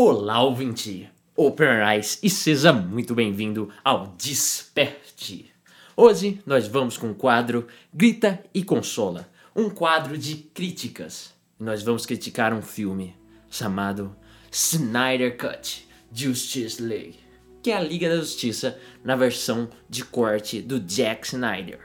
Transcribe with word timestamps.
Olá, 0.00 0.40
ouvinte! 0.40 1.10
Open 1.34 1.80
Eyes 1.84 2.20
e 2.22 2.30
seja 2.30 2.72
muito 2.72 3.16
bem-vindo 3.16 3.68
ao 3.82 4.14
Desperte! 4.16 5.52
Hoje 5.96 6.40
nós 6.46 6.68
vamos 6.68 6.96
com 6.96 7.10
o 7.10 7.14
quadro 7.16 7.66
Grita 7.92 8.40
e 8.54 8.62
Consola, 8.62 9.28
um 9.56 9.68
quadro 9.68 10.16
de 10.16 10.36
críticas. 10.36 11.34
Nós 11.58 11.82
vamos 11.82 12.06
criticar 12.06 12.54
um 12.54 12.62
filme 12.62 13.16
chamado 13.50 14.14
Snyder 14.52 15.36
Cut 15.36 15.88
Justice 16.12 16.80
League, 16.80 17.18
que 17.60 17.72
é 17.72 17.76
a 17.76 17.80
Liga 17.80 18.08
da 18.08 18.18
Justiça 18.18 18.78
na 19.02 19.16
versão 19.16 19.68
de 19.90 20.04
corte 20.04 20.62
do 20.62 20.78
Jack 20.78 21.26
Snyder. 21.26 21.80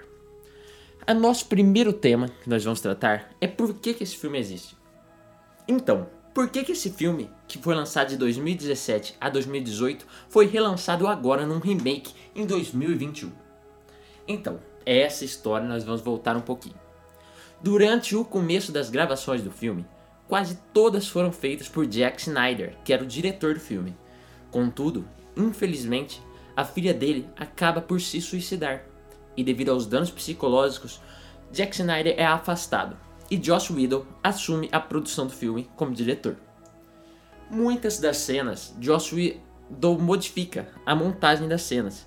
O 1.09 1.15
nosso 1.15 1.47
primeiro 1.47 1.91
tema 1.91 2.29
que 2.29 2.47
nós 2.47 2.63
vamos 2.63 2.79
tratar 2.79 3.31
é 3.41 3.47
por 3.47 3.73
que, 3.73 3.95
que 3.95 4.03
esse 4.03 4.15
filme 4.15 4.37
existe. 4.37 4.77
Então, 5.67 6.07
por 6.33 6.49
que, 6.49 6.63
que 6.63 6.71
esse 6.71 6.89
filme, 6.89 7.29
que 7.47 7.59
foi 7.59 7.75
lançado 7.75 8.09
de 8.09 8.17
2017 8.17 9.15
a 9.21 9.29
2018, 9.29 10.03
foi 10.27 10.47
relançado 10.47 11.07
agora 11.07 11.45
num 11.45 11.59
remake 11.59 12.11
em 12.35 12.43
2021? 12.43 13.31
Então, 14.27 14.59
essa 14.83 15.23
história 15.23 15.67
nós 15.67 15.83
vamos 15.83 16.01
voltar 16.01 16.35
um 16.35 16.41
pouquinho. 16.41 16.75
Durante 17.61 18.15
o 18.15 18.25
começo 18.25 18.71
das 18.71 18.89
gravações 18.89 19.43
do 19.43 19.51
filme, 19.51 19.85
quase 20.27 20.59
todas 20.73 21.07
foram 21.07 21.31
feitas 21.31 21.69
por 21.69 21.85
Jack 21.85 22.19
Snyder, 22.19 22.77
que 22.83 22.91
era 22.91 23.03
o 23.03 23.07
diretor 23.07 23.53
do 23.53 23.59
filme. 23.59 23.95
Contudo, 24.49 25.07
infelizmente, 25.37 26.19
a 26.55 26.65
filha 26.65 26.95
dele 26.95 27.29
acaba 27.37 27.79
por 27.79 28.01
se 28.01 28.19
suicidar, 28.19 28.83
e 29.37 29.43
devido 29.43 29.69
aos 29.69 29.85
danos 29.85 30.09
psicológicos, 30.09 30.99
Jack 31.51 31.75
Snyder 31.75 32.15
é 32.17 32.25
afastado 32.25 32.97
e 33.33 33.37
Josh 33.37 33.71
Whedon 33.71 34.05
assume 34.21 34.69
a 34.71 34.79
produção 34.79 35.25
do 35.25 35.33
filme 35.33 35.67
como 35.75 35.91
diretor. 35.91 36.35
Muitas 37.49 37.97
das 37.97 38.17
cenas, 38.17 38.75
Josh 38.77 39.11
Whedon 39.11 39.97
modifica 39.97 40.67
a 40.85 40.95
montagem 40.95 41.47
das 41.47 41.63
cenas 41.63 42.05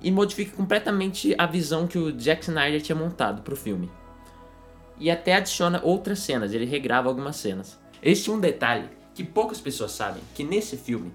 e 0.00 0.10
modifica 0.10 0.56
completamente 0.56 1.34
a 1.36 1.44
visão 1.44 1.86
que 1.86 1.98
o 1.98 2.10
Jack 2.10 2.44
Snyder 2.44 2.80
tinha 2.80 2.96
montado 2.96 3.42
para 3.42 3.52
o 3.52 3.56
filme. 3.56 3.90
E 4.98 5.10
até 5.10 5.34
adiciona 5.34 5.78
outras 5.84 6.20
cenas, 6.20 6.54
ele 6.54 6.64
regrava 6.64 7.10
algumas 7.10 7.36
cenas. 7.36 7.78
Este 8.02 8.30
é 8.30 8.32
um 8.32 8.40
detalhe 8.40 8.88
que 9.14 9.22
poucas 9.22 9.60
pessoas 9.60 9.92
sabem, 9.92 10.22
que 10.34 10.42
nesse 10.42 10.78
filme 10.78 11.12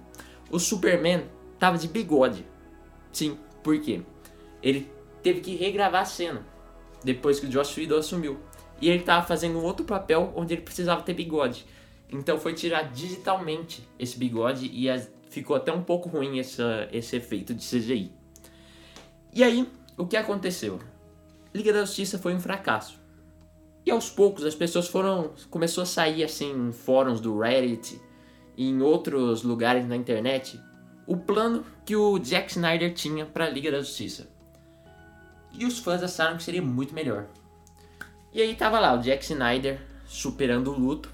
o 0.51 0.59
Superman 0.59 1.23
tava 1.57 1.79
de 1.79 1.87
bigode. 1.87 2.45
Sim, 3.11 3.39
por 3.63 3.81
quê? 3.81 4.03
Ele 4.61 4.87
teve 5.23 5.41
que 5.41 5.55
regravar 5.55 6.03
a 6.03 6.05
cena 6.05 6.45
depois 7.03 7.39
que 7.39 7.47
o 7.47 7.49
Josh 7.49 7.75
Whedon 7.75 7.97
assumiu. 7.97 8.37
E 8.81 8.89
ele 8.89 9.03
tava 9.03 9.25
fazendo 9.25 9.57
um 9.57 9.63
outro 9.63 9.85
papel 9.85 10.31
onde 10.35 10.53
ele 10.53 10.61
precisava 10.61 11.01
ter 11.01 11.13
bigode. 11.13 11.65
Então 12.11 12.37
foi 12.37 12.53
tirar 12.53 12.83
digitalmente 12.83 13.87
esse 13.99 14.17
bigode 14.17 14.67
e 14.67 14.87
ficou 15.29 15.55
até 15.55 15.73
um 15.73 15.83
pouco 15.83 16.09
ruim 16.09 16.39
essa, 16.39 16.87
esse 16.91 17.15
efeito 17.15 17.53
de 17.53 17.63
CGI. 17.63 18.11
E 19.33 19.43
aí, 19.43 19.67
o 19.97 20.05
que 20.05 20.15
aconteceu? 20.15 20.79
Liga 21.53 21.73
da 21.73 21.85
Justiça 21.85 22.17
foi 22.17 22.33
um 22.33 22.39
fracasso. 22.39 22.99
E 23.85 23.91
aos 23.91 24.09
poucos 24.09 24.43
as 24.45 24.55
pessoas 24.55 24.87
foram. 24.87 25.31
começou 25.49 25.83
a 25.83 25.85
sair 25.85 26.23
assim 26.23 26.51
em 26.51 26.71
fóruns 26.71 27.19
do 27.19 27.39
Reddit 27.39 27.99
e 28.55 28.67
em 28.67 28.81
outros 28.81 29.43
lugares 29.43 29.87
na 29.87 29.95
internet 29.95 30.59
o 31.05 31.15
plano 31.15 31.63
que 31.85 31.95
o 31.95 32.19
Jack 32.19 32.51
Snyder 32.51 32.93
tinha 32.93 33.25
para 33.25 33.45
a 33.45 33.49
Liga 33.49 33.71
da 33.71 33.79
Justiça. 33.79 34.29
E 35.53 35.65
os 35.65 35.79
fãs 35.79 36.03
acharam 36.03 36.35
que 36.35 36.43
seria 36.43 36.61
muito 36.61 36.93
melhor. 36.93 37.27
E 38.33 38.41
aí 38.41 38.55
tava 38.55 38.79
lá 38.79 38.93
o 38.93 38.99
Jack 38.99 39.23
Snyder 39.23 39.79
superando 40.05 40.71
o 40.71 40.77
luto 40.77 41.09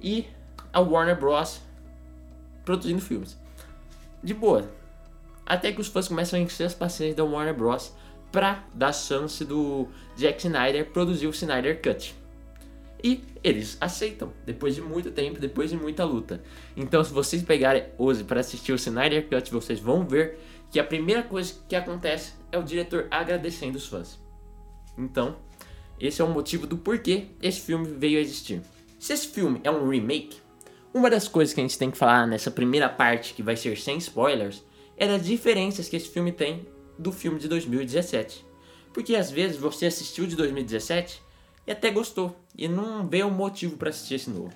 e 0.00 0.26
a 0.72 0.80
Warner 0.80 1.18
Bros. 1.18 1.60
produzindo 2.64 3.00
filmes. 3.00 3.38
De 4.22 4.34
boa. 4.34 4.70
Até 5.46 5.72
que 5.72 5.80
os 5.80 5.88
fãs 5.88 6.08
começam 6.08 6.38
a 6.38 6.42
encher 6.42 6.64
as 6.64 6.74
paciências 6.74 7.16
da 7.16 7.24
Warner 7.24 7.54
Bros. 7.54 7.94
pra 8.30 8.64
dar 8.74 8.92
chance 8.92 9.44
do 9.44 9.88
Jack 10.16 10.46
Snyder 10.46 10.90
produzir 10.90 11.26
o 11.26 11.30
Snyder 11.30 11.80
Cut. 11.82 12.14
E 13.02 13.24
eles 13.42 13.78
aceitam, 13.80 14.32
depois 14.44 14.74
de 14.74 14.82
muito 14.82 15.10
tempo, 15.10 15.40
depois 15.40 15.70
de 15.70 15.76
muita 15.76 16.04
luta. 16.04 16.42
Então, 16.76 17.02
se 17.02 17.12
vocês 17.12 17.42
pegarem 17.42 17.86
hoje 17.96 18.22
para 18.22 18.40
assistir 18.40 18.72
o 18.72 18.76
Snyder 18.76 19.26
Cut, 19.28 19.50
vocês 19.50 19.80
vão 19.80 20.06
ver 20.06 20.38
que 20.70 20.78
a 20.78 20.84
primeira 20.84 21.22
coisa 21.22 21.54
que 21.66 21.74
acontece 21.74 22.34
é 22.52 22.58
o 22.58 22.62
diretor 22.62 23.08
agradecendo 23.10 23.78
os 23.78 23.88
fãs. 23.88 24.20
Então, 24.98 25.36
esse 26.00 26.22
é 26.22 26.24
o 26.24 26.28
motivo 26.28 26.66
do 26.66 26.78
porquê 26.78 27.26
esse 27.42 27.60
filme 27.60 27.86
veio 27.86 28.18
a 28.18 28.22
existir. 28.22 28.62
Se 28.98 29.12
esse 29.12 29.28
filme 29.28 29.60
é 29.62 29.70
um 29.70 29.88
remake, 29.88 30.38
uma 30.92 31.10
das 31.10 31.28
coisas 31.28 31.54
que 31.54 31.60
a 31.60 31.62
gente 31.62 31.78
tem 31.78 31.90
que 31.90 31.98
falar 31.98 32.26
nessa 32.26 32.50
primeira 32.50 32.88
parte, 32.88 33.34
que 33.34 33.42
vai 33.42 33.56
ser 33.56 33.76
sem 33.76 33.98
spoilers, 33.98 34.64
é 34.96 35.06
das 35.06 35.24
diferenças 35.24 35.88
que 35.88 35.96
esse 35.96 36.08
filme 36.08 36.32
tem 36.32 36.66
do 36.98 37.12
filme 37.12 37.38
de 37.38 37.48
2017. 37.48 38.44
Porque 38.92 39.14
às 39.14 39.30
vezes 39.30 39.56
você 39.56 39.86
assistiu 39.86 40.26
de 40.26 40.34
2017 40.36 41.22
e 41.66 41.70
até 41.72 41.90
gostou 41.90 42.36
e 42.56 42.66
não 42.66 43.06
vê 43.06 43.22
um 43.22 43.30
motivo 43.30 43.76
para 43.76 43.90
assistir 43.90 44.14
esse 44.14 44.30
novo. 44.30 44.52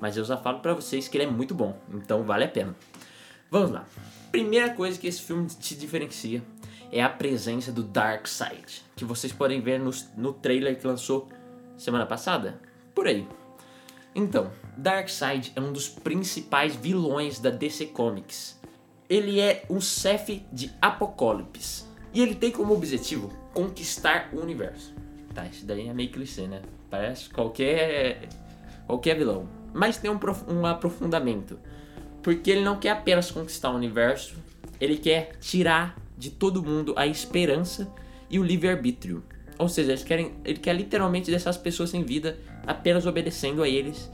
Mas 0.00 0.16
eu 0.16 0.24
já 0.24 0.36
falo 0.36 0.60
para 0.60 0.74
vocês 0.74 1.08
que 1.08 1.16
ele 1.16 1.24
é 1.24 1.30
muito 1.30 1.54
bom, 1.54 1.78
então 1.92 2.22
vale 2.22 2.44
a 2.44 2.48
pena. 2.48 2.74
Vamos 3.50 3.70
lá. 3.70 3.86
Primeira 4.30 4.70
coisa 4.74 4.98
que 4.98 5.06
esse 5.06 5.22
filme 5.22 5.46
te 5.46 5.74
diferencia 5.74 6.42
é 6.90 7.02
a 7.02 7.08
presença 7.08 7.72
do 7.72 7.82
Dark 7.82 8.26
Side, 8.26 8.82
que 8.94 9.04
vocês 9.04 9.32
podem 9.32 9.60
ver 9.60 9.78
no, 9.78 9.90
no 10.16 10.32
trailer 10.32 10.78
que 10.78 10.86
lançou 10.86 11.28
semana 11.76 12.06
passada. 12.06 12.60
Por 12.94 13.06
aí. 13.06 13.26
Então, 14.14 14.52
Darkseid 14.76 15.52
é 15.56 15.60
um 15.60 15.72
dos 15.72 15.88
principais 15.88 16.76
vilões 16.76 17.40
da 17.40 17.50
DC 17.50 17.86
Comics. 17.86 18.60
Ele 19.08 19.40
é 19.40 19.64
um 19.68 19.80
chefe 19.80 20.46
de 20.52 20.70
Apocalipse. 20.80 21.84
E 22.12 22.22
ele 22.22 22.36
tem 22.36 22.52
como 22.52 22.72
objetivo 22.72 23.32
conquistar 23.52 24.28
o 24.32 24.40
universo. 24.40 24.94
Tá, 25.34 25.44
isso 25.46 25.66
daí 25.66 25.88
é 25.88 25.92
meio 25.92 26.12
clichê, 26.12 26.46
né? 26.46 26.62
Parece 26.88 27.28
qualquer, 27.28 28.28
qualquer 28.86 29.16
vilão. 29.16 29.48
Mas 29.72 29.96
tem 29.96 30.08
um, 30.08 30.18
um 30.48 30.64
aprofundamento. 30.64 31.58
Porque 32.22 32.52
ele 32.52 32.62
não 32.62 32.78
quer 32.78 32.90
apenas 32.90 33.32
conquistar 33.32 33.70
o 33.70 33.74
universo, 33.74 34.36
ele 34.80 34.96
quer 34.96 35.36
tirar 35.40 35.96
de 36.16 36.30
todo 36.30 36.62
mundo 36.62 36.94
a 36.96 37.06
esperança 37.06 37.92
e 38.30 38.38
o 38.38 38.42
livre-arbítrio. 38.42 39.22
Ou 39.58 39.68
seja, 39.68 39.92
eles 39.92 40.02
querem, 40.02 40.34
ele 40.44 40.58
quer 40.58 40.74
literalmente 40.74 41.30
deixar 41.30 41.50
as 41.50 41.56
pessoas 41.56 41.90
sem 41.90 42.02
vida 42.02 42.38
apenas 42.66 43.06
obedecendo 43.06 43.62
a 43.62 43.68
eles, 43.68 44.10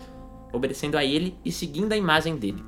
obedecendo 0.53 0.97
a 0.97 1.05
ele 1.05 1.37
e 1.45 1.51
seguindo 1.51 1.93
a 1.93 1.97
imagem 1.97 2.37
dele. 2.37 2.63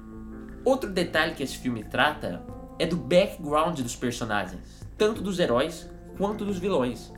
Outro 0.64 0.90
detalhe 0.90 1.34
que 1.34 1.42
esse 1.42 1.56
filme 1.56 1.84
trata 1.84 2.42
é 2.78 2.86
do 2.86 2.96
background 2.96 3.80
dos 3.80 3.96
personagens, 3.96 4.86
tanto 4.96 5.20
dos 5.20 5.38
heróis 5.38 5.88
quanto 6.16 6.44
dos 6.44 6.58
vilões. 6.58 7.12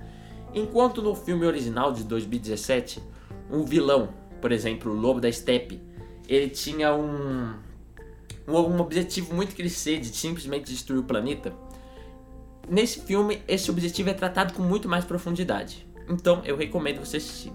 Enquanto 0.55 1.03
no 1.03 1.15
filme 1.15 1.45
original 1.45 1.93
de 1.93 2.05
2017, 2.05 3.03
um 3.51 3.65
vilão, 3.65 4.09
por 4.41 4.53
exemplo, 4.53 4.93
o 4.93 4.95
Lobo 4.95 5.21
da 5.21 5.31
Steppe, 5.31 5.81
ele 6.29 6.49
tinha 6.49 6.95
um, 6.95 7.55
um 8.49 8.81
objetivo 8.81 9.35
muito 9.35 9.55
clichê 9.55 9.99
de 9.99 10.09
simplesmente 10.09 10.71
destruir 10.71 11.01
o 11.01 11.05
planeta, 11.05 11.53
Nesse 12.69 13.01
filme, 13.01 13.43
esse 13.47 13.71
objetivo 13.71 14.11
é 14.11 14.15
tratado 14.15 14.55
com 14.55 14.63
muito 14.63 14.89
mais 14.89 15.05
profundidade. 15.05 15.87
Então, 16.09 16.43
eu 16.45 16.57
recomendo 16.57 17.05
você 17.05 17.19
assistir. 17.19 17.53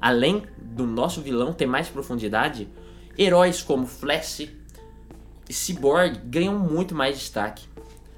Além 0.00 0.42
do 0.58 0.86
nosso 0.86 1.22
vilão 1.22 1.52
ter 1.52 1.66
mais 1.66 1.88
profundidade, 1.88 2.68
heróis 3.16 3.62
como 3.62 3.86
Flash 3.86 4.40
e 5.48 5.52
Cyborg 5.52 6.18
ganham 6.24 6.58
muito 6.58 6.94
mais 6.94 7.18
destaque. 7.18 7.66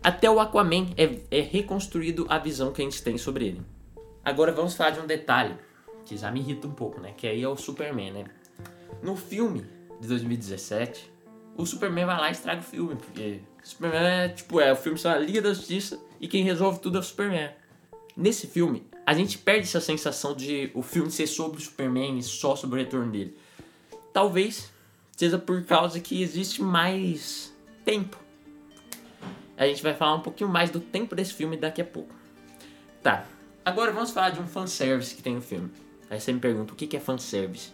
Até 0.03 0.31
o 0.31 0.41
Aquaman 0.41 0.89
é, 0.97 1.19
é 1.31 1.41
reconstruído 1.41 2.27
a 2.29 2.39
visão 2.39 2.73
que 2.73 2.81
a 2.81 2.85
gente 2.85 3.03
tem 3.03 3.19
sobre 3.19 3.47
ele. 3.47 3.63
Agora 4.25 4.53
vamos 4.53 4.75
falar 4.75 4.91
de 4.91 5.01
um 5.01 5.07
detalhe 5.07 5.55
que 6.05 6.17
já 6.17 6.31
me 6.31 6.41
irrita 6.41 6.67
um 6.67 6.73
pouco, 6.73 7.01
né? 7.01 7.13
Que 7.17 7.27
aí 7.27 7.43
é 7.43 7.49
o 7.49 7.57
Superman, 7.57 8.13
né? 8.13 8.25
No 9.03 9.17
filme 9.17 9.65
de 10.01 10.09
2017, 10.09 11.13
o 11.57 11.67
Superman 11.67 12.07
vai 12.07 12.19
lá 12.19 12.29
e 12.29 12.33
estraga 12.33 12.61
o 12.61 12.65
filme, 12.65 12.97
porque 12.97 13.41
Superman 13.63 14.01
é 14.01 14.29
tipo, 14.29 14.61
é 14.61 14.73
o 14.73 14.77
filme 14.77 14.99
só 14.99 15.11
a 15.11 15.19
Liga 15.19 15.43
da 15.43 15.53
Justiça 15.53 16.01
e 16.21 16.29
quem 16.29 16.45
resolve 16.45 16.81
tudo 16.81 16.99
é 16.99 17.01
o 17.01 17.03
Superman. 17.03 17.51
Nesse 18.17 18.47
filme, 18.47 18.87
a 19.05 19.13
gente 19.13 19.39
perde 19.39 19.67
essa 19.67 19.81
sensação 19.81 20.35
de 20.35 20.71
o 20.75 20.83
filme 20.83 21.11
ser 21.11 21.27
sobre 21.27 21.59
o 21.59 21.61
Superman 21.61 22.19
e 22.19 22.23
só 22.23 22.57
sobre 22.57 22.81
o 22.81 22.83
retorno 22.83 23.13
dele. 23.13 23.37
Talvez 24.13 24.71
seja 25.17 25.39
por 25.39 25.63
causa 25.65 26.01
que 26.01 26.23
existe 26.23 26.63
mais 26.63 27.55
tempo. 27.85 28.19
A 29.57 29.67
gente 29.67 29.83
vai 29.83 29.95
falar 29.95 30.15
um 30.15 30.21
pouquinho 30.21 30.51
mais 30.51 30.71
do 30.71 30.81
tempo 30.81 31.15
desse 31.15 31.35
filme 31.35 31.57
daqui 31.57 31.81
a 31.81 31.85
pouco. 31.85 32.15
Tá, 33.03 33.27
agora 33.65 33.93
vamos 33.93 34.11
falar 34.11 34.31
de 34.31 34.41
um 34.41 34.47
fanservice 34.47 35.15
que 35.15 35.23
tem 35.23 35.35
no 35.35 35.41
filme. 35.41 35.71
Aí 36.11 36.21
você 36.21 36.33
me 36.33 36.41
pergunta, 36.41 36.73
o 36.73 36.77
que 36.77 36.97
é 36.97 37.01
fanservice? 37.01 37.71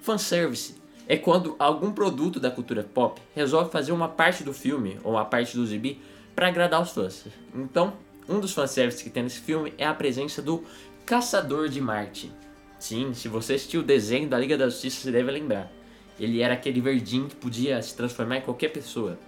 Fanservice 0.00 0.76
é 1.08 1.16
quando 1.16 1.54
algum 1.58 1.92
produto 1.92 2.40
da 2.40 2.50
cultura 2.50 2.82
pop 2.82 3.20
resolve 3.34 3.70
fazer 3.70 3.92
uma 3.92 4.08
parte 4.08 4.42
do 4.42 4.52
filme 4.52 4.98
ou 5.04 5.12
uma 5.12 5.24
parte 5.24 5.56
do 5.56 5.66
gibi 5.66 6.00
para 6.36 6.48
agradar 6.48 6.82
os 6.82 6.90
fãs. 6.90 7.24
Então, 7.54 7.94
um 8.28 8.38
dos 8.38 8.52
fanservices 8.52 9.02
que 9.02 9.08
tem 9.08 9.22
nesse 9.22 9.40
filme 9.40 9.72
é 9.78 9.86
a 9.86 9.94
presença 9.94 10.42
do 10.42 10.62
Caçador 11.06 11.68
de 11.70 11.80
Marte. 11.80 12.30
Sim, 12.78 13.14
se 13.14 13.26
você 13.26 13.54
assistiu 13.54 13.80
o 13.80 13.84
desenho 13.84 14.28
da 14.28 14.38
Liga 14.38 14.58
da 14.58 14.68
Justiça, 14.68 15.00
você 15.00 15.10
deve 15.10 15.30
lembrar. 15.30 15.72
Ele 16.20 16.42
era 16.42 16.54
aquele 16.54 16.80
verdinho 16.80 17.26
que 17.26 17.36
podia 17.36 17.80
se 17.80 17.96
transformar 17.96 18.38
em 18.38 18.42
qualquer 18.42 18.68
pessoa. 18.68 19.18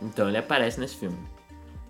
Então 0.00 0.28
ele 0.28 0.38
aparece 0.38 0.80
nesse 0.80 0.96
filme. 0.96 1.18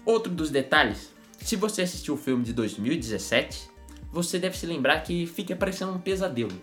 Outro 0.04 0.32
dos 0.32 0.50
detalhes, 0.50 1.12
se 1.38 1.56
você 1.56 1.82
assistiu 1.82 2.14
o 2.14 2.18
filme 2.18 2.44
de 2.44 2.52
2017, 2.52 3.70
você 4.10 4.38
deve 4.38 4.56
se 4.56 4.66
lembrar 4.66 5.00
que 5.00 5.26
fica 5.26 5.54
parecendo 5.54 5.92
um 5.92 5.98
pesadelo. 5.98 6.60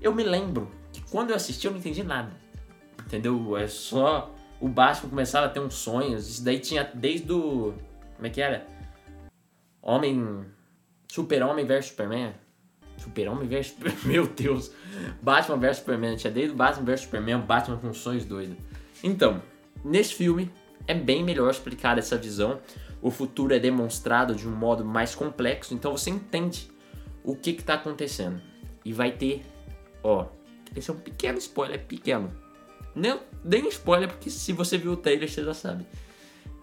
Eu 0.00 0.14
me 0.14 0.22
lembro 0.22 0.70
que 0.92 1.02
quando 1.10 1.30
eu 1.30 1.36
assisti 1.36 1.66
eu 1.66 1.72
não 1.72 1.78
entendi 1.78 2.02
nada. 2.02 2.32
Entendeu? 3.06 3.56
É 3.56 3.66
só 3.66 4.33
o 4.64 4.68
Batman 4.68 5.10
começava 5.10 5.44
a 5.44 5.48
ter 5.50 5.60
uns 5.60 5.74
sonhos. 5.74 6.26
Isso 6.26 6.42
daí 6.42 6.58
tinha 6.58 6.90
desde 6.94 7.30
o. 7.30 7.74
Como 8.16 8.26
é 8.26 8.30
que 8.30 8.40
era? 8.40 8.66
Homem. 9.82 10.42
Super-Homem 11.06 11.66
vs 11.66 11.84
Superman. 11.88 12.32
Super-Homem 12.96 13.46
vs. 13.46 13.76
Meu 14.06 14.26
Deus! 14.26 14.72
Batman 15.20 15.58
vs 15.58 15.76
Superman. 15.76 16.16
Tinha 16.16 16.32
desde 16.32 16.54
o 16.54 16.56
Batman 16.56 16.86
vs 16.86 17.00
Superman, 17.02 17.40
Batman 17.40 17.76
com 17.76 17.92
sonhos 17.92 18.24
doidos. 18.24 18.56
Então, 19.02 19.42
nesse 19.84 20.14
filme 20.14 20.50
é 20.86 20.94
bem 20.94 21.22
melhor 21.22 21.50
explicar 21.50 21.98
essa 21.98 22.16
visão. 22.16 22.58
O 23.02 23.10
futuro 23.10 23.52
é 23.52 23.58
demonstrado 23.58 24.34
de 24.34 24.48
um 24.48 24.56
modo 24.56 24.82
mais 24.82 25.14
complexo, 25.14 25.74
então 25.74 25.92
você 25.92 26.08
entende 26.08 26.70
o 27.22 27.36
que 27.36 27.50
está 27.50 27.74
acontecendo. 27.74 28.40
E 28.82 28.94
vai 28.94 29.12
ter, 29.12 29.44
ó, 30.02 30.28
esse 30.74 30.90
é 30.90 30.94
um 30.94 30.96
pequeno 30.96 31.36
spoiler, 31.36 31.84
pequeno. 31.84 32.43
Nem, 32.94 33.18
nem 33.44 33.68
spoiler, 33.68 34.08
porque 34.08 34.30
se 34.30 34.52
você 34.52 34.78
viu 34.78 34.92
o 34.92 34.96
trailer 34.96 35.30
você 35.30 35.44
já 35.44 35.54
sabe. 35.54 35.86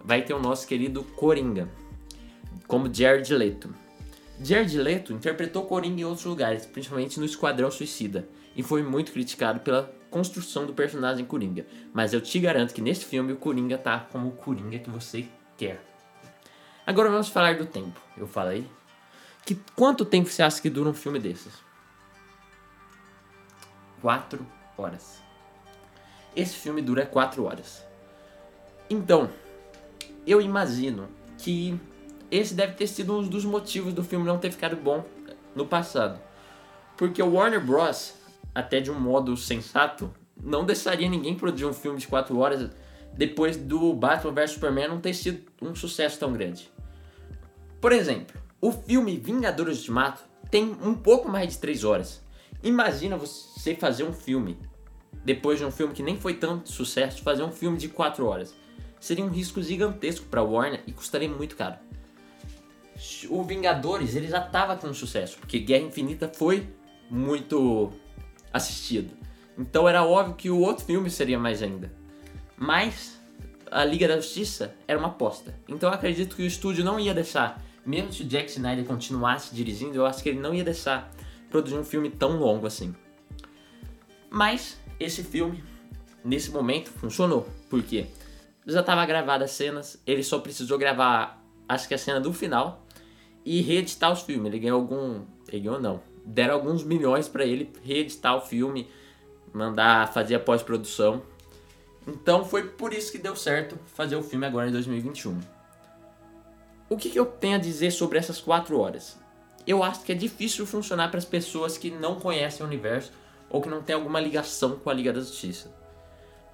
Vai 0.04 0.22
ter 0.24 0.34
o 0.34 0.40
nosso 0.40 0.68
querido 0.68 1.04
Coringa, 1.04 1.70
como 2.68 2.92
Jared 2.94 3.34
Leto. 3.34 3.74
Jared 4.44 4.78
Leto 4.78 5.14
interpretou 5.14 5.66
Coringa 5.66 6.02
em 6.02 6.06
outros 6.06 6.26
lugares, 6.26 6.66
principalmente 6.66 7.20
no 7.20 7.26
Esquadrão 7.26 7.70
Suicida, 7.70 8.28
e 8.56 8.64
foi 8.64 8.82
muito 8.82 9.12
criticado 9.12 9.60
pela 9.60 9.94
construção 10.10 10.66
do 10.66 10.74
personagem 10.74 11.26
Coringa. 11.26 11.66
Mas 11.94 12.14
eu 12.14 12.22
te 12.22 12.40
garanto 12.40 12.74
que 12.74 12.82
nesse 12.82 13.06
filme 13.06 13.34
o 13.34 13.38
Coringa 13.38 13.78
tá 13.78 14.00
como 14.12 14.30
o 14.30 14.32
Coringa 14.32 14.80
que 14.80 14.90
você 14.90 15.28
quer. 15.58 15.84
Agora 16.86 17.10
vamos 17.10 17.30
falar 17.30 17.58
do 17.58 17.66
tempo. 17.66 18.00
Eu 18.18 18.28
falei 18.28 18.68
que 19.46 19.56
quanto 19.76 20.04
tempo 20.04 20.30
você 20.30 20.42
acha 20.42 20.62
que 20.62 20.70
dura 20.70 20.90
um 20.90 20.94
filme 20.94 21.20
desses? 21.20 21.54
Quatro 24.02 24.46
horas. 24.78 25.21
Esse 26.36 26.56
filme 26.56 26.82
dura 26.82 27.06
quatro 27.06 27.46
horas. 27.46 27.86
Então, 28.90 29.30
eu 30.26 30.42
imagino 30.42 31.10
que 31.38 31.80
esse 32.30 32.54
deve 32.54 32.74
ter 32.74 32.88
sido 32.88 33.18
um 33.18 33.28
dos 33.28 33.46
motivos 33.46 33.94
do 33.94 34.04
filme 34.04 34.26
não 34.26 34.38
ter 34.38 34.52
ficado 34.52 34.76
bom 34.76 35.04
no 35.56 35.66
passado. 35.66 36.20
Porque 36.96 37.22
o 37.22 37.34
Warner 37.34 37.66
Bros 37.66 38.22
até 38.54 38.80
de 38.80 38.92
um 38.92 39.00
modo 39.00 39.36
sensato, 39.38 40.14
não 40.42 40.66
deixaria 40.66 41.10
ninguém 41.10 41.36
produzir 41.36 41.66
um 41.66 41.74
filme 41.74 42.00
de 42.00 42.08
4 42.08 42.38
horas 42.38 42.70
depois 43.14 43.58
do 43.58 43.94
Batman 43.94 44.34
vs 44.34 44.52
Superman 44.52 44.88
não 44.88 45.02
ter 45.02 45.14
sido 45.14 45.44
um 45.62 45.76
sucesso 45.76 46.20
tão 46.20 46.34
grande. 46.34 46.72
Por 47.80 47.92
exemplo, 47.92 48.40
o 48.60 48.72
filme 48.72 49.18
Vingadores 49.18 49.80
Ultimato 49.80 50.24
tem 50.50 50.76
um 50.82 50.94
pouco 50.94 51.30
mais 51.30 51.54
de 51.54 51.60
3 51.60 51.84
horas. 51.84 52.22
Imagina 52.64 53.18
você 53.18 53.76
fazer 53.76 54.04
um 54.04 54.14
filme, 54.14 54.58
depois 55.24 55.60
de 55.60 55.66
um 55.66 55.72
filme 55.72 55.94
que 55.94 56.04
nem 56.04 56.18
foi 56.18 56.34
tanto 56.34 56.70
sucesso, 56.70 57.22
fazer 57.22 57.44
um 57.44 57.52
filme 57.52 57.78
de 57.78 57.90
4 57.90 58.26
horas. 58.26 58.56
Seria 59.00 59.24
um 59.24 59.30
risco 59.30 59.62
gigantesco 59.62 60.26
para 60.28 60.44
Warner 60.44 60.84
e 60.86 60.92
custaria 60.92 61.30
muito 61.30 61.56
caro. 61.56 61.76
O 63.30 63.44
Vingadores 63.44 64.16
ele 64.16 64.28
já 64.28 64.46
estava 64.46 64.76
com 64.76 64.94
sucesso, 64.94 65.38
porque 65.40 65.60
Guerra 65.60 65.86
Infinita 65.86 66.28
foi 66.28 66.68
muito 67.10 67.92
assistido. 68.54 69.14
Então 69.58 69.88
era 69.88 70.04
óbvio 70.04 70.36
que 70.36 70.50
o 70.50 70.60
outro 70.60 70.86
filme 70.86 71.10
seria 71.10 71.40
mais 71.40 71.62
ainda. 71.64 71.92
Mas 72.56 73.20
a 73.72 73.84
Liga 73.84 74.08
da 74.08 74.18
Justiça 74.18 74.76
era 74.88 75.00
uma 75.00 75.08
aposta. 75.08 75.56
Então 75.68 75.90
eu 75.90 75.96
acredito 75.96 76.36
que 76.36 76.44
o 76.44 76.46
estúdio 76.46 76.84
não 76.84 77.00
ia 77.00 77.14
deixar, 77.14 77.64
mesmo 77.86 78.14
se 78.14 78.22
o 78.22 78.26
Jack 78.26 78.52
Snyder 78.52 78.86
continuasse 78.86 79.56
dirigindo, 79.56 79.96
eu 79.96 80.06
acho 80.06 80.22
que 80.22 80.30
ele 80.30 80.40
não 80.40 80.54
ia 80.54 80.64
deixar 80.64 81.12
produzir 81.50 81.78
um 81.78 81.84
filme 81.84 82.10
tão 82.10 82.38
longo 82.38 82.68
assim. 82.68 82.94
Mas 84.30 84.80
esse 85.04 85.24
filme, 85.24 85.64
nesse 86.24 86.52
momento, 86.52 86.90
funcionou. 86.90 87.48
Por 87.70 87.82
quê? 87.84 88.06
Já 88.66 88.82
estava 88.82 89.06
gravada 89.06 89.46
as 89.46 89.52
cenas, 89.52 90.02
ele 90.06 90.24
só 90.24 90.40
precisou 90.40 90.78
gravar, 90.78 91.44
acho 91.68 91.88
que 91.88 91.94
a 91.94 91.98
cena 91.98 92.20
do 92.20 92.32
final, 92.32 92.86
e 93.44 93.62
reeditar 93.62 94.12
os 94.12 94.22
filmes. 94.22 94.48
Ele 94.48 94.60
ganhou 94.60 94.80
algum. 94.80 95.22
Ele 95.48 95.62
ganhou 95.62 95.80
não 95.80 96.12
deram 96.26 96.56
alguns 96.56 96.84
milhões 96.84 97.28
para 97.28 97.46
ele 97.46 97.72
reeditar 97.84 98.36
o 98.36 98.42
filme, 98.42 98.88
mandar 99.54 100.12
fazer 100.14 100.36
a 100.36 100.40
pós-produção. 100.40 101.22
Então 102.08 102.44
foi 102.44 102.68
por 102.68 102.94
isso 102.94 103.12
que 103.12 103.18
deu 103.18 103.36
certo 103.36 103.78
fazer 103.88 104.16
o 104.16 104.24
filme 104.24 104.46
agora 104.46 104.70
em 104.70 104.72
2021. 104.72 105.40
O 106.90 106.98
que, 106.98 107.10
que 107.10 107.20
eu 107.20 107.26
tenho 107.26 107.56
a 107.56 107.60
dizer 107.60 107.92
sobre 107.92 108.18
essas 108.18 108.40
quatro 108.40 108.78
horas? 108.80 109.18
Eu 109.66 109.84
acho 109.84 110.04
que 110.04 110.12
é 110.12 110.16
difícil 110.16 110.66
funcionar 110.66 111.10
para 111.10 111.20
as 111.20 111.26
pessoas 111.26 111.78
que 111.78 111.92
não 111.92 112.20
conhecem 112.20 112.66
o 112.66 112.68
universo 112.68 113.12
ou 113.52 113.62
que 113.62 113.70
não 113.70 113.82
tem 113.82 113.96
alguma 113.96 114.20
ligação 114.20 114.78
com 114.78 114.90
a 114.90 114.94
Liga 114.94 115.12
da 115.12 115.20
Justiça. 115.20 115.72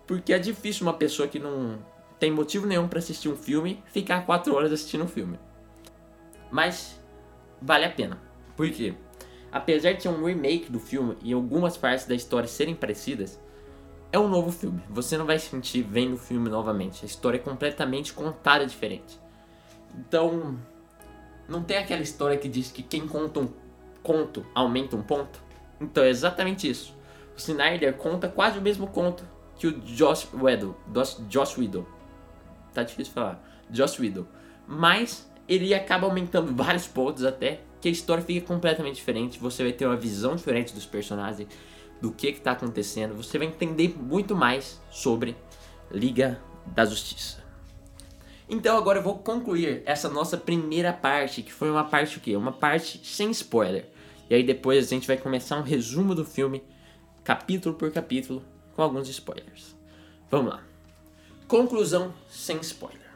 Porque 0.06 0.34
é 0.34 0.40
difícil 0.40 0.86
uma 0.86 0.94
pessoa 0.94 1.28
que 1.28 1.40
não 1.40 1.78
tem 2.20 2.32
motivo 2.32 2.66
nenhum 2.66 2.88
para 2.88 3.00
assistir 3.00 3.30
um 3.30 3.36
filme 3.36 3.84
ficar 3.92 4.26
quatro 4.26 4.56
horas 4.56 4.72
assistindo 4.72 5.04
um 5.04 5.08
filme. 5.08 5.40
Mas 6.52 7.00
vale 7.62 7.86
a 7.86 7.90
pena. 7.90 8.20
Por 8.56 8.70
quê? 8.72 8.96
Apesar 9.52 9.94
de 9.94 10.04
ser 10.04 10.10
um 10.10 10.26
remake 10.26 10.72
do 10.72 10.80
filme 10.80 11.18
e 11.22 11.34
algumas 11.34 11.78
partes 11.78 12.06
da 12.06 12.16
história 12.16 12.48
serem 12.48 12.76
parecidas, 12.76 13.40
é 14.12 14.18
um 14.18 14.28
novo 14.28 14.52
filme. 14.52 14.82
Você 14.90 15.18
não 15.18 15.26
vai 15.26 15.38
sentir 15.38 15.84
vendo 15.84 16.14
o 16.14 16.18
filme 16.18 16.50
novamente. 16.50 17.04
A 17.04 17.06
história 17.06 17.38
é 17.38 17.42
completamente 17.42 18.14
contada 18.14 18.66
diferente. 18.66 19.20
Então, 19.96 20.58
não 21.48 21.64
tem 21.64 21.78
aquela 21.78 22.02
história 22.02 22.38
que 22.38 22.50
diz 22.50 22.72
que 22.72 22.82
quem 22.82 23.08
conta 23.08 23.40
um 23.40 23.50
conto 24.02 24.46
aumenta 24.56 24.96
um 24.96 25.04
ponto? 25.04 25.47
Então 25.80 26.04
é 26.04 26.10
exatamente 26.10 26.70
isso. 26.70 26.96
O 27.36 27.38
Snyder 27.38 27.94
conta 27.96 28.28
quase 28.28 28.58
o 28.58 28.62
mesmo 28.62 28.88
conto 28.88 29.24
que 29.58 29.68
o 29.68 29.80
Josh 29.80 30.28
Whedon, 30.34 30.76
Josh, 30.92 31.18
Josh. 31.28 31.56
Tá 32.74 32.84
difícil 32.84 33.14
falar. 33.14 33.44
Josh 33.70 34.00
Whedon. 34.00 34.26
Mas 34.68 35.30
ele 35.48 35.74
acaba 35.74 36.08
aumentando 36.08 36.54
vários 36.56 36.88
pontos 36.88 37.24
até 37.24 37.62
que 37.80 37.88
a 37.88 37.92
história 37.92 38.24
fica 38.24 38.46
completamente 38.46 38.96
diferente, 38.96 39.40
você 39.40 39.64
vai 39.64 39.72
ter 39.72 39.86
uma 39.86 39.96
visão 39.96 40.36
diferente 40.36 40.74
dos 40.74 40.86
personagens, 40.86 41.48
do 42.02 42.12
que 42.12 42.28
está 42.28 42.52
acontecendo, 42.52 43.16
você 43.16 43.38
vai 43.38 43.48
entender 43.48 43.96
muito 44.00 44.36
mais 44.36 44.80
sobre 44.90 45.36
Liga 45.92 46.40
da 46.66 46.86
Justiça. 46.86 47.44
Então 48.50 48.78
agora 48.78 49.00
eu 49.00 49.04
vou 49.04 49.18
concluir 49.18 49.82
essa 49.86 50.08
nossa 50.08 50.38
primeira 50.38 50.94
parte, 50.94 51.42
que 51.42 51.52
foi 51.52 51.70
uma 51.70 51.84
parte 51.84 52.18
o 52.18 52.22
quê? 52.22 52.36
Uma 52.36 52.52
parte 52.52 53.02
sem 53.04 53.30
spoiler. 53.32 53.90
E 54.30 54.36
aí 54.36 54.44
depois 54.44 54.86
a 54.86 54.90
gente 54.90 55.08
vai 55.08 55.18
começar 55.18 55.58
um 55.58 55.64
resumo 55.64 56.14
do 56.14 56.26
filme, 56.26 56.64
capítulo 57.24 57.76
por 57.76 57.92
capítulo, 57.92 58.44
com 58.76 58.82
alguns 58.82 59.08
spoilers. 59.10 59.76
Vamos 60.30 60.54
lá. 60.54 60.64
Conclusão 61.48 62.14
sem 62.30 62.60
spoiler. 62.62 63.08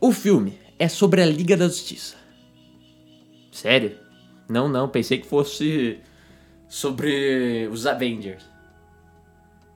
O 0.00 0.12
filme 0.12 0.58
é 0.78 0.88
sobre 0.88 1.22
a 1.22 1.26
Liga 1.26 1.56
da 1.56 1.66
Justiça 1.66 2.22
Sério? 3.52 3.98
Não, 4.48 4.66
não, 4.66 4.88
pensei 4.88 5.18
que 5.18 5.26
fosse 5.26 6.00
sobre 6.68 7.68
os 7.70 7.86
Avengers. 7.86 8.42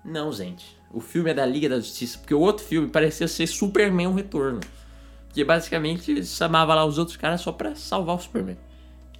Não, 0.03 0.33
gente. 0.33 0.77
O 0.91 1.01
filme 1.01 1.31
é 1.31 1.35
da 1.35 1.45
Liga 1.45 1.69
da 1.69 1.77
Justiça, 1.77 2.19
porque 2.19 2.35
o 2.35 2.41
outro 2.41 2.65
filme 2.65 2.89
parecia 2.89 3.29
ser 3.29 3.47
Superman 3.47 4.07
o 4.07 4.15
Retorno. 4.15 4.61
Que 5.33 5.45
basicamente 5.45 6.25
chamava 6.25 6.75
lá 6.75 6.87
os 6.87 6.97
outros 6.97 7.19
caras 7.19 7.43
só 7.43 7.53
para 7.53 7.75
salvar 7.75 8.17
o 8.17 8.21
Superman. 8.21 8.57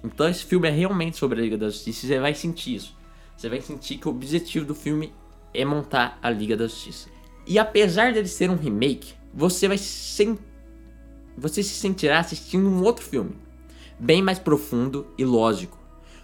Então 0.03 0.27
esse 0.27 0.45
filme 0.45 0.67
é 0.67 0.71
realmente 0.71 1.17
sobre 1.17 1.39
a 1.39 1.43
Liga 1.43 1.57
da 1.57 1.69
Justiça 1.69 2.05
e 2.05 2.09
você 2.09 2.19
vai 2.19 2.33
sentir 2.33 2.75
isso. 2.75 2.95
Você 3.35 3.49
vai 3.49 3.61
sentir 3.61 3.97
que 3.97 4.07
o 4.07 4.11
objetivo 4.11 4.65
do 4.65 4.75
filme 4.75 5.13
é 5.53 5.63
montar 5.65 6.17
a 6.21 6.29
Liga 6.29 6.55
da 6.55 6.67
Justiça. 6.67 7.09
E 7.45 7.57
apesar 7.57 8.13
dele 8.13 8.27
ser 8.27 8.49
um 8.49 8.55
remake, 8.55 9.13
você 9.33 9.67
vai 9.67 9.77
sen... 9.77 10.37
você 11.37 11.63
se 11.63 11.75
sentirá 11.75 12.19
assistindo 12.19 12.67
um 12.67 12.83
outro 12.83 13.03
filme 13.03 13.47
bem 13.99 14.21
mais 14.21 14.39
profundo 14.39 15.07
e 15.17 15.25
lógico. 15.25 15.77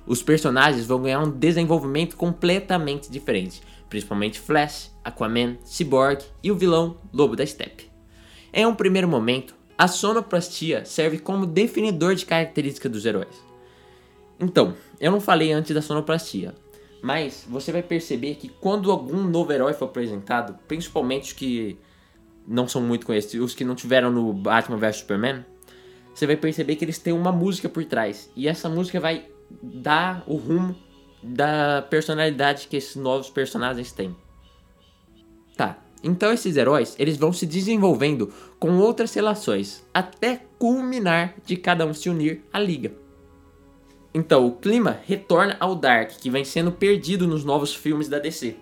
Os 0.05 0.21
personagens 0.21 0.85
vão 0.85 1.01
ganhar 1.01 1.21
um 1.21 1.31
desenvolvimento 1.31 2.17
completamente 2.17 3.09
diferente, 3.09 3.61
principalmente 3.89 4.39
Flash, 4.39 4.91
Aquaman, 5.03 5.57
Cyborg 5.63 6.23
e 6.43 6.51
o 6.51 6.55
vilão 6.55 6.97
Lobo 7.11 7.35
da 7.35 7.45
Steppe. 7.45 7.89
Em 8.53 8.65
um 8.65 8.75
primeiro 8.75 9.07
momento, 9.07 9.55
a 9.77 9.87
sonoplastia 9.87 10.85
serve 10.85 11.19
como 11.19 11.45
definidor 11.45 12.15
de 12.15 12.25
características 12.25 12.91
dos 12.91 13.05
heróis. 13.05 13.52
Então, 14.39 14.75
eu 14.99 15.11
não 15.11 15.21
falei 15.21 15.51
antes 15.51 15.73
da 15.73 15.81
sonoplastia, 15.81 16.53
mas 17.01 17.45
você 17.47 17.71
vai 17.71 17.83
perceber 17.83 18.35
que 18.35 18.49
quando 18.49 18.91
algum 18.91 19.23
novo 19.23 19.51
herói 19.51 19.73
for 19.73 19.85
apresentado, 19.85 20.57
principalmente 20.67 21.23
os 21.25 21.33
que 21.33 21.77
não 22.47 22.67
são 22.67 22.81
muito 22.81 23.05
conhecidos, 23.05 23.47
os 23.47 23.55
que 23.55 23.63
não 23.63 23.75
tiveram 23.75 24.11
no 24.11 24.33
Batman 24.33 24.77
vs 24.77 24.97
Superman, 24.97 25.45
você 26.13 26.27
vai 26.27 26.37
perceber 26.37 26.75
que 26.75 26.85
eles 26.85 26.99
têm 26.99 27.13
uma 27.13 27.31
música 27.31 27.67
por 27.67 27.83
trás. 27.85 28.29
E 28.35 28.47
essa 28.47 28.69
música 28.69 28.99
vai 28.99 29.25
dar 29.61 30.23
o 30.27 30.35
rumo 30.35 30.75
da 31.21 31.81
personalidade 31.89 32.67
que 32.67 32.77
esses 32.77 32.95
novos 32.95 33.29
personagens 33.29 33.91
têm. 33.91 34.15
Tá. 35.55 35.77
Então 36.03 36.33
esses 36.33 36.57
heróis, 36.57 36.95
eles 36.99 37.17
vão 37.17 37.31
se 37.31 37.45
desenvolvendo 37.45 38.31
com 38.59 38.77
outras 38.77 39.13
relações, 39.13 39.85
até 39.93 40.41
culminar 40.59 41.35
de 41.45 41.55
cada 41.55 41.85
um 41.85 41.93
se 41.93 42.09
unir 42.09 42.43
à 42.51 42.59
liga. 42.59 43.02
Então, 44.13 44.45
o 44.45 44.51
clima 44.51 44.99
retorna 45.05 45.57
ao 45.59 45.75
Dark, 45.75 46.11
que 46.11 46.29
vem 46.29 46.45
sendo 46.45 46.71
perdido 46.71 47.27
nos 47.27 47.43
novos 47.43 47.73
filmes 47.73 48.07
da 48.07 48.19
DC. 48.19 48.55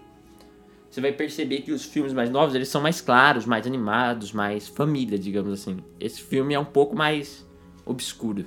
Você 0.90 1.02
vai 1.02 1.12
perceber 1.12 1.62
que 1.62 1.72
os 1.72 1.86
filmes 1.86 2.14
mais 2.14 2.30
novos, 2.30 2.56
eles 2.56 2.70
são 2.70 2.82
mais 2.82 3.02
claros, 3.02 3.46
mais 3.46 3.68
animados, 3.68 4.32
mais 4.32 4.68
família, 4.68 5.18
digamos 5.18 5.54
assim. 5.54 5.78
Esse 6.00 6.22
filme 6.22 6.54
é 6.54 6.60
um 6.60 6.66
pouco 6.66 6.96
mais 6.96 7.48
obscuro. 7.86 8.46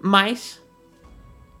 Mas 0.00 0.62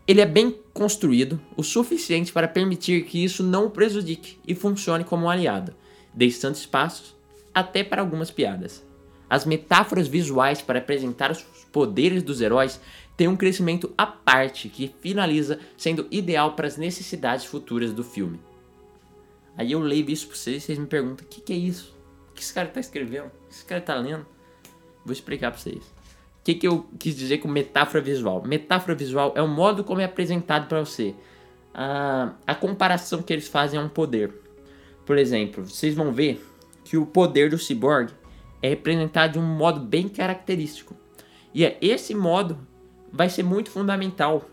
ele 0.06 0.20
é 0.22 0.26
bem 0.26 0.58
construído 0.72 1.40
o 1.56 1.62
suficiente 1.62 2.32
para 2.32 2.48
permitir 2.48 3.04
que 3.04 3.22
isso 3.22 3.42
não 3.42 3.66
o 3.66 3.70
prejudique 3.70 4.38
e 4.46 4.54
funcione 4.54 5.04
como 5.04 5.26
um 5.26 5.30
aliado, 5.30 5.74
deixando 6.14 6.54
espaços 6.54 7.14
até 7.54 7.84
para 7.84 8.00
algumas 8.00 8.30
piadas. 8.30 8.86
As 9.28 9.44
metáforas 9.44 10.08
visuais 10.08 10.62
para 10.62 10.78
apresentar 10.78 11.30
os 11.30 11.42
poderes 11.70 12.22
dos 12.22 12.40
heróis 12.40 12.80
têm 13.18 13.26
um 13.26 13.36
crescimento 13.36 13.92
à 13.98 14.06
parte 14.06 14.68
que 14.68 14.94
finaliza 15.00 15.58
sendo 15.76 16.06
ideal 16.08 16.52
para 16.52 16.68
as 16.68 16.76
necessidades 16.76 17.44
futuras 17.44 17.92
do 17.92 18.04
filme. 18.04 18.40
Aí 19.56 19.72
eu 19.72 19.80
leio 19.80 20.08
isso 20.08 20.28
para 20.28 20.36
vocês 20.36 20.62
e 20.62 20.66
vocês 20.66 20.78
me 20.78 20.86
perguntam: 20.86 21.26
o 21.26 21.28
que, 21.28 21.40
que 21.40 21.52
é 21.52 21.56
isso? 21.56 21.98
O 22.30 22.34
que 22.34 22.40
esse 22.40 22.54
cara 22.54 22.68
está 22.68 22.78
escrevendo? 22.78 23.26
O 23.26 23.48
que 23.48 23.54
esse 23.54 23.64
cara 23.64 23.80
está 23.80 23.96
lendo? 23.96 24.24
Vou 25.04 25.12
explicar 25.12 25.50
para 25.50 25.60
vocês. 25.60 25.82
O 25.82 26.44
que, 26.44 26.54
que 26.54 26.68
eu 26.68 26.86
quis 26.96 27.16
dizer 27.16 27.38
com 27.38 27.48
metáfora 27.48 28.00
visual? 28.00 28.42
Metáfora 28.46 28.94
visual 28.94 29.32
é 29.34 29.42
o 29.42 29.48
modo 29.48 29.82
como 29.82 30.00
é 30.00 30.04
apresentado 30.04 30.68
para 30.68 30.78
você. 30.78 31.12
A, 31.74 32.34
a 32.46 32.54
comparação 32.54 33.20
que 33.20 33.32
eles 33.32 33.48
fazem 33.48 33.80
é 33.80 33.82
um 33.82 33.88
poder. 33.88 34.32
Por 35.04 35.18
exemplo, 35.18 35.66
vocês 35.66 35.94
vão 35.94 36.12
ver 36.12 36.40
que 36.84 36.96
o 36.96 37.04
poder 37.04 37.50
do 37.50 37.58
cyborg 37.58 38.12
é 38.62 38.68
representado 38.68 39.32
de 39.32 39.38
um 39.40 39.42
modo 39.42 39.80
bem 39.80 40.08
característico. 40.08 40.96
E 41.52 41.64
é 41.64 41.76
esse 41.80 42.14
modo 42.14 42.67
vai 43.12 43.28
ser 43.28 43.42
muito 43.42 43.70
fundamental 43.70 44.48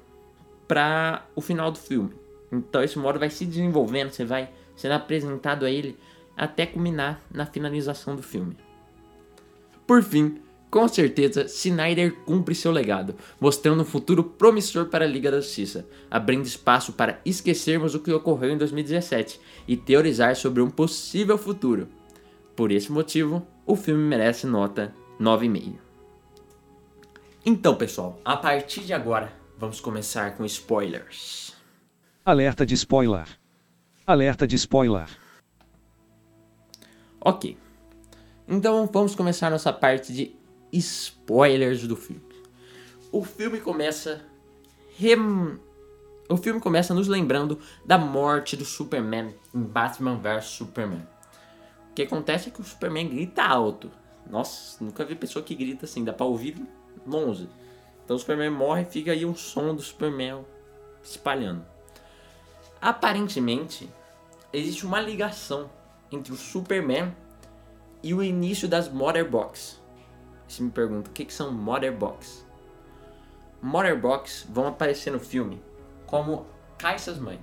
para 0.67 1.25
o 1.35 1.41
final 1.41 1.71
do 1.71 1.77
filme. 1.77 2.11
Então 2.51 2.83
esse 2.83 2.97
modo 2.97 3.19
vai 3.19 3.29
se 3.29 3.45
desenvolvendo, 3.45 4.11
você 4.11 4.25
vai 4.25 4.49
sendo 4.75 4.93
apresentado 4.93 5.65
a 5.65 5.71
ele 5.71 5.97
até 6.35 6.65
culminar 6.65 7.21
na 7.31 7.45
finalização 7.45 8.15
do 8.15 8.23
filme. 8.23 8.57
Por 9.87 10.03
fim, 10.03 10.39
com 10.69 10.87
certeza, 10.87 11.45
Snyder 11.45 12.13
cumpre 12.25 12.53
seu 12.53 12.71
legado, 12.71 13.15
mostrando 13.39 13.81
um 13.81 13.85
futuro 13.85 14.23
promissor 14.23 14.87
para 14.87 15.05
a 15.05 15.07
Liga 15.07 15.31
da 15.31 15.39
Justiça, 15.39 15.87
abrindo 16.11 16.45
espaço 16.45 16.91
para 16.93 17.21
esquecermos 17.23 17.95
o 17.95 17.99
que 17.99 18.11
ocorreu 18.11 18.51
em 18.51 18.57
2017 18.57 19.39
e 19.67 19.77
teorizar 19.77 20.35
sobre 20.35 20.61
um 20.61 20.69
possível 20.69 21.37
futuro. 21.37 21.87
Por 22.55 22.71
esse 22.71 22.91
motivo, 22.91 23.45
o 23.65 23.75
filme 23.75 24.03
merece 24.03 24.45
nota 24.47 24.93
9,5. 25.19 25.84
Então, 27.47 27.75
pessoal, 27.75 28.19
a 28.25 28.35
partir 28.35 28.79
de 28.81 28.91
agora, 28.91 29.31
vamos 29.55 29.79
começar 29.79 30.35
com 30.35 30.43
spoilers. 30.45 31.53
Alerta 32.25 32.65
de 32.65 32.73
spoiler. 32.73 33.27
Alerta 34.07 34.47
de 34.47 34.55
spoiler. 34.55 35.07
Ok. 37.21 37.55
Então 38.47 38.89
vamos 38.91 39.13
começar 39.13 39.51
nossa 39.51 39.71
parte 39.71 40.11
de 40.11 40.35
spoilers 40.71 41.87
do 41.87 41.95
filme. 41.95 42.23
O 43.11 43.23
filme 43.23 43.59
começa 43.59 44.25
rem... 44.97 45.59
O 46.27 46.37
filme 46.37 46.59
começa 46.59 46.95
nos 46.95 47.07
lembrando 47.07 47.59
da 47.85 47.99
morte 47.99 48.57
do 48.57 48.65
Superman 48.65 49.35
em 49.53 49.61
Batman 49.61 50.17
vs 50.17 50.45
Superman. 50.45 51.07
O 51.91 51.93
que 51.93 52.01
acontece 52.01 52.49
é 52.49 52.51
que 52.51 52.61
o 52.61 52.63
Superman 52.63 53.07
grita 53.07 53.43
alto. 53.43 53.91
Nossa, 54.27 54.83
nunca 54.83 55.05
vi 55.05 55.13
pessoa 55.13 55.45
que 55.45 55.53
grita 55.53 55.85
assim, 55.85 56.03
dá 56.03 56.11
pra 56.11 56.25
ouvir 56.25 56.59
longe. 57.05 57.49
Então 58.03 58.15
o 58.15 58.19
Superman 58.19 58.51
morre 58.51 58.83
e 58.83 58.85
fica 58.85 59.11
aí 59.11 59.25
um 59.25 59.35
som 59.35 59.73
do 59.73 59.81
Superman 59.81 60.45
espalhando. 61.03 61.65
Aparentemente, 62.81 63.89
existe 64.53 64.85
uma 64.85 64.99
ligação 64.99 65.69
entre 66.11 66.31
o 66.31 66.35
Superman 66.35 67.15
e 68.03 68.13
o 68.13 68.21
início 68.21 68.67
das 68.67 68.87
Motherbox. 68.87 69.81
Você 70.47 70.61
me 70.61 70.69
pergunta, 70.69 71.09
o 71.09 71.13
que, 71.13 71.25
que 71.25 71.33
são 71.33 71.51
Motherbox? 71.51 72.45
Motherbox 73.61 74.45
vão 74.49 74.67
aparecer 74.67 75.11
no 75.11 75.19
filme 75.19 75.61
como 76.05 76.45
caixas 76.77 77.17
mães. 77.17 77.39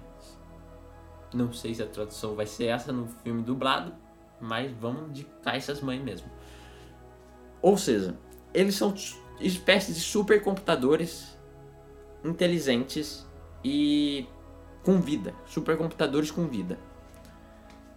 Não 1.35 1.53
sei 1.53 1.75
se 1.75 1.83
a 1.83 1.87
tradução 1.87 2.37
vai 2.37 2.47
ser 2.47 2.67
essa 2.67 2.93
no 2.93 3.09
filme 3.09 3.43
dublado, 3.43 3.93
mas 4.41 4.71
vamos 4.71 5.13
de 5.13 5.25
caixas 5.43 5.81
mãe 5.81 5.99
mesmo. 5.99 6.31
Ou 7.61 7.77
seja, 7.77 8.17
eles 8.53 8.75
são 8.75 8.93
espécies 9.43 9.97
de 9.97 10.03
supercomputadores 10.03 11.37
inteligentes 12.25 13.27
e 13.65 14.27
com 14.83 15.01
vida, 15.01 15.35
supercomputadores 15.47 16.31
com 16.31 16.47
vida, 16.47 16.79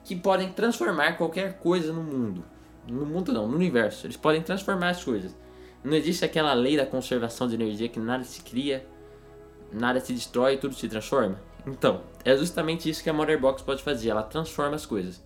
que 0.03 0.15
podem 0.15 0.51
transformar 0.51 1.17
qualquer 1.17 1.57
coisa 1.59 1.91
no 1.91 2.03
mundo. 2.03 2.43
No 2.87 3.05
mundo 3.05 3.33
não, 3.33 3.47
no 3.47 3.55
universo. 3.55 4.05
Eles 4.05 4.17
podem 4.17 4.41
transformar 4.41 4.89
as 4.89 5.03
coisas. 5.03 5.35
Não 5.83 5.93
existe 5.93 6.23
aquela 6.23 6.53
lei 6.53 6.77
da 6.77 6.85
conservação 6.85 7.47
de 7.47 7.55
energia 7.55 7.89
que 7.89 7.99
nada 7.99 8.23
se 8.23 8.41
cria, 8.41 8.87
nada 9.71 9.99
se 9.99 10.13
destrói 10.13 10.57
tudo 10.57 10.75
se 10.75 10.87
transforma? 10.87 11.39
Então, 11.65 12.01
é 12.23 12.35
justamente 12.37 12.89
isso 12.89 13.03
que 13.03 13.09
a 13.09 13.13
Motherbox 13.13 13.61
pode 13.63 13.81
fazer, 13.81 14.09
ela 14.09 14.23
transforma 14.23 14.75
as 14.75 14.85
coisas. 14.85 15.23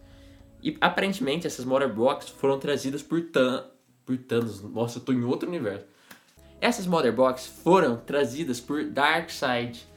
E 0.62 0.78
aparentemente 0.80 1.48
essas 1.48 1.66
Motherbox 1.66 2.30
foram 2.30 2.60
trazidas 2.60 3.02
por, 3.02 3.22
Tan 3.22 3.66
por 4.06 4.18
Thanos. 4.18 4.62
Nossa, 4.62 5.00
eu 5.00 5.04
tô 5.04 5.12
em 5.12 5.24
outro 5.24 5.48
universo. 5.48 5.86
Essas 6.62 6.86
Motherbox 6.86 7.48
foram 7.48 7.98
trazidas 7.98 8.60
por 8.60 8.84
Darkseid 8.84 9.88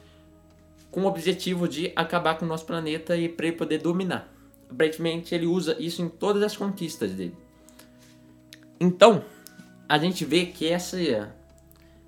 com 0.89 1.01
o 1.01 1.07
objetivo 1.07 1.67
de 1.67 1.91
acabar 1.95 2.37
com 2.37 2.45
o 2.45 2.47
nosso 2.47 2.65
planeta 2.65 3.17
e 3.17 3.27
para 3.27 3.47
ele 3.47 3.57
poder 3.57 3.79
dominar. 3.79 4.31
Aparentemente 4.69 5.35
ele 5.35 5.45
usa 5.45 5.75
isso 5.79 6.01
em 6.01 6.07
todas 6.07 6.41
as 6.41 6.55
conquistas 6.55 7.11
dele. 7.11 7.35
Então, 8.79 9.23
a 9.89 9.97
gente 9.97 10.23
vê 10.23 10.45
que 10.45 10.69
essa 10.69 10.97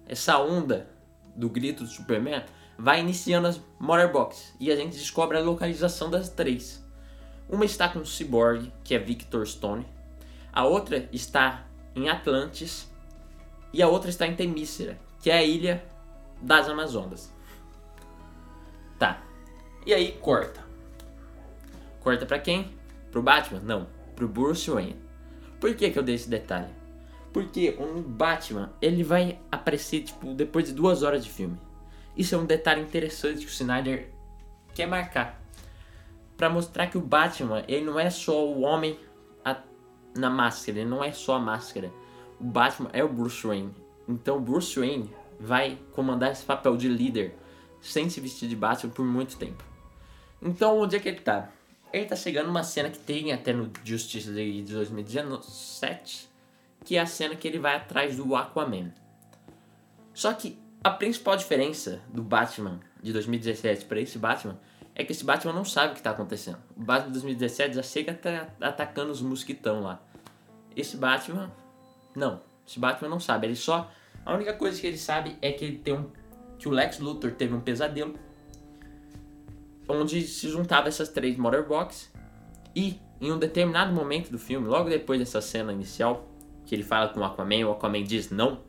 essa 0.08 0.40
onda 0.40 0.88
do 1.36 1.50
grito 1.50 1.84
do 1.84 1.90
Superman 1.90 2.44
vai 2.78 3.00
iniciando 3.00 3.48
as 3.48 3.60
Motherbox 3.80 4.54
e 4.60 4.72
a 4.72 4.76
gente 4.76 4.98
descobre 4.98 5.38
a 5.38 5.42
localização 5.42 6.10
das 6.10 6.30
três. 6.30 6.84
Uma 7.50 7.66
está 7.66 7.90
com 7.90 8.00
o 8.00 8.06
Cyborg, 8.06 8.72
que 8.84 8.96
é 8.96 9.00
Victor 9.00 9.46
Stone. 9.48 9.86
A 10.52 10.64
outra 10.66 11.10
está 11.12 11.66
em 11.96 12.10
Atlantis 12.10 12.90
e 13.76 13.82
a 13.84 13.90
outra 13.90 14.10
está 14.10 14.26
em 14.26 14.34
Temícera, 14.34 14.98
que 15.22 15.30
é 15.30 15.34
a 15.34 15.44
ilha 15.44 15.84
das 16.42 16.70
Amazonas. 16.70 17.30
Tá. 18.98 19.22
E 19.86 19.94
aí 19.94 20.14
corta. 20.14 20.64
Corta 22.00 22.26
para 22.26 22.40
quem? 22.40 22.72
Pro 23.12 23.22
Batman? 23.22 23.60
Não, 23.60 23.88
pro 24.16 24.30
Bruce 24.30 24.72
Wayne. 24.72 24.96
Por 25.60 25.76
que 25.76 25.90
que 25.90 26.00
eu 26.00 26.04
dei 26.04 26.16
esse 26.16 26.30
detalhe? 26.30 26.74
Porque 27.34 27.76
o 27.78 28.02
Batman, 28.02 28.72
ele 28.82 29.04
vai 29.04 29.42
aparecer 29.52 30.04
tipo 30.04 30.34
depois 30.34 30.68
de 30.68 30.74
duas 30.74 31.04
horas 31.04 31.22
de 31.22 31.30
filme. 31.30 31.60
Isso 32.16 32.34
é 32.34 32.38
um 32.38 32.46
detalhe 32.46 32.82
interessante 32.82 33.40
que 33.40 33.48
o 33.48 33.50
Snyder 33.50 34.10
quer 34.74 34.88
marcar. 34.88 35.42
para 36.38 36.50
mostrar 36.50 36.88
que 36.88 36.98
o 36.98 37.02
Batman, 37.02 37.66
ele 37.68 37.84
não 37.84 38.00
é 38.00 38.10
só 38.10 38.46
o 38.46 38.62
homem 38.62 38.98
a, 39.44 39.58
na 40.16 40.30
máscara, 40.30 40.80
ele 40.80 40.90
não 40.90 41.04
é 41.04 41.12
só 41.12 41.36
a 41.36 41.40
máscara. 41.40 41.92
Batman 42.46 42.90
é 42.94 43.04
o 43.04 43.10
Bruce 43.10 43.46
Wayne. 43.46 43.74
Então 44.08 44.42
Bruce 44.42 44.80
Wayne 44.80 45.10
vai 45.40 45.78
comandar 45.94 46.32
esse 46.32 46.46
papel 46.46 46.78
de 46.78 46.88
líder 46.88 47.36
sem 47.82 48.10
se 48.10 48.20
vestir 48.20 48.48
de 48.48 48.56
Batman 48.56 48.92
por 48.92 49.06
muito 49.06 49.38
tempo. 49.38 49.64
Então 50.42 50.80
onde 50.80 50.96
é 50.96 51.00
que 51.00 51.10
ele 51.10 51.20
tá? 51.20 51.50
Ele 51.92 52.06
tá 52.06 52.16
chegando 52.16 52.48
numa 52.48 52.64
cena 52.64 52.90
que 52.90 53.00
tem 53.00 53.32
até 53.32 53.54
no 53.54 53.72
Justice 53.84 54.30
League 54.30 54.64
de 54.64 54.74
2017, 54.74 56.30
que 56.84 56.98
é 56.98 57.00
a 57.00 57.06
cena 57.06 57.36
que 57.36 57.48
ele 57.48 57.60
vai 57.60 57.76
atrás 57.76 58.18
do 58.18 58.36
Aquaman. 58.36 58.94
Só 60.14 60.34
que 60.34 60.60
a 60.84 60.90
principal 60.90 61.36
diferença 61.36 62.02
do 62.10 62.22
Batman 62.22 62.80
de 63.02 63.12
2017 63.14 63.86
para 63.86 64.00
esse 64.00 64.18
Batman 64.20 64.60
é 64.94 65.04
que 65.04 65.12
esse 65.12 65.24
Batman 65.24 65.54
não 65.54 65.66
sabe 65.66 65.90
o 65.90 65.94
que 65.94 66.00
está 66.00 66.12
acontecendo. 66.12 66.58
O 66.76 66.84
Batman 66.84 67.08
de 67.08 67.14
2017 67.14 67.76
já 67.76 67.84
chega 67.84 68.20
atacando 68.62 69.12
os 69.12 69.22
mosquitão 69.22 69.82
lá. 69.82 70.02
Esse 70.76 70.96
Batman, 70.98 71.52
não. 72.18 72.42
Esse 72.68 72.80
Batman 72.80 73.10
não 73.10 73.20
sabe. 73.20 73.48
Ele 73.48 73.56
só. 73.56 73.92
A 74.26 74.34
única 74.34 74.54
coisa 74.54 74.80
que 74.80 74.88
ele 74.88 74.98
sabe 74.98 75.38
é 75.42 75.52
que 75.52 75.64
ele 75.64 75.78
tem 75.78 75.94
um. 75.94 76.10
Que 76.58 76.68
o 76.68 76.72
Lex 76.72 77.00
Luthor 77.00 77.32
teve 77.32 77.54
um 77.54 77.60
pesadelo. 77.60 78.16
Onde 79.88 80.22
se 80.22 80.50
juntava 80.50 80.88
essas 80.88 81.10
três 81.10 81.38
Motorbox. 81.38 82.12
E 82.76 83.00
em 83.22 83.32
um 83.32 83.38
determinado 83.38 83.94
momento 83.94 84.30
do 84.30 84.40
filme, 84.40 84.68
logo 84.68 84.90
depois 84.90 85.20
dessa 85.20 85.40
cena 85.40 85.72
inicial, 85.72 86.28
que 86.66 86.76
ele 86.76 86.84
fala 86.84 87.10
com 87.10 87.20
o 87.20 87.24
Aquaman, 87.24 87.66
o 87.66 87.72
Aquaman 87.72 88.04
diz 88.04 88.30
não. 88.30 88.60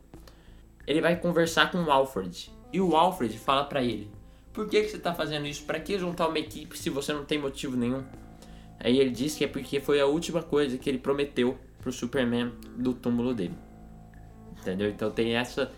Ele 0.85 1.01
vai 1.01 1.19
conversar 1.19 1.71
com 1.71 1.83
o 1.83 1.91
Alfred. 1.91 2.51
E 2.71 2.79
o 2.79 2.95
Alfred 2.95 3.37
fala 3.37 3.65
para 3.65 3.83
ele: 3.83 4.09
Por 4.53 4.69
que, 4.69 4.81
que 4.83 4.89
você 4.89 4.99
tá 4.99 5.13
fazendo 5.13 5.47
isso? 5.47 5.63
Para 5.63 5.79
que 5.79 5.97
juntar 5.97 6.27
uma 6.27 6.39
equipe 6.39 6.77
se 6.77 6.89
você 6.89 7.11
não 7.11 7.25
tem 7.25 7.39
motivo 7.39 7.75
nenhum? 7.75 8.03
Aí 8.79 8.99
ele 8.99 9.09
diz 9.09 9.35
que 9.35 9.43
é 9.43 9.47
porque 9.47 9.79
foi 9.79 9.99
a 9.99 10.05
última 10.05 10.43
coisa 10.43 10.77
que 10.77 10.89
ele 10.89 10.99
prometeu 10.99 11.57
pro 11.87 11.93
Superman 11.93 12.51
do 12.75 12.93
túmulo 12.93 13.33
dele. 13.33 13.55
Entendeu? 14.59 14.89
Então 14.89 15.09
tem 15.09 15.37
essa. 15.37 15.71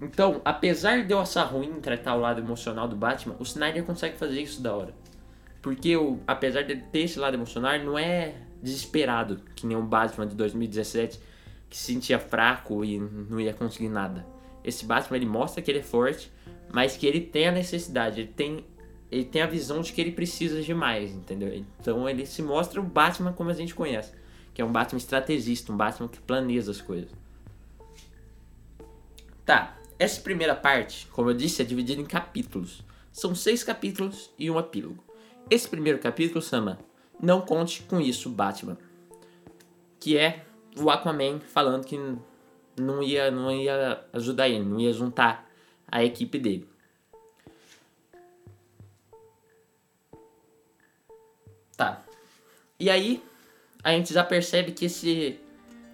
Então, 0.00 0.40
apesar 0.46 1.04
de 1.04 1.12
eu 1.12 1.20
achar 1.20 1.44
ruim 1.44 1.78
tratar 1.80 2.14
o 2.14 2.20
lado 2.20 2.40
emocional 2.40 2.88
do 2.88 2.96
Batman, 2.96 3.36
o 3.38 3.42
Snyder 3.42 3.84
consegue 3.84 4.16
fazer 4.16 4.40
isso 4.40 4.62
da 4.62 4.74
hora. 4.74 4.94
Porque, 5.60 5.94
o, 5.94 6.18
apesar 6.26 6.62
de 6.62 6.76
ter 6.76 7.00
esse 7.00 7.18
lado 7.18 7.34
emocional, 7.34 7.78
não 7.80 7.98
é 7.98 8.34
desesperado, 8.62 9.42
que 9.54 9.66
nem 9.66 9.76
o 9.76 9.82
Batman 9.82 10.26
de 10.26 10.34
2017, 10.34 11.20
que 11.68 11.76
se 11.76 11.92
sentia 11.92 12.18
fraco 12.18 12.82
e 12.82 12.98
não 12.98 13.38
ia 13.38 13.52
conseguir 13.52 13.90
nada. 13.90 14.24
Esse 14.64 14.86
Batman 14.86 15.18
ele 15.18 15.26
mostra 15.26 15.60
que 15.60 15.70
ele 15.70 15.80
é 15.80 15.82
forte, 15.82 16.32
mas 16.72 16.96
que 16.96 17.06
ele 17.06 17.20
tem 17.20 17.48
a 17.48 17.52
necessidade, 17.52 18.22
ele 18.22 18.32
tem, 18.34 18.64
ele 19.10 19.24
tem 19.24 19.42
a 19.42 19.46
visão 19.46 19.82
de 19.82 19.92
que 19.92 20.00
ele 20.00 20.12
precisa 20.12 20.62
de 20.62 20.72
mais, 20.72 21.12
entendeu? 21.12 21.54
Então 21.78 22.08
ele 22.08 22.24
se 22.24 22.42
mostra 22.42 22.80
o 22.80 22.84
Batman 22.84 23.34
como 23.34 23.50
a 23.50 23.54
gente 23.54 23.74
conhece, 23.74 24.12
que 24.52 24.60
é 24.60 24.64
um 24.64 24.72
Batman 24.72 24.98
estrategista, 24.98 25.72
um 25.72 25.76
Batman 25.76 26.08
que 26.08 26.20
planeja 26.20 26.70
as 26.70 26.80
coisas. 26.80 27.10
Tá, 29.44 29.76
essa 29.98 30.20
primeira 30.20 30.54
parte, 30.54 31.06
como 31.08 31.30
eu 31.30 31.34
disse, 31.34 31.62
é 31.62 31.64
dividida 31.64 32.00
em 32.00 32.06
capítulos. 32.06 32.82
São 33.12 33.34
seis 33.34 33.64
capítulos 33.64 34.30
e 34.38 34.50
um 34.50 34.58
epílogo. 34.58 35.02
Esse 35.50 35.68
primeiro 35.68 35.98
capítulo 35.98 36.40
chama 36.40 36.78
Não 37.20 37.40
Conte 37.40 37.82
com 37.82 38.00
Isso, 38.00 38.30
Batman. 38.30 38.78
Que 39.98 40.16
é 40.16 40.44
o 40.78 40.88
Aquaman 40.88 41.40
falando 41.40 41.84
que 41.84 41.98
não 42.78 43.02
ia, 43.02 43.30
não 43.30 43.50
ia 43.50 44.04
ajudar 44.12 44.48
ele, 44.48 44.64
não 44.64 44.80
ia 44.80 44.92
juntar 44.92 45.50
a 45.86 46.04
equipe 46.04 46.38
dele. 46.38 46.68
Tá. 51.76 52.04
E 52.78 52.88
aí, 52.88 53.22
a 53.82 53.92
gente 53.92 54.12
já 54.12 54.24
percebe 54.24 54.72
que 54.72 54.86
esse 54.86 55.38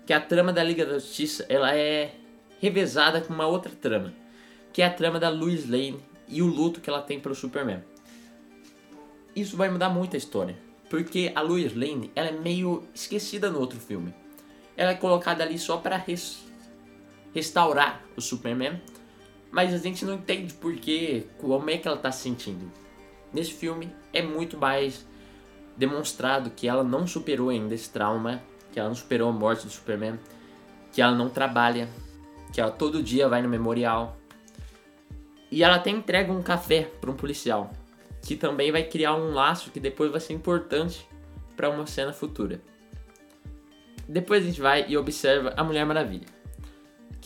que 0.07 0.13
a 0.13 0.21
trama 0.21 0.53
da 0.53 0.63
Liga 0.63 0.87
da 0.87 0.95
Justiça, 0.95 1.45
ela 1.49 1.77
é 1.77 2.15
revezada 2.61 3.21
com 3.21 3.35
uma 3.35 3.47
outra 3.47 3.73
trama, 3.73 4.15
que 4.73 4.81
é 4.81 4.87
a 4.87 4.93
trama 4.93 5.19
da 5.19 5.29
Lois 5.29 5.69
Lane 5.69 5.99
e 6.29 6.41
o 6.41 6.47
luto 6.47 6.81
que 6.81 6.89
ela 6.89 7.03
tem 7.03 7.19
pelo 7.19 7.35
Superman. 7.35 7.83
Isso 9.35 9.57
vai 9.57 9.69
mudar 9.69 9.89
muito 9.89 10.15
a 10.15 10.17
história, 10.17 10.57
porque 10.89 11.33
a 11.35 11.41
Lois 11.41 11.75
Lane, 11.75 12.13
ela 12.15 12.29
é 12.29 12.33
meio 12.33 12.85
esquecida 12.95 13.51
no 13.51 13.59
outro 13.59 13.81
filme. 13.81 14.15
Ela 14.77 14.93
é 14.93 14.95
colocada 14.95 15.43
ali 15.43 15.59
só 15.59 15.77
para 15.77 15.97
res 15.97 16.45
restaurar 17.35 18.03
o 18.17 18.21
Superman, 18.21 18.81
mas 19.51 19.75
a 19.75 19.79
gente 19.79 20.05
não 20.05 20.15
entende 20.15 20.55
porque, 20.55 21.27
como 21.37 21.69
é 21.69 21.77
que 21.77 21.87
ela 21.87 21.97
tá 21.97 22.11
se 22.11 22.23
sentindo. 22.23 22.73
Nesse 23.33 23.53
filme 23.53 23.93
é 24.13 24.23
muito 24.23 24.57
mais 24.57 25.05
demonstrado 25.77 26.51
que 26.51 26.69
ela 26.69 26.83
não 26.83 27.07
superou 27.07 27.49
ainda 27.49 27.75
esse 27.75 27.91
trauma, 27.91 28.43
que 28.73 28.79
ela 28.79 28.89
não 28.89 28.97
superou 28.97 29.29
a 29.29 29.33
morte 29.33 29.67
do 29.67 29.73
Superman, 29.73 30.19
que 30.93 31.03
ela 31.03 31.15
não 31.15 31.29
trabalha, 31.29 31.89
que 32.53 32.61
ela 32.61 32.71
todo 32.71 33.03
dia 33.03 33.29
vai 33.29 33.43
no 33.43 33.49
memorial. 33.49 34.17
E 35.51 35.63
ela 35.63 35.77
até 35.77 35.91
entrega 35.91 36.33
um 36.33 36.43
café 36.43 36.91
para 37.01 37.11
um 37.11 37.15
policial, 37.15 37.71
que 38.23 38.37
também 38.37 38.73
vai 38.73 38.83
criar 38.83 39.15
um 39.15 39.33
laço 39.33 39.71
que 39.71 39.79
depois 39.79 40.11
vai 40.11 40.21
ser 40.21 40.33
importante 40.33 41.07
para 41.57 41.71
uma 41.71 41.87
cena 41.87 42.13
futura. 42.13 42.61
Depois 44.09 44.43
a 44.43 44.47
gente 44.47 44.61
vai 44.61 44.87
e 44.89 44.97
observa 44.97 45.53
a 45.57 45.65
Mulher 45.65 45.85
Maravilha 45.85 46.37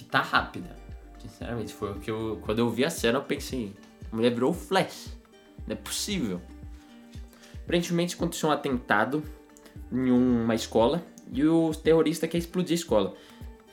que 0.00 0.04
tá 0.04 0.22
rápida. 0.22 0.74
Sinceramente, 1.18 1.74
foi 1.74 1.92
o 1.92 2.00
que 2.00 2.10
eu. 2.10 2.40
Quando 2.42 2.60
eu 2.60 2.70
vi 2.70 2.84
a 2.84 2.90
cena, 2.90 3.18
eu 3.18 3.22
pensei, 3.22 3.74
a 4.10 4.16
mulher 4.16 4.32
virou 4.32 4.54
Flash. 4.54 5.14
Não 5.66 5.74
é 5.74 5.78
possível. 5.78 6.40
Aparentemente 7.70 8.16
aconteceu 8.16 8.48
um 8.48 8.52
atentado 8.52 9.22
em 9.92 10.10
uma 10.10 10.56
escola 10.56 11.06
e 11.32 11.46
o 11.46 11.70
terrorista 11.72 12.26
quer 12.26 12.38
explodir 12.38 12.72
a 12.72 12.74
escola. 12.74 13.14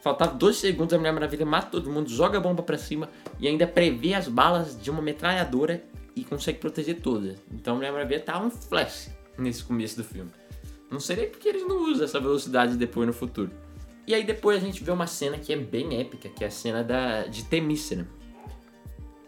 Faltava 0.04 0.36
dois 0.36 0.58
segundos, 0.58 0.94
a 0.94 1.00
Mulher 1.00 1.14
Maravilha 1.14 1.48
mata 1.48 1.72
todo 1.72 1.90
mundo, 1.90 2.08
joga 2.08 2.38
a 2.38 2.40
bomba 2.40 2.62
pra 2.62 2.78
cima 2.78 3.10
e 3.40 3.48
ainda 3.48 3.66
prevê 3.66 4.14
as 4.14 4.28
balas 4.28 4.80
de 4.80 4.92
uma 4.92 5.02
metralhadora 5.02 5.84
e 6.16 6.24
consegue 6.24 6.60
proteger 6.60 7.02
todas. 7.02 7.40
Então 7.52 7.74
a 7.74 7.78
Mulher 7.78 7.92
Maravilha 7.92 8.20
tá 8.20 8.40
um 8.40 8.52
flash 8.52 9.10
nesse 9.36 9.64
começo 9.64 9.98
do 9.98 10.04
filme. 10.04 10.30
Não 10.92 11.00
sei 11.00 11.16
nem 11.16 11.30
porque 11.32 11.50
eles 11.50 11.68
não 11.68 11.92
usam 11.92 12.06
essa 12.06 12.20
velocidade 12.20 12.78
depois 12.78 13.08
no 13.08 13.14
futuro. 13.14 13.50
E 14.06 14.14
aí 14.14 14.24
depois 14.24 14.62
a 14.62 14.64
gente 14.64 14.84
vê 14.84 14.92
uma 14.92 15.08
cena 15.08 15.40
que 15.40 15.52
é 15.52 15.58
bem 15.58 16.00
épica, 16.00 16.30
que 16.30 16.44
é 16.44 16.48
a 16.48 16.52
cena 16.52 16.84
da, 16.84 17.24
de 17.24 17.46
Temícera. 17.46 18.08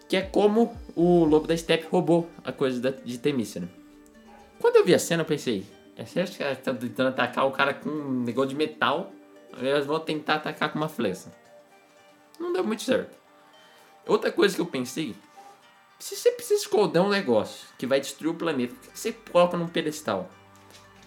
Que 0.07 0.15
é 0.15 0.21
como 0.21 0.77
o 0.95 1.25
Lobo 1.25 1.47
da 1.47 1.57
Steppe 1.57 1.87
roubou 1.89 2.29
a 2.43 2.51
coisa 2.51 2.79
da, 2.79 2.91
de 2.91 3.17
Temícera. 3.17 3.79
Quando 4.59 4.75
eu 4.75 4.85
vi 4.85 4.93
a 4.93 4.99
cena 4.99 5.21
eu 5.21 5.25
pensei, 5.25 5.65
é 5.95 6.05
sério 6.05 6.31
que 6.31 6.37
caras 6.37 6.57
estão 6.57 6.75
tentando 6.75 7.09
atacar 7.09 7.45
o 7.45 7.51
cara 7.51 7.73
com 7.73 7.89
um 7.89 8.23
negócio 8.23 8.49
de 8.49 8.55
metal, 8.55 9.11
eles 9.57 9.85
vão 9.85 9.99
tentar 9.99 10.35
atacar 10.35 10.71
com 10.71 10.77
uma 10.77 10.89
flecha. 10.89 11.31
Não 12.39 12.53
deu 12.53 12.63
muito 12.63 12.83
certo. 12.83 13.17
Outra 14.05 14.31
coisa 14.31 14.55
que 14.55 14.61
eu 14.61 14.65
pensei, 14.65 15.15
se 15.99 16.15
você 16.15 16.31
precisa 16.31 16.61
esconder 16.61 16.99
um 16.99 17.09
negócio 17.09 17.67
que 17.77 17.85
vai 17.85 17.99
destruir 17.99 18.31
o 18.31 18.35
planeta, 18.35 18.73
por 18.73 18.91
que 18.91 18.99
você 18.99 19.11
coloca 19.11 19.57
num 19.57 19.67
pedestal? 19.67 20.29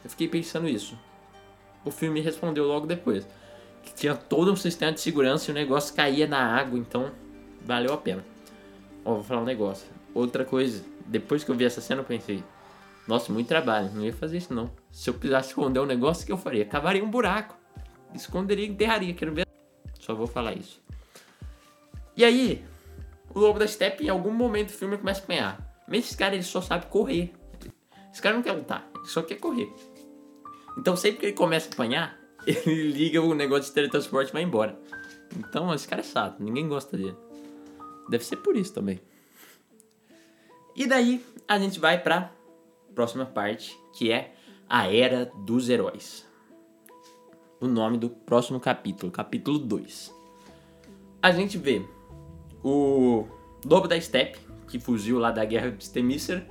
Eu 0.05 0.11
fiquei 0.11 0.29
pensando 0.29 0.69
isso. 0.69 0.99
O 1.85 1.91
filme 1.91 2.21
respondeu 2.21 2.65
logo 2.67 2.87
depois 2.87 3.27
que 3.83 3.93
tinha 3.93 4.15
todo 4.15 4.53
um 4.53 4.57
sistema 4.57 4.93
de 4.93 5.01
segurança 5.01 5.51
e 5.51 5.53
o 5.53 5.55
negócio 5.55 5.95
caía 5.95 6.27
na 6.27 6.39
água, 6.39 6.79
então 6.79 7.11
valeu 7.61 7.93
a 7.93 7.97
pena. 7.97 8.25
Ó, 9.05 9.15
vou 9.15 9.23
falar 9.23 9.41
um 9.41 9.45
negócio. 9.45 9.87
Outra 10.15 10.45
coisa, 10.45 10.85
depois 11.07 11.43
que 11.43 11.51
eu 11.51 11.55
vi 11.55 11.65
essa 11.65 11.81
cena 11.81 12.01
eu 12.01 12.05
pensei, 12.05 12.45
nossa, 13.07 13.33
muito 13.33 13.49
trabalho, 13.49 13.91
não 13.93 14.05
ia 14.05 14.13
fazer 14.13 14.39
isso 14.39 14.55
não. 14.55 14.71
Se 14.91 15.11
eu 15.11 15.15
precisasse 15.15 15.49
esconder 15.49 15.81
um 15.81 15.87
negócio, 15.87 16.23
o 16.23 16.27
que 16.27 16.33
eu 16.33 16.39
faria? 16.39 16.65
Cavaria 16.65 17.03
um 17.03 17.11
buraco, 17.11 17.57
esconderia 18.15 18.67
enterraria, 18.67 19.13
quero 19.15 19.35
ver. 19.35 19.47
Só 19.99 20.15
vou 20.15 20.27
falar 20.27 20.55
isso. 20.55 20.81
E 22.17 22.25
aí, 22.25 22.65
o 23.35 23.39
Lobo 23.39 23.59
da 23.59 23.67
Steppe 23.67 24.05
em 24.05 24.09
algum 24.09 24.31
momento 24.31 24.69
do 24.69 24.75
filme 24.75 24.97
começa 24.97 25.21
a 25.21 25.25
apanhar. 25.25 25.83
Mas 25.89 26.07
esse 26.07 26.17
cara 26.17 26.35
ele 26.35 26.43
só 26.43 26.61
sabe 26.61 26.87
correr. 26.87 27.33
Esse 28.13 28.23
cara 28.23 28.37
não 28.37 28.43
quer 28.43 28.53
lutar, 28.53 28.89
ele 28.95 29.07
só 29.07 29.23
quer 29.23 29.37
correr. 29.37 29.73
Então 30.79 30.97
sempre 30.97 31.21
que 31.21 31.27
ele 31.27 31.33
começa 31.33 31.69
a 31.69 31.73
apanhar, 31.73 32.19
ele 32.47 32.93
liga 32.93 33.21
o 33.21 33.35
negócio 33.35 33.65
de 33.65 33.73
teletransporte 33.73 34.31
e 34.31 34.33
vai 34.33 34.43
embora. 34.43 34.79
Então, 35.37 35.73
esse 35.73 35.89
cara 35.89 36.03
é 36.03 36.05
chato, 36.05 36.43
ninguém 36.43 36.69
gosta 36.69 36.97
dele. 36.97 37.17
Deve 38.09 38.25
ser 38.25 38.37
por 38.37 38.55
isso 38.57 38.73
também. 38.75 39.01
E 40.77 40.87
daí, 40.87 41.25
a 41.49 41.59
gente 41.59 41.81
vai 41.81 41.99
pra 41.99 42.31
próxima 42.95 43.27
parte, 43.27 43.79
que 43.93 44.11
é 44.11 44.35
a 44.69 44.93
Era 44.93 45.31
dos 45.45 45.69
Heróis. 45.69 46.27
O 47.61 47.67
nome 47.67 47.99
do 47.99 48.11
próximo 48.11 48.59
capítulo, 48.59 49.13
capítulo 49.13 49.59
2. 49.59 50.15
A 51.23 51.31
gente 51.31 51.59
vê 51.59 51.83
o 52.65 53.27
Lobo 53.65 53.87
da 53.87 54.01
Steppe, 54.01 54.39
que 54.69 54.79
fugiu 54.79 55.19
lá 55.19 55.31
da 55.31 55.45
guerra 55.45 55.71
de 55.71 55.85
Stemisser, 55.85 56.47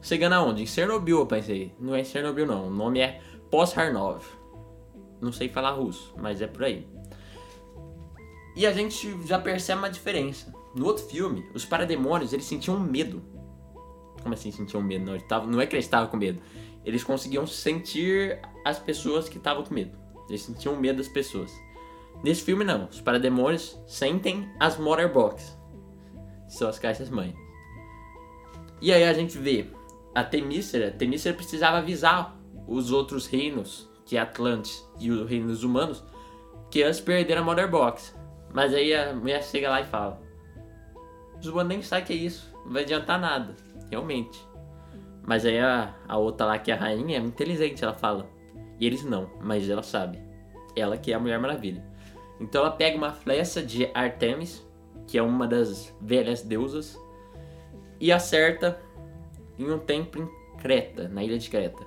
chegando 0.00 0.34
aonde? 0.34 0.62
Em 0.62 0.66
Chernobyl, 0.66 1.18
eu 1.18 1.26
pensei. 1.26 1.74
Não 1.78 1.94
é 1.94 2.02
Chernobyl, 2.02 2.46
não. 2.46 2.68
O 2.68 2.70
nome 2.70 3.00
é 3.00 3.20
Pos-Harnov. 3.50 4.24
Não 5.20 5.32
sei 5.32 5.48
falar 5.48 5.72
russo, 5.72 6.14
mas 6.16 6.40
é 6.40 6.46
por 6.46 6.64
aí. 6.64 6.86
E 8.56 8.66
a 8.66 8.72
gente 8.72 9.26
já 9.26 9.38
percebe 9.38 9.80
uma 9.80 9.90
diferença. 9.90 10.52
No 10.74 10.86
outro 10.86 11.04
filme, 11.04 11.48
os 11.54 11.64
parademônios, 11.64 12.32
eles 12.32 12.44
sentiam 12.44 12.78
medo. 12.78 13.22
Como 14.22 14.34
assim 14.34 14.50
sentiam 14.50 14.82
medo? 14.82 15.10
Não, 15.10 15.18
tavam, 15.20 15.48
não 15.48 15.60
é 15.60 15.66
que 15.66 15.74
eles 15.74 15.84
estavam 15.84 16.08
com 16.08 16.16
medo. 16.16 16.40
Eles 16.84 17.04
conseguiam 17.04 17.46
sentir 17.46 18.40
as 18.64 18.78
pessoas 18.78 19.28
que 19.28 19.38
estavam 19.38 19.62
com 19.62 19.74
medo. 19.74 19.96
Eles 20.28 20.42
sentiam 20.42 20.76
medo 20.76 20.98
das 20.98 21.08
pessoas. 21.08 21.52
Nesse 22.22 22.42
filme, 22.42 22.64
não. 22.64 22.86
Os 22.86 23.00
parademônios 23.00 23.80
sentem 23.86 24.48
as 24.58 24.78
Motherbox. 24.78 25.56
São 26.48 26.68
as 26.68 26.78
caixas 26.78 27.10
mãe. 27.10 27.34
E 28.80 28.92
aí 28.92 29.04
a 29.04 29.12
gente 29.12 29.38
vê 29.38 29.66
a 30.14 30.24
Temícera. 30.24 30.90
Temícera 30.90 31.34
precisava 31.34 31.78
avisar 31.78 32.38
os 32.66 32.90
outros 32.90 33.26
reinos 33.26 33.88
que 34.08 34.16
é 34.16 34.20
Atlantis 34.20 34.88
e 34.98 35.10
o 35.10 35.26
Reino 35.26 35.48
dos 35.48 35.62
Humanos, 35.62 36.02
que 36.70 36.82
antes 36.82 36.98
perderam 36.98 37.42
a 37.42 37.44
Mother 37.44 37.70
Box. 37.70 38.16
Mas 38.54 38.72
aí 38.72 38.94
a 38.94 39.12
mulher 39.12 39.44
chega 39.44 39.68
lá 39.68 39.82
e 39.82 39.84
fala: 39.84 40.18
Os 41.38 41.46
humanos 41.46 41.68
nem 41.68 41.82
sabem 41.82 42.06
que 42.06 42.12
é 42.14 42.16
isso, 42.16 42.50
não 42.64 42.72
vai 42.72 42.84
adiantar 42.84 43.20
nada, 43.20 43.54
realmente. 43.90 44.46
Mas 45.26 45.44
aí 45.44 45.58
a, 45.58 45.94
a 46.06 46.16
outra 46.16 46.46
lá, 46.46 46.58
que 46.58 46.70
é 46.70 46.74
a 46.74 46.78
rainha, 46.78 47.18
é 47.18 47.20
inteligente, 47.20 47.84
ela 47.84 47.94
fala. 47.94 48.28
E 48.80 48.86
eles 48.86 49.04
não, 49.04 49.30
mas 49.40 49.68
ela 49.68 49.82
sabe. 49.82 50.18
Ela 50.74 50.96
que 50.96 51.12
é 51.12 51.14
a 51.14 51.18
Mulher 51.18 51.38
Maravilha. 51.38 51.84
Então 52.40 52.62
ela 52.62 52.70
pega 52.70 52.96
uma 52.96 53.12
flecha 53.12 53.62
de 53.62 53.90
Artemis, 53.92 54.66
que 55.06 55.18
é 55.18 55.22
uma 55.22 55.46
das 55.46 55.94
velhas 56.00 56.42
deusas, 56.42 56.98
e 58.00 58.12
acerta 58.12 58.80
em 59.58 59.70
um 59.70 59.78
templo 59.78 60.22
em 60.22 60.58
Creta, 60.58 61.08
na 61.08 61.22
ilha 61.22 61.38
de 61.38 61.50
Creta, 61.50 61.84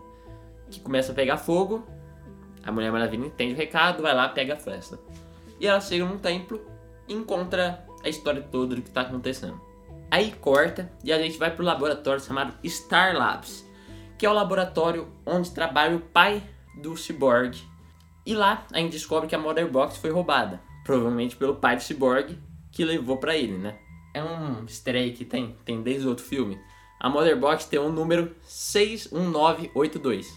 que 0.69 0.79
começa 0.79 1.11
a 1.11 1.15
pegar 1.15 1.37
fogo 1.37 1.83
a 2.63 2.71
Mulher 2.71 2.91
Maravilha 2.91 3.25
entende 3.25 3.53
o 3.53 3.57
recado, 3.57 4.01
vai 4.01 4.13
lá, 4.13 4.29
pega 4.29 4.53
a 4.53 4.57
flecha. 4.57 4.99
E 5.59 5.67
ela 5.67 5.79
chega 5.79 6.05
num 6.05 6.17
templo 6.17 6.61
e 7.07 7.13
encontra 7.13 7.85
a 8.03 8.09
história 8.09 8.41
toda 8.41 8.75
do 8.75 8.81
que 8.81 8.89
está 8.89 9.01
acontecendo. 9.01 9.59
Aí 10.11 10.33
corta 10.33 10.91
e 11.05 11.13
a 11.13 11.17
gente 11.17 11.37
vai 11.37 11.49
pro 11.49 11.63
laboratório 11.63 12.21
chamado 12.21 12.53
Star 12.67 13.15
Labs, 13.15 13.65
que 14.17 14.25
é 14.25 14.29
o 14.29 14.33
laboratório 14.33 15.07
onde 15.25 15.51
trabalha 15.51 15.95
o 15.95 16.01
pai 16.01 16.43
do 16.81 16.97
Cyborg. 16.97 17.57
E 18.25 18.35
lá 18.35 18.67
a 18.73 18.79
gente 18.79 18.91
descobre 18.91 19.29
que 19.29 19.35
a 19.35 19.39
Mother 19.39 19.71
Box 19.71 19.95
foi 19.97 20.09
roubada, 20.09 20.61
provavelmente 20.83 21.37
pelo 21.37 21.55
pai 21.55 21.77
do 21.77 21.81
Cyborg, 21.81 22.37
que 22.73 22.83
levou 22.83 23.15
para 23.17 23.37
ele, 23.37 23.57
né? 23.57 23.79
É 24.13 24.21
um 24.21 24.63
easter 24.63 24.97
egg 24.97 25.13
que 25.13 25.23
tem, 25.23 25.55
tem 25.63 25.81
desde 25.81 26.05
o 26.05 26.09
outro 26.09 26.25
filme. 26.25 26.59
A 26.99 27.09
Mother 27.09 27.39
Box 27.39 27.63
tem 27.65 27.79
um 27.79 27.89
número 27.89 28.35
61982, 28.43 30.27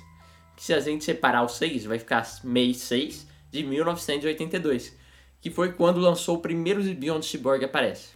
que 0.56 0.62
se 0.62 0.72
a 0.72 0.78
gente 0.78 1.02
separar 1.02 1.42
o 1.42 1.48
6, 1.48 1.84
vai 1.84 1.98
ficar 1.98 2.24
mês 2.44 2.76
6 2.76 3.26
de 3.50 3.64
1982, 3.64 4.96
que 5.40 5.50
foi 5.50 5.72
quando 5.72 5.98
lançou 5.98 6.36
o 6.36 6.40
primeiro 6.40 6.80
gibi 6.80 7.10
onde 7.10 7.26
o 7.26 7.28
Cyborg 7.28 7.64
aparece. 7.64 8.13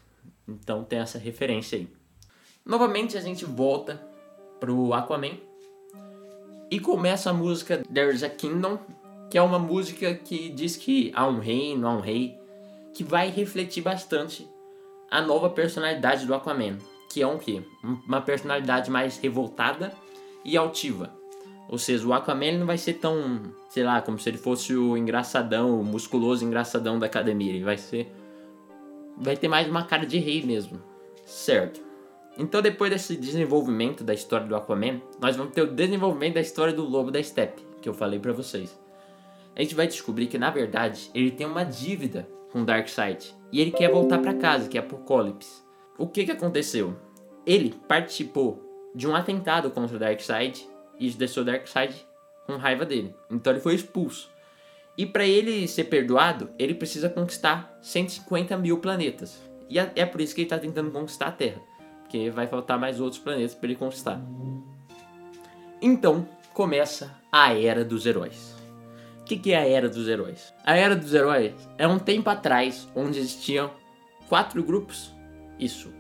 Então 0.49 0.83
tem 0.83 0.99
essa 0.99 1.19
referência 1.19 1.79
aí. 1.79 1.89
Novamente 2.65 3.17
a 3.17 3.21
gente 3.21 3.45
volta 3.45 4.03
pro 4.59 4.93
Aquaman 4.93 5.37
e 6.71 6.81
começa 6.81 7.31
a 7.31 7.33
música 7.33 7.83
There's 7.93 8.23
a 8.23 8.29
Kingdom, 8.29 8.79
que 9.31 9.39
é 9.39 9.43
uma 9.43 9.59
música 9.59 10.15
que 10.15 10.49
diz 10.49 10.77
que 10.77 11.13
há 11.15 11.27
um 11.27 11.39
reino, 11.39 11.87
há 11.87 11.93
um 11.93 12.01
rei, 12.01 12.37
que 12.95 13.05
vai 13.05 13.31
refletir 13.31 13.83
bastante 13.83 14.49
a 15.11 15.21
nova 15.21 15.49
personalidade 15.49 16.27
do 16.27 16.35
Aquaman, 16.35 16.79
que 17.11 17.23
é 17.23 17.27
um 17.27 17.39
quê? 17.39 17.63
Uma 18.07 18.21
personalidade 18.21 18.91
mais 18.91 19.19
revoltada 19.19 19.93
e 20.45 20.57
altiva. 20.57 21.13
Ou 21.69 21.79
seja, 21.79 22.07
o 22.07 22.13
Aquaman 22.15 22.59
não 22.59 22.67
vai 22.67 22.79
ser 22.79 22.95
tão, 22.95 23.43
sei 23.69 23.85
lá, 23.85 24.01
como 24.01 24.19
se 24.19 24.29
ele 24.29 24.39
fosse 24.39 24.75
o 24.75 24.97
engraçadão, 24.97 25.79
o 25.79 25.85
musculoso 25.85 26.45
engraçadão 26.45 26.99
da 26.99 27.07
academia. 27.07 27.53
Ele 27.53 27.65
vai 27.65 27.77
ser. 27.77 28.11
Vai 29.21 29.37
ter 29.37 29.49
mais 29.49 29.69
uma 29.69 29.85
cara 29.85 30.07
de 30.07 30.19
rei 30.19 30.45
mesmo. 30.45 30.81
Certo. 31.25 31.81
Então, 32.39 32.63
depois 32.63 32.91
desse 32.91 33.17
desenvolvimento 33.17 34.05
da 34.05 34.15
história 34.15 34.47
do 34.47 34.55
Aquaman, 34.55 35.01
nós 35.21 35.35
vamos 35.35 35.53
ter 35.53 35.63
o 35.63 35.73
desenvolvimento 35.73 36.35
da 36.35 36.41
história 36.41 36.73
do 36.73 36.85
Lobo 36.85 37.11
da 37.11 37.21
Steppe, 37.21 37.67
que 37.83 37.89
eu 37.89 37.95
falei 37.95 38.21
para 38.21 38.33
vocês. 38.33 38.79
A 39.57 39.61
gente 39.61 39.75
vai 39.75 39.89
descobrir 39.89 40.29
que, 40.29 40.39
na 40.39 40.51
verdade, 40.51 41.11
ele 41.13 41.33
tem 41.33 41.45
uma 41.45 41.65
dívida 41.65 42.29
com 42.53 42.65
Darkseid 42.65 43.35
e 43.51 43.61
ele 43.61 43.73
quer 43.73 43.91
voltar 43.91 44.19
para 44.19 44.35
casa, 44.35 44.69
que 44.69 44.79
é 44.79 44.81
Apocalipse. 44.81 45.65
O 45.99 46.07
que 46.07 46.25
que 46.25 46.31
aconteceu? 46.31 46.97
Ele 47.45 47.75
participou 47.89 48.63
de 48.95 49.09
um 49.09 49.17
atentado 49.17 49.69
contra 49.73 49.99
Darkseid 49.99 50.65
e 50.97 51.11
deixou 51.11 51.45
Darkseid 51.45 52.07
com 52.47 52.57
raiva 52.57 52.87
dele. 52.87 53.13
Então 53.29 53.53
ele 53.53 53.61
foi 53.61 53.75
expulso. 53.75 54.31
E 54.99 55.07
para 55.07 55.25
ele 55.25 55.69
ser 55.69 55.85
perdoado, 55.85 56.51
ele 56.59 56.75
precisa 56.75 57.09
conquistar 57.09 57.79
150 57.81 58.57
mil 58.57 58.79
planetas. 58.79 59.41
E 59.71 59.79
é 59.79 60.05
por 60.05 60.21
isso 60.21 60.35
que 60.35 60.41
ele 60.41 60.47
está 60.47 60.59
tentando 60.59 60.91
conquistar 60.91 61.29
a 61.29 61.33
Terra. 61.33 61.61
Porque 62.03 62.31
vai 62.31 62.49
faltar 62.49 62.81
mais 62.81 62.99
outros 62.99 63.23
planetas 63.23 63.55
para 63.55 63.69
ele 63.69 63.79
conquistar. 63.79 64.21
Então 65.81 66.29
começa 66.53 67.15
a 67.31 67.55
Era 67.55 67.85
dos 67.85 68.07
Heróis. 68.07 68.57
O 69.21 69.25
que, 69.25 69.37
que 69.37 69.53
é 69.53 69.59
a 69.59 69.69
Era 69.69 69.89
dos 69.89 70.09
Heróis? 70.09 70.53
A 70.65 70.75
Era 70.75 70.97
dos 70.97 71.15
Heróis 71.15 71.55
é 71.79 71.87
um 71.87 72.01
tempo 72.01 72.29
atrás 72.29 72.89
onde 72.97 73.21
existiam 73.21 73.71
quatro 74.29 74.65
grupos. 74.65 75.15
Isso, 75.61 75.93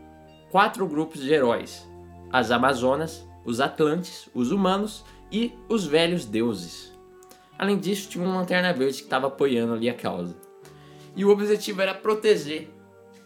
quatro 0.50 0.88
grupos 0.88 1.20
de 1.20 1.32
heróis: 1.32 1.88
as 2.32 2.50
Amazonas, 2.50 3.24
os 3.44 3.60
Atlantes, 3.60 4.28
os 4.34 4.50
humanos 4.50 5.04
e 5.30 5.52
os 5.68 5.86
velhos 5.86 6.24
deuses. 6.24 6.97
Além 7.58 7.76
disso, 7.76 8.08
tinha 8.08 8.24
uma 8.24 8.36
lanterna 8.36 8.72
verde 8.72 8.98
que 8.98 9.04
estava 9.04 9.26
apoiando 9.26 9.74
ali 9.74 9.90
a 9.90 9.94
causa. 9.94 10.36
E 11.16 11.24
o 11.24 11.30
objetivo 11.30 11.82
era 11.82 11.92
proteger 11.92 12.68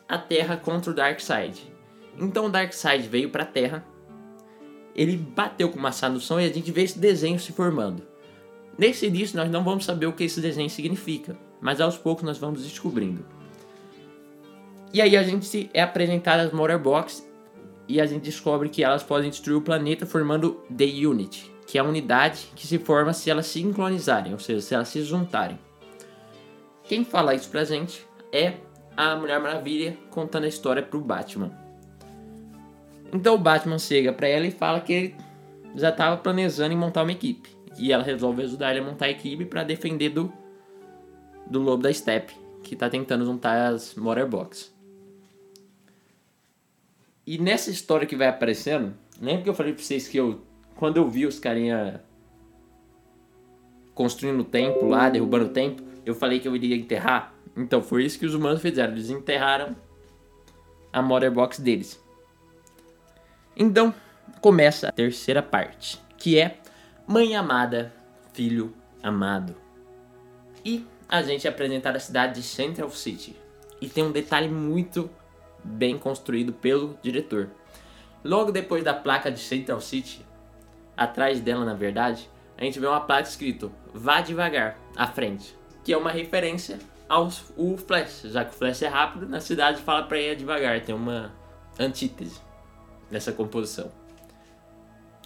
a 0.09 0.17
Terra 0.17 0.57
contra 0.57 0.91
o 0.91 0.95
Darkseid. 0.95 1.71
Então 2.19 2.47
o 2.47 2.49
Darkseid 2.49 3.07
veio 3.07 3.29
para 3.29 3.43
a 3.43 3.47
Terra, 3.47 3.85
ele 4.95 5.17
bateu 5.17 5.69
com 5.69 5.77
uma 5.77 5.89
maçã 5.89 6.09
no 6.09 6.21
som 6.21 6.39
e 6.39 6.45
a 6.45 6.53
gente 6.53 6.71
vê 6.71 6.83
esse 6.83 6.99
desenho 6.99 7.39
se 7.39 7.53
formando. 7.53 8.03
Nesse 8.79 9.07
início 9.07 9.37
nós 9.37 9.51
não 9.51 9.63
vamos 9.63 9.85
saber 9.85 10.07
o 10.07 10.13
que 10.13 10.25
esse 10.25 10.41
desenho 10.41 10.69
significa, 10.69 11.37
mas 11.61 11.81
aos 11.81 11.97
poucos 11.97 12.25
nós 12.25 12.39
vamos 12.39 12.63
descobrindo. 12.63 13.25
E 14.93 15.01
aí 15.01 15.17
a 15.17 15.23
gente 15.23 15.71
é 15.73 15.83
apresentado 15.83 16.41
as 16.41 16.53
Motorbox 16.53 17.27
e 17.89 18.01
a 18.01 18.07
gente 18.07 18.23
descobre 18.23 18.69
que 18.69 18.85
elas 18.85 19.03
podem 19.03 19.31
destruir 19.31 19.57
o 19.57 19.63
planeta 19.63 20.05
formando 20.05 20.63
The 20.75 20.85
Unit, 21.07 21.51
que 21.73 21.79
é 21.79 21.81
a 21.81 21.85
unidade 21.85 22.53
que 22.55 22.67
se 22.67 22.79
forma 22.79 23.15
se 23.15 23.31
elas 23.31 23.47
sincronizarem, 23.47 24.35
ou 24.35 24.39
seja, 24.39 24.61
se 24.61 24.75
elas 24.75 24.89
se 24.89 25.03
juntarem. 25.03 25.59
Quem 26.85 27.03
fala 27.03 27.35
isso 27.35 27.49
pra 27.49 27.65
gente 27.65 28.07
é 28.31 28.57
a 28.95 29.17
Mulher 29.17 29.41
Maravilha 29.41 29.97
contando 30.11 30.45
a 30.45 30.49
história 30.49 30.83
pro 30.83 31.01
Batman. 31.01 31.51
Então 33.11 33.37
o 33.37 33.39
Batman 33.39 33.79
chega 33.79 34.13
para 34.13 34.29
ela 34.29 34.47
e 34.47 34.51
fala 34.51 34.81
que 34.83 34.93
ele 34.93 35.17
já 35.75 35.89
estava 35.89 36.19
planejando 36.19 36.75
em 36.75 36.77
montar 36.77 37.05
uma 37.05 37.13
equipe. 37.13 37.49
E 37.79 37.91
ela 37.91 38.05
resolve 38.05 38.43
ajudar 38.43 38.73
ele 38.73 38.81
a 38.81 38.85
montar 38.85 39.07
a 39.07 39.11
equipe 39.11 39.47
para 39.47 39.65
defender 39.65 40.11
do, 40.11 40.31
do 41.47 41.59
Lobo 41.59 41.85
da 41.85 41.91
Steppe, 41.91 42.35
que 42.63 42.75
está 42.75 42.91
tentando 42.91 43.25
juntar 43.25 43.73
as 43.73 43.95
Motorbox. 43.95 44.71
E 47.27 47.39
nessa 47.39 47.71
história 47.71 48.07
que 48.07 48.15
vai 48.15 48.29
aparecendo, 48.29 48.93
lembra 49.19 49.45
que 49.45 49.49
eu 49.49 49.55
falei 49.55 49.73
pra 49.73 49.83
vocês 49.83 50.07
que 50.07 50.19
eu, 50.19 50.52
quando 50.77 50.97
eu 50.97 51.09
vi 51.09 51.27
os 51.27 51.39
carinha 51.39 52.03
construindo 53.95 54.41
o 54.41 54.45
templo 54.45 54.89
lá, 54.89 55.09
derrubando 55.09 55.47
o 55.47 55.51
templo, 55.51 55.87
eu 56.05 56.15
falei 56.15 56.41
que 56.41 56.49
eu 56.49 56.57
iria 56.57 56.77
enterrar? 56.77 57.35
Então 57.57 57.83
foi 57.83 58.05
isso 58.05 58.19
que 58.19 58.27
os 58.27 58.35
humanos 58.35 58.61
fizeram, 58.63 58.93
eles 58.93 59.11
enterraram 59.11 59.77
a 60.93 61.01
Motherbox 61.01 61.59
deles. 61.59 62.03
Então, 63.57 63.95
começa 64.41 64.89
a 64.89 64.93
terceira 64.93 65.43
parte, 65.43 66.01
que 66.17 66.39
é 66.39 66.59
Mãe 67.07 67.37
Amada, 67.37 67.93
Filho 68.33 68.75
Amado. 69.03 69.55
E 70.65 70.87
a 71.09 71.23
gente 71.23 71.47
é 71.47 71.51
apresentar 71.51 71.95
a 71.95 72.01
cidade 72.01 72.37
de 72.37 72.43
Central 72.43 72.91
City. 72.91 73.37
E 73.81 73.89
tem 73.89 74.05
um 74.05 74.13
detalhe 74.13 74.49
muito 74.49 75.11
bem 75.63 75.99
construído 75.99 76.53
pelo 76.53 76.99
diretor. 77.03 77.51
Logo 78.25 78.53
depois 78.53 78.83
da 78.83 78.95
placa 78.95 79.31
de 79.31 79.41
Central 79.41 79.81
City, 79.81 80.22
atrás 81.03 81.41
dela 81.41 81.65
na 81.65 81.75
verdade, 81.75 82.29
a 82.57 82.65
gente 82.65 82.79
vê 82.79 82.87
uma 82.87 83.01
placa 83.01 83.29
escrito 83.29 83.73
Vá 83.95 84.21
devagar, 84.21 84.79
à 84.97 85.07
frente, 85.07 85.57
que 85.85 85.93
é 85.93 85.97
uma 85.97 86.11
referência 86.11 86.79
ao 87.09 87.29
o 87.57 87.77
Flash, 87.77 88.23
já 88.25 88.45
que 88.45 88.55
o 88.55 88.55
Flash 88.55 88.83
é 88.83 88.89
rápido, 88.89 89.29
na 89.29 89.41
cidade 89.41 89.83
fala 89.83 90.05
para 90.05 90.19
ir 90.19 90.37
devagar, 90.37 90.81
tem 90.81 90.95
uma 90.95 91.33
antítese 91.79 92.41
nessa 93.11 93.33
composição. 93.33 93.93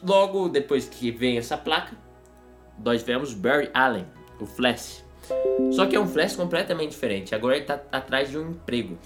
Logo 0.02 0.48
depois 0.48 0.88
que 0.88 1.10
vem 1.10 1.38
essa 1.38 1.56
placa, 1.56 1.96
nós 2.84 3.02
vemos 3.02 3.32
Barry 3.32 3.70
Allen, 3.72 4.06
o 4.40 4.46
Flash. 4.46 5.04
Só 5.72 5.86
que 5.86 5.96
é 5.96 6.00
um 6.00 6.06
Flash 6.06 6.36
completamente 6.36 6.90
diferente. 6.90 7.34
Agora 7.34 7.54
ele 7.54 7.62
está 7.64 7.80
atrás 7.90 8.30
de 8.30 8.38
um 8.38 8.50
emprego. 8.50 8.98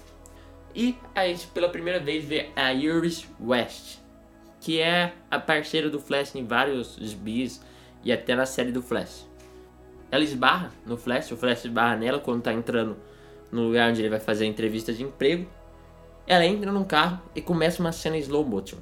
E 0.75 0.95
a 1.13 1.27
gente 1.27 1.47
pela 1.47 1.69
primeira 1.69 1.99
vez 1.99 2.23
vê 2.23 2.49
a 2.55 2.73
Iris 2.73 3.27
West, 3.39 3.97
que 4.61 4.79
é 4.79 5.13
a 5.29 5.39
parceira 5.39 5.89
do 5.89 5.99
Flash 5.99 6.35
em 6.35 6.45
vários 6.45 6.95
bis 7.15 7.61
e 8.03 8.11
até 8.11 8.35
na 8.35 8.45
série 8.45 8.71
do 8.71 8.81
Flash. 8.81 9.27
Ela 10.11 10.23
esbarra 10.23 10.71
no 10.85 10.95
Flash, 10.95 11.31
o 11.31 11.37
Flash 11.37 11.65
esbarra 11.65 11.97
nela 11.97 12.19
quando 12.19 12.39
está 12.39 12.53
entrando 12.53 12.95
no 13.51 13.63
lugar 13.63 13.89
onde 13.89 14.01
ele 14.01 14.09
vai 14.09 14.19
fazer 14.19 14.45
a 14.45 14.47
entrevista 14.47 14.93
de 14.93 15.03
emprego. 15.03 15.49
Ela 16.27 16.45
entra 16.45 16.71
num 16.71 16.83
carro 16.83 17.21
e 17.35 17.41
começa 17.41 17.81
uma 17.81 17.91
cena 17.91 18.17
slow 18.17 18.45
motion. 18.45 18.77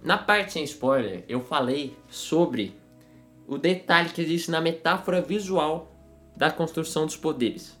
Na 0.00 0.16
parte 0.16 0.52
sem 0.52 0.64
spoiler, 0.64 1.24
eu 1.28 1.40
falei 1.40 1.96
sobre 2.08 2.78
o 3.48 3.58
detalhe 3.58 4.10
que 4.10 4.22
existe 4.22 4.50
na 4.50 4.60
metáfora 4.60 5.20
visual 5.20 5.92
da 6.36 6.50
construção 6.50 7.04
dos 7.04 7.16
poderes. 7.16 7.76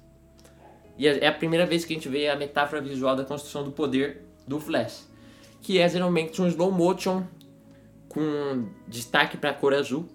E 0.98 1.06
é, 1.06 1.24
é 1.24 1.26
a 1.28 1.32
primeira 1.32 1.64
vez 1.64 1.84
que 1.84 1.92
a 1.92 1.96
gente 1.96 2.08
vê 2.08 2.28
a 2.28 2.36
metáfora 2.36 2.82
visual 2.82 3.14
da 3.14 3.24
construção 3.24 3.62
do 3.62 3.70
poder 3.70 4.22
do 4.46 4.58
Flash, 4.58 5.08
que 5.64 5.78
é 5.78 5.88
geralmente 5.88 6.42
um 6.42 6.46
slow 6.46 6.70
motion 6.70 7.24
com 8.06 8.68
destaque 8.86 9.38
para 9.38 9.50
a 9.50 9.54
cor 9.54 9.72
azul. 9.72 10.06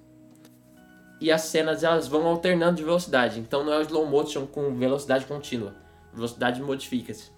E 1.20 1.32
as 1.32 1.42
cenas 1.42 1.84
elas 1.84 2.08
vão 2.08 2.26
alternando 2.28 2.78
de 2.78 2.84
velocidade, 2.84 3.40
então 3.40 3.66
não 3.66 3.74
é 3.74 3.82
slow 3.82 4.06
motion 4.06 4.46
com 4.46 4.74
velocidade 4.76 5.26
contínua. 5.26 5.76
Velocidade 6.14 6.62
modifica-se. 6.62 7.32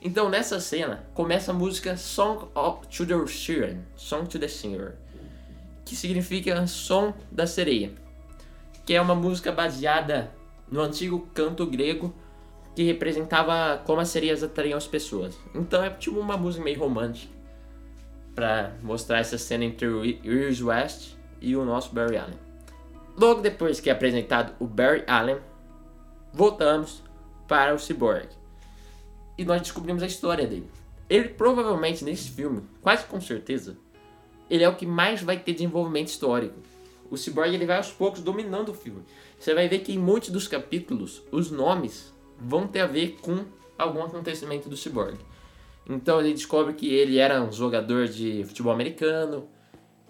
Então 0.00 0.30
nessa 0.30 0.58
cena 0.58 1.04
começa 1.12 1.52
a 1.52 1.54
música 1.54 1.96
Song 1.98 2.48
to 2.90 3.06
the 3.06 3.26
Siren, 3.26 3.82
Song 3.94 4.26
to 4.26 4.38
the 4.38 4.48
Singer, 4.48 4.96
que 5.84 5.94
significa 5.94 6.66
Som 6.66 7.12
da 7.30 7.46
Sereia, 7.46 7.92
que 8.86 8.94
é 8.94 9.00
uma 9.00 9.14
música 9.14 9.52
baseada 9.52 10.32
no 10.68 10.80
antigo 10.80 11.28
canto 11.34 11.66
grego 11.66 12.12
que 12.74 12.82
representava 12.82 13.80
como 13.84 14.00
as 14.00 14.08
sereias 14.08 14.42
atraíam 14.42 14.78
as 14.78 14.86
pessoas. 14.86 15.38
Então 15.54 15.84
é 15.84 15.90
tipo 15.90 16.18
uma 16.18 16.36
música 16.36 16.64
meio 16.64 16.80
romântica 16.80 17.33
para 18.34 18.74
mostrar 18.82 19.18
essa 19.18 19.38
cena 19.38 19.64
entre 19.64 19.86
o 19.86 20.04
Iris 20.04 20.60
West 20.60 21.14
e 21.40 21.56
o 21.56 21.64
nosso 21.64 21.94
Barry 21.94 22.16
Allen. 22.16 22.38
Logo 23.16 23.40
depois 23.40 23.80
que 23.80 23.88
é 23.88 23.92
apresentado 23.92 24.54
o 24.58 24.66
Barry 24.66 25.04
Allen, 25.06 25.38
voltamos 26.32 27.02
para 27.46 27.74
o 27.74 27.78
Cyborg 27.78 28.28
e 29.38 29.44
nós 29.44 29.60
descobrimos 29.60 30.02
a 30.02 30.06
história 30.06 30.46
dele. 30.46 30.68
Ele 31.08 31.28
provavelmente 31.28 32.04
nesse 32.04 32.30
filme, 32.30 32.62
quase 32.82 33.04
com 33.04 33.20
certeza, 33.20 33.76
ele 34.48 34.64
é 34.64 34.68
o 34.68 34.74
que 34.74 34.86
mais 34.86 35.22
vai 35.22 35.38
ter 35.38 35.52
desenvolvimento 35.52 36.08
histórico. 36.08 36.58
O 37.10 37.16
Cyborg 37.16 37.54
ele 37.54 37.66
vai 37.66 37.76
aos 37.76 37.92
poucos 37.92 38.20
dominando 38.20 38.70
o 38.70 38.74
filme. 38.74 39.02
Você 39.38 39.54
vai 39.54 39.68
ver 39.68 39.80
que 39.80 39.92
em 39.92 39.98
muitos 39.98 40.30
dos 40.30 40.48
capítulos 40.48 41.22
os 41.30 41.50
nomes 41.50 42.12
vão 42.38 42.66
ter 42.66 42.80
a 42.80 42.86
ver 42.86 43.18
com 43.20 43.44
algum 43.78 44.02
acontecimento 44.02 44.68
do 44.68 44.76
Cyborg. 44.76 45.18
Então 45.88 46.20
ele 46.20 46.32
descobre 46.32 46.74
que 46.74 46.88
ele 46.88 47.18
era 47.18 47.42
um 47.42 47.52
jogador 47.52 48.08
de 48.08 48.44
futebol 48.44 48.72
americano, 48.72 49.48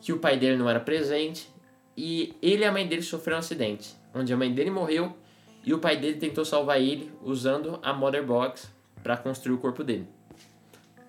que 0.01 0.13
o 0.13 0.19
pai 0.19 0.39
dele 0.39 0.57
não 0.57 0.69
era 0.69 0.81
presente 0.81 1.49
e 1.97 2.35
ele 2.43 2.63
e 2.63 2.65
a 2.65 2.73
mãe 2.73 2.87
dele 2.87 3.03
sofreram 3.03 3.39
um 3.39 3.41
acidente, 3.41 3.95
onde 4.15 4.33
a 4.33 4.37
mãe 4.37 4.53
dele 4.53 4.71
morreu 4.71 5.17
e 5.65 5.73
o 5.73 5.79
pai 5.79 5.97
dele 5.97 6.19
tentou 6.19 6.45
salvar 6.45 6.81
ele 6.81 7.11
usando 7.23 7.79
a 7.83 7.93
Mother 7.93 8.25
Box 8.25 8.71
para 9.03 9.17
construir 9.17 9.55
o 9.55 9.59
corpo 9.59 9.83
dele. 9.83 10.07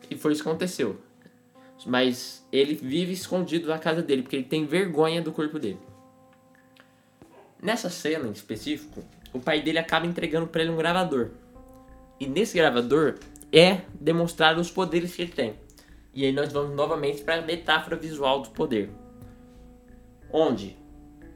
E 0.09 0.15
foi 0.15 0.33
isso 0.33 0.43
que 0.43 0.49
aconteceu. 0.49 0.97
Mas 1.85 2.45
ele 2.51 2.73
vive 2.73 3.13
escondido 3.13 3.67
na 3.67 3.77
casa 3.77 4.01
dele 4.01 4.21
porque 4.21 4.37
ele 4.37 4.45
tem 4.45 4.65
vergonha 4.65 5.21
do 5.21 5.31
corpo 5.31 5.59
dele. 5.59 5.79
Nessa 7.61 7.89
cena 7.89 8.27
em 8.27 8.31
específico, 8.31 9.03
o 9.33 9.39
pai 9.39 9.61
dele 9.61 9.77
acaba 9.77 10.05
entregando 10.05 10.47
para 10.47 10.61
ele 10.61 10.71
um 10.71 10.77
gravador. 10.77 11.31
E 12.19 12.27
nesse 12.27 12.57
gravador 12.57 13.15
é 13.57 13.83
demonstrado 13.99 14.59
os 14.59 14.69
poderes 14.69 15.15
que 15.15 15.21
ele 15.21 15.31
tem. 15.31 15.53
E 16.13 16.25
aí 16.25 16.31
nós 16.33 16.51
vamos 16.51 16.75
novamente 16.75 17.23
para 17.23 17.35
a 17.35 17.41
metáfora 17.41 17.95
visual 17.95 18.41
do 18.41 18.49
poder. 18.49 18.89
Onde 20.29 20.77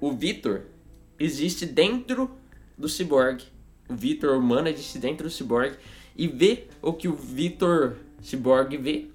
o 0.02 0.12
Victor 0.12 0.66
existe 1.18 1.66
dentro 1.66 2.30
do 2.78 2.90
Cyborg. 2.90 3.44
O 3.90 3.96
Victor 3.96 4.38
humano 4.38 4.68
existe 4.68 5.00
dentro 5.00 5.28
do 5.28 5.30
Cyborg 5.30 5.76
e 6.16 6.28
vê 6.28 6.68
o 6.82 6.92
que 6.92 7.08
o 7.08 7.16
Victor 7.16 7.98
Cyborg 8.22 8.78
vê 8.78 9.08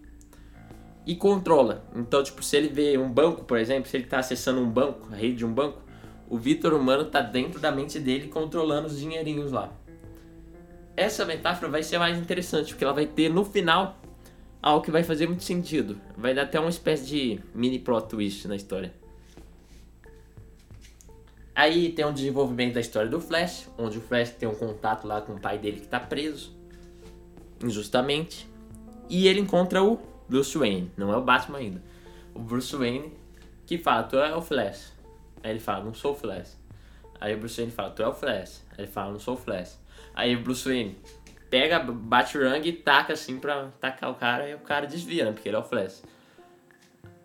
e 1.07 1.15
controla. 1.15 1.85
Então, 1.95 2.23
tipo, 2.23 2.43
se 2.43 2.57
ele 2.57 2.69
vê 2.69 2.97
um 2.97 3.11
banco, 3.11 3.45
por 3.45 3.59
exemplo, 3.59 3.89
se 3.89 3.97
ele 3.97 4.05
está 4.05 4.19
acessando 4.19 4.61
um 4.61 4.71
banco, 4.71 5.09
a 5.13 5.17
rede 5.17 5.37
de 5.37 5.45
um 5.45 5.53
banco, 5.53 5.83
o 6.29 6.39
Victor 6.39 6.73
humano 6.73 7.03
está 7.03 7.21
dentro 7.21 7.61
da 7.61 7.71
mente 7.71 8.01
dele 8.01 8.29
controlando 8.29 8.87
os 8.87 8.99
dinheirinhos 8.99 9.53
lá. 9.53 9.71
Essa 10.97 11.25
metáfora 11.25 11.71
vai 11.71 11.83
ser 11.83 11.99
mais 11.99 12.17
interessante, 12.17 12.69
porque 12.69 12.85
ela 12.85 12.93
vai 12.93 13.07
ter 13.07 13.29
no 13.29 13.45
final 13.45 13.99
algo 14.63 14.85
que 14.85 14.91
vai 14.91 15.03
fazer 15.03 15.27
muito 15.27 15.43
sentido. 15.43 16.01
Vai 16.17 16.35
dar 16.35 16.43
até 16.43 16.59
uma 16.59 16.71
espécie 16.71 17.07
de 17.07 17.41
mini 17.55 17.79
plot 17.79 18.09
twist 18.09 18.47
na 18.47 18.57
história. 18.57 18.93
Aí 21.55 21.93
tem 21.93 22.05
um 22.05 22.13
desenvolvimento 22.13 22.75
da 22.75 22.81
história 22.81 23.09
do 23.09 23.21
Flash, 23.21 23.69
onde 23.79 23.99
o 23.99 24.01
Flash 24.01 24.31
tem 24.31 24.49
um 24.49 24.55
contato 24.55 25.07
lá 25.07 25.21
com 25.21 25.35
o 25.35 25.41
pai 25.41 25.59
dele 25.59 25.79
que 25.79 25.87
está 25.87 26.01
preso, 26.01 26.53
injustamente. 27.63 28.49
E 29.09 29.29
ele 29.29 29.41
encontra 29.41 29.83
o 29.83 30.01
Bruce 30.29 30.57
Wayne, 30.57 30.91
não 30.97 31.13
é 31.13 31.17
o 31.17 31.23
Batman 31.23 31.59
ainda. 31.59 31.83
O 32.35 32.41
Bruce 32.41 32.75
Wayne 32.75 33.13
que 33.67 33.79
fala, 33.79 34.03
tu 34.03 34.17
é 34.17 34.35
o 34.35 34.43
Flash. 34.43 34.93
Aí 35.43 35.53
ele 35.53 35.61
fala, 35.61 35.85
não 35.85 35.95
sou 35.95 36.13
o 36.13 36.15
Flash. 36.15 36.57
Aí 37.21 37.35
o 37.35 37.39
Bruce 37.39 37.57
Wayne 37.57 37.73
fala, 37.73 37.91
tu 37.91 38.03
é 38.03 38.09
o 38.09 38.15
Flash. 38.15 38.63
Aí 38.73 38.85
ele 38.85 38.91
fala, 38.91 39.13
não 39.13 39.21
sou 39.21 39.35
o 39.35 39.37
Flash. 39.37 39.79
Aí 40.15 40.37
o 40.37 40.41
Bruce 40.41 40.69
Wayne 40.69 40.97
pega, 41.51 41.79
bate 41.79 42.39
o 42.39 42.41
rangue 42.41 42.69
e 42.69 42.73
taca 42.73 43.13
assim 43.13 43.39
pra 43.39 43.71
tacar 43.81 44.11
o 44.11 44.15
cara 44.15 44.49
e 44.49 44.55
o 44.55 44.59
cara 44.59 44.87
desvia, 44.87 45.25
né? 45.25 45.33
Porque 45.33 45.49
ele 45.49 45.57
é 45.57 45.59
o 45.59 45.65
Flash. 45.65 46.03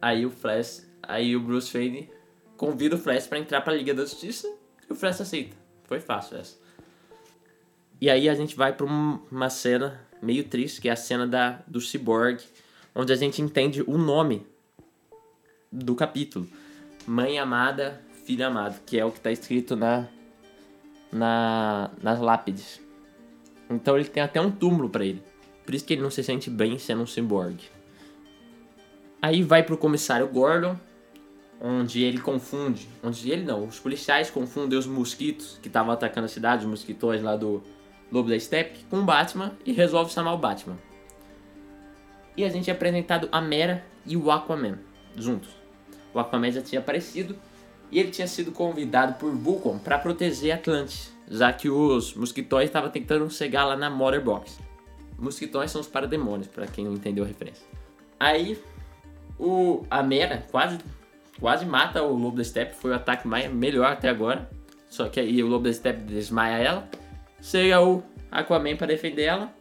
Aí 0.02 0.26
o 0.26 0.32
Flash, 0.32 0.88
aí 1.04 1.36
o 1.36 1.40
Bruce 1.40 1.72
Wayne 1.72 2.10
convida 2.58 2.96
o 2.96 3.00
Flash 3.00 3.28
para 3.28 3.40
entrar 3.40 3.62
pra 3.62 3.74
Liga 3.74 3.94
da 3.94 4.04
Justiça 4.04 4.48
e 4.90 4.94
o 4.94 4.96
Flash 4.96 5.22
aceita. 5.22 5.56
Foi 5.86 6.00
fácil 6.00 6.38
essa. 6.38 6.58
E 8.02 8.10
aí 8.10 8.30
a 8.30 8.34
gente 8.34 8.56
vai 8.56 8.74
pra 8.74 8.86
uma 8.86 9.50
cena 9.50 10.00
meio 10.22 10.44
triste, 10.44 10.80
que 10.80 10.90
é 10.90 10.92
a 10.92 10.96
cena 10.96 11.28
da, 11.28 11.62
do 11.68 11.82
Cyborg, 11.82 12.42
onde 12.96 13.12
a 13.12 13.16
gente 13.16 13.42
entende 13.42 13.84
o 13.86 13.98
nome 13.98 14.46
do 15.72 15.96
capítulo. 15.96 16.48
Mãe 17.06 17.40
amada, 17.40 18.02
filho 18.26 18.46
amado, 18.46 18.80
que 18.86 19.00
é 19.00 19.04
o 19.04 19.12
que 19.12 19.18
está 19.18 19.32
escrito 19.32 19.76
na, 19.76 20.08
na, 21.12 21.92
nas 22.02 22.20
lápides. 22.20 22.82
Então 23.70 23.96
ele 23.96 24.06
tem 24.06 24.24
até 24.24 24.40
um 24.42 24.52
túmulo 24.52 24.90
para 24.90 25.06
ele. 25.06 25.22
Por 25.66 25.76
isso 25.76 25.86
que 25.86 25.94
ele 25.94 26.02
não 26.02 26.10
se 26.10 26.24
sente 26.24 26.50
bem 26.50 26.80
sendo 26.80 27.04
um 27.04 27.06
cyborg. 27.06 27.60
Aí 29.22 29.44
vai 29.44 29.64
pro 29.64 29.78
comissário 29.78 30.28
Gordon, 30.28 30.78
onde 31.62 32.02
ele 32.02 32.20
confunde, 32.20 32.88
onde 33.04 33.30
ele 33.30 33.44
não, 33.44 33.66
os 33.66 33.80
policiais 33.80 34.32
confundem 34.32 34.80
os 34.80 34.88
mosquitos 34.88 35.60
que 35.62 35.68
estavam 35.68 35.92
atacando 35.92 36.26
a 36.26 36.30
cidade, 36.30 36.64
os 36.64 36.70
mosquitões 36.70 37.22
lá 37.22 37.36
do 37.36 37.62
Lobo 38.12 38.30
da 38.30 38.40
Steppe, 38.40 38.86
com 38.90 39.00
o 39.00 39.04
Batman 39.04 39.54
e 39.66 39.72
resolve 39.72 40.12
chamar 40.12 40.34
o 40.34 40.38
Batman. 40.38 40.78
E 42.36 42.44
a 42.46 42.50
gente 42.50 42.70
é 42.70 42.74
apresentado 42.74 43.28
a 43.32 43.42
Mera 43.42 43.84
e 44.06 44.16
o 44.16 44.32
Aquaman 44.32 44.80
juntos. 45.16 45.50
O 46.14 46.20
Aquaman 46.20 46.52
já 46.52 46.62
tinha 46.62 46.80
aparecido 46.80 47.36
e 47.92 48.00
ele 48.00 48.12
tinha 48.12 48.28
sido 48.28 48.52
convidado 48.52 49.14
por 49.14 49.32
Vulcan 49.32 49.78
para 49.78 49.98
proteger 49.98 50.54
Atlantis 50.54 51.20
já 51.30 51.54
que 51.54 51.70
os 51.70 52.14
mosquitões 52.16 52.66
estavam 52.66 52.90
tentando 52.90 53.30
chegar 53.30 53.66
lá 53.66 53.76
na 53.76 53.90
Mother 53.90 54.24
Box. 54.24 54.60
Mosquitões 55.18 55.70
são 55.70 55.80
os 55.80 55.88
parademônios, 55.88 56.48
para 56.48 56.66
quem 56.66 56.86
não 56.86 56.94
entendeu 56.94 57.24
a 57.24 57.28
referência. 57.28 57.66
Aí, 58.20 58.60
o, 59.38 59.86
a 59.90 60.02
Mera 60.02 60.46
quase, 60.50 60.80
quase 61.40 61.66
mata 61.66 62.02
o 62.02 62.16
Lobo 62.16 62.38
da 62.38 62.44
Steppe, 62.44 62.76
foi 62.76 62.92
o 62.92 62.96
ataque 62.96 63.28
mais, 63.28 63.52
melhor 63.52 63.92
até 63.92 64.10
agora. 64.10 64.50
Só 64.90 65.08
que 65.08 65.20
aí 65.20 65.44
o 65.44 65.48
Lobo 65.48 65.66
da 65.66 65.74
Steppe 65.74 66.02
desmaia 66.02 66.58
ela. 66.58 66.90
Chega 67.42 67.80
o 67.80 68.02
Aquaman 68.32 68.76
para 68.76 68.88
defender 68.88 69.24
ela. 69.24 69.54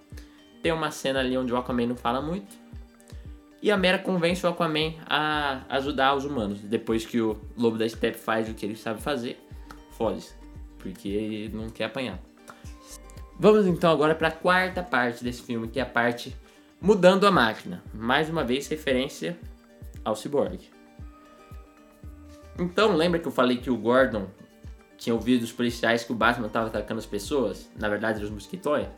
Tem 0.62 0.72
uma 0.72 0.90
cena 0.90 1.20
ali 1.20 1.36
onde 1.36 1.52
o 1.52 1.56
Aquaman 1.56 1.86
não 1.86 1.96
fala 1.96 2.22
muito. 2.22 2.56
E 3.60 3.70
a 3.70 3.76
Mera 3.76 3.98
convence 3.98 4.46
o 4.46 4.48
Aquaman 4.48 4.94
a 5.06 5.62
ajudar 5.68 6.14
os 6.14 6.24
humanos. 6.24 6.60
Depois 6.60 7.04
que 7.04 7.20
o 7.20 7.36
Lobo 7.56 7.76
da 7.76 7.88
Steppe 7.88 8.18
faz 8.18 8.48
o 8.48 8.54
que 8.54 8.64
ele 8.64 8.76
sabe 8.76 9.00
fazer, 9.00 9.38
foge 9.92 10.38
porque 10.78 11.08
ele 11.08 11.56
não 11.56 11.68
quer 11.68 11.84
apanhar. 11.84 12.18
Vamos 13.38 13.66
então 13.66 13.90
agora 13.90 14.14
para 14.14 14.28
a 14.28 14.32
quarta 14.32 14.82
parte 14.82 15.22
desse 15.22 15.42
filme, 15.42 15.68
que 15.68 15.78
é 15.78 15.82
a 15.82 15.86
parte 15.86 16.34
mudando 16.80 17.26
a 17.26 17.30
máquina. 17.30 17.82
Mais 17.92 18.28
uma 18.28 18.42
vez 18.42 18.66
referência 18.68 19.38
ao 20.04 20.16
Cyborg. 20.16 20.58
Então, 22.58 22.96
lembra 22.96 23.20
que 23.20 23.28
eu 23.28 23.32
falei 23.32 23.58
que 23.58 23.70
o 23.70 23.76
Gordon 23.76 24.26
tinha 24.96 25.14
ouvido 25.14 25.44
os 25.44 25.52
policiais 25.52 26.02
que 26.02 26.10
o 26.10 26.14
Batman 26.14 26.48
estava 26.48 26.66
atacando 26.66 26.98
as 26.98 27.06
pessoas? 27.06 27.70
Na 27.78 27.88
verdade, 27.88 28.22
os 28.22 28.30
mosquitões. 28.30 28.88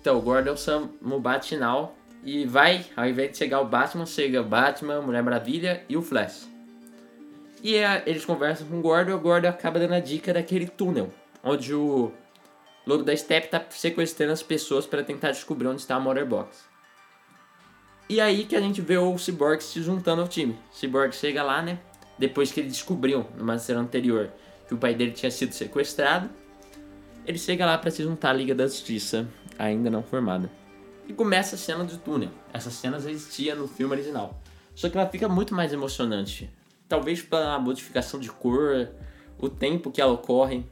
Então, 0.00 0.16
o 0.16 0.22
Gordon 0.22 0.56
chama 0.56 0.90
o 1.02 1.20
Batman 1.20 1.90
e 2.24 2.44
vai, 2.46 2.86
ao 2.96 3.06
invés 3.06 3.32
de 3.32 3.38
chegar 3.38 3.60
o 3.60 3.66
Batman, 3.66 4.06
chega 4.06 4.40
o 4.40 4.44
Batman, 4.44 5.00
Mulher 5.00 5.22
Maravilha 5.22 5.84
e 5.88 5.96
o 5.96 6.02
Flash. 6.02 6.48
E 7.62 7.76
é, 7.76 8.02
eles 8.06 8.24
conversam 8.24 8.66
com 8.66 8.78
o 8.78 8.82
Gordon 8.82 9.10
e 9.10 9.14
o 9.14 9.20
Gordon 9.20 9.48
acaba 9.48 9.78
dando 9.78 9.94
a 9.94 10.00
dica 10.00 10.32
daquele 10.32 10.66
túnel 10.66 11.12
onde 11.42 11.74
o 11.74 12.12
Lobo 12.86 13.02
da 13.02 13.16
Steppe 13.16 13.48
tá 13.48 13.64
sequestrando 13.70 14.32
as 14.32 14.42
pessoas 14.42 14.86
para 14.86 15.02
tentar 15.02 15.30
descobrir 15.30 15.66
onde 15.66 15.80
está 15.80 15.96
a 15.96 16.00
Mother 16.00 16.26
Box. 16.26 16.64
E 18.08 18.20
aí 18.20 18.44
que 18.44 18.56
a 18.56 18.60
gente 18.60 18.80
vê 18.80 18.98
o 18.98 19.16
Cyborg 19.18 19.62
se 19.62 19.82
juntando 19.82 20.22
ao 20.22 20.28
time. 20.28 20.56
O 20.72 20.76
Cyborg 20.76 21.14
chega 21.14 21.42
lá, 21.42 21.62
né? 21.62 21.78
Depois 22.18 22.52
que 22.52 22.60
ele 22.60 22.68
descobriu, 22.68 23.26
numa 23.36 23.58
cena 23.58 23.80
anterior, 23.80 24.30
que 24.68 24.74
o 24.74 24.78
pai 24.78 24.94
dele 24.94 25.12
tinha 25.12 25.30
sido 25.30 25.52
sequestrado. 25.52 26.28
Ele 27.26 27.38
chega 27.38 27.64
lá 27.64 27.78
para 27.78 27.90
se 27.90 28.02
juntar 28.02 28.30
à 28.30 28.32
Liga 28.32 28.54
da 28.54 28.64
Justiça, 28.64 29.26
ainda 29.58 29.88
não 29.88 30.02
formada. 30.02 30.50
E 31.08 31.12
começa 31.12 31.56
a 31.56 31.58
cena 31.58 31.84
do 31.84 31.96
túnel. 31.98 32.30
Essa 32.52 32.70
cena 32.70 32.98
já 33.00 33.10
existia 33.10 33.54
no 33.54 33.66
filme 33.66 33.94
original. 33.94 34.40
Só 34.74 34.88
que 34.88 34.96
ela 34.96 35.08
fica 35.08 35.28
muito 35.28 35.54
mais 35.54 35.72
emocionante. 35.72 36.50
Talvez 36.88 37.22
pela 37.22 37.58
modificação 37.58 38.18
de 38.20 38.30
cor, 38.30 38.88
o 39.38 39.48
tempo 39.48 39.90
que 39.90 40.00
ela 40.00 40.12
ocorre. 40.12 40.64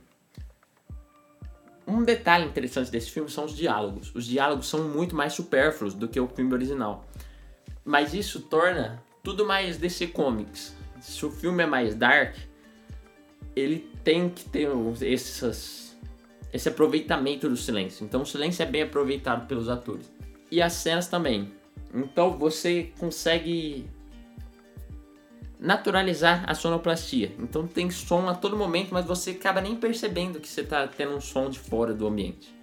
Um 1.87 2.05
detalhe 2.05 2.47
interessante 2.47 2.90
desse 2.90 3.11
filme 3.11 3.29
são 3.29 3.45
os 3.45 3.57
diálogos. 3.57 4.14
Os 4.14 4.25
diálogos 4.25 4.69
são 4.69 4.88
muito 4.88 5.14
mais 5.14 5.33
supérfluos 5.33 5.95
do 5.95 6.09
que 6.09 6.21
o 6.21 6.29
filme 6.29 6.53
original. 6.53 7.05
Mas 7.85 8.14
isso 8.14 8.40
torna 8.40 9.03
tudo 9.23 9.45
mais 9.45 9.77
DC 9.77 10.09
Comics. 10.09 10.75
Se 11.01 11.25
o 11.25 11.31
filme 11.31 11.62
é 11.62 11.66
mais 11.66 11.95
dark, 11.95 12.37
ele 13.57 13.90
tem 14.05 14.29
que 14.29 14.45
ter 14.45 14.69
esses, 15.03 15.97
esse 16.53 16.69
aproveitamento 16.69 17.49
do 17.49 17.57
silêncio. 17.57 18.05
Então 18.05 18.23
o 18.23 18.27
silêncio 18.27 18.62
é 18.62 18.66
bem 18.66 18.83
aproveitado 18.83 19.47
pelos 19.47 19.69
atores. 19.69 20.11
E 20.51 20.61
as 20.61 20.73
cenas 20.73 21.07
também. 21.07 21.53
Então 21.95 22.37
você 22.37 22.93
consegue 22.99 23.89
naturalizar 25.59 26.45
a 26.47 26.55
sonoplastia. 26.55 27.33
Então 27.39 27.67
tem 27.67 27.91
som 27.91 28.29
a 28.29 28.35
todo 28.35 28.57
momento, 28.57 28.93
mas 28.93 29.05
você 29.05 29.33
acaba 29.33 29.61
nem 29.61 29.77
percebendo 29.77 30.41
que 30.41 30.49
você 30.49 30.63
está 30.63 30.89
tendo 30.89 31.15
um 31.15 31.21
som 31.21 31.51
de 31.51 31.59
fora 31.59 31.93
do 31.93 32.07
ambiente. 32.07 32.55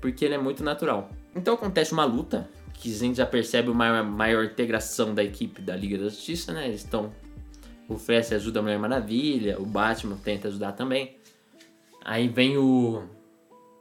Porque 0.00 0.24
ele 0.24 0.34
é 0.34 0.38
muito 0.38 0.64
natural. 0.64 1.08
Então 1.34 1.54
acontece 1.54 1.92
uma 1.92 2.04
luta, 2.04 2.48
que 2.74 2.92
a 2.92 2.98
gente 2.98 3.16
já 3.16 3.26
percebe 3.26 3.70
uma 3.70 4.02
maior, 4.02 4.44
integração 4.44 5.14
da 5.14 5.22
equipe 5.22 5.62
da 5.62 5.76
Liga 5.76 5.96
da 5.96 6.04
Justiça, 6.04 6.52
né? 6.52 6.66
Eles 6.66 6.82
estão. 6.82 7.12
O 7.88 7.96
Flash 7.96 8.32
ajuda 8.32 8.58
a 8.58 8.62
Mulher 8.62 8.78
Maravilha, 8.78 9.60
o 9.60 9.66
Batman 9.66 10.16
tenta 10.16 10.48
ajudar 10.48 10.72
também. 10.72 11.16
Aí 12.04 12.26
vem 12.28 12.58
o. 12.58 13.04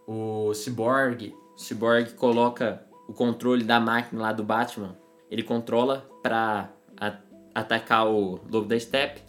O 0.06 0.54
Cyborg. 0.54 1.34
O 1.56 1.60
Cyborg 1.60 2.12
coloca 2.14 2.86
o 3.12 3.14
controle 3.14 3.66
da 3.66 3.78
máquina 3.78 4.22
lá 4.22 4.32
do 4.32 4.42
Batman. 4.42 4.98
Ele 5.30 5.44
controla 5.44 6.10
para 6.24 6.74
atacar 7.54 8.08
o 8.08 8.40
Lobo 8.50 8.66
da 8.66 8.80
Steppe. 8.80 9.22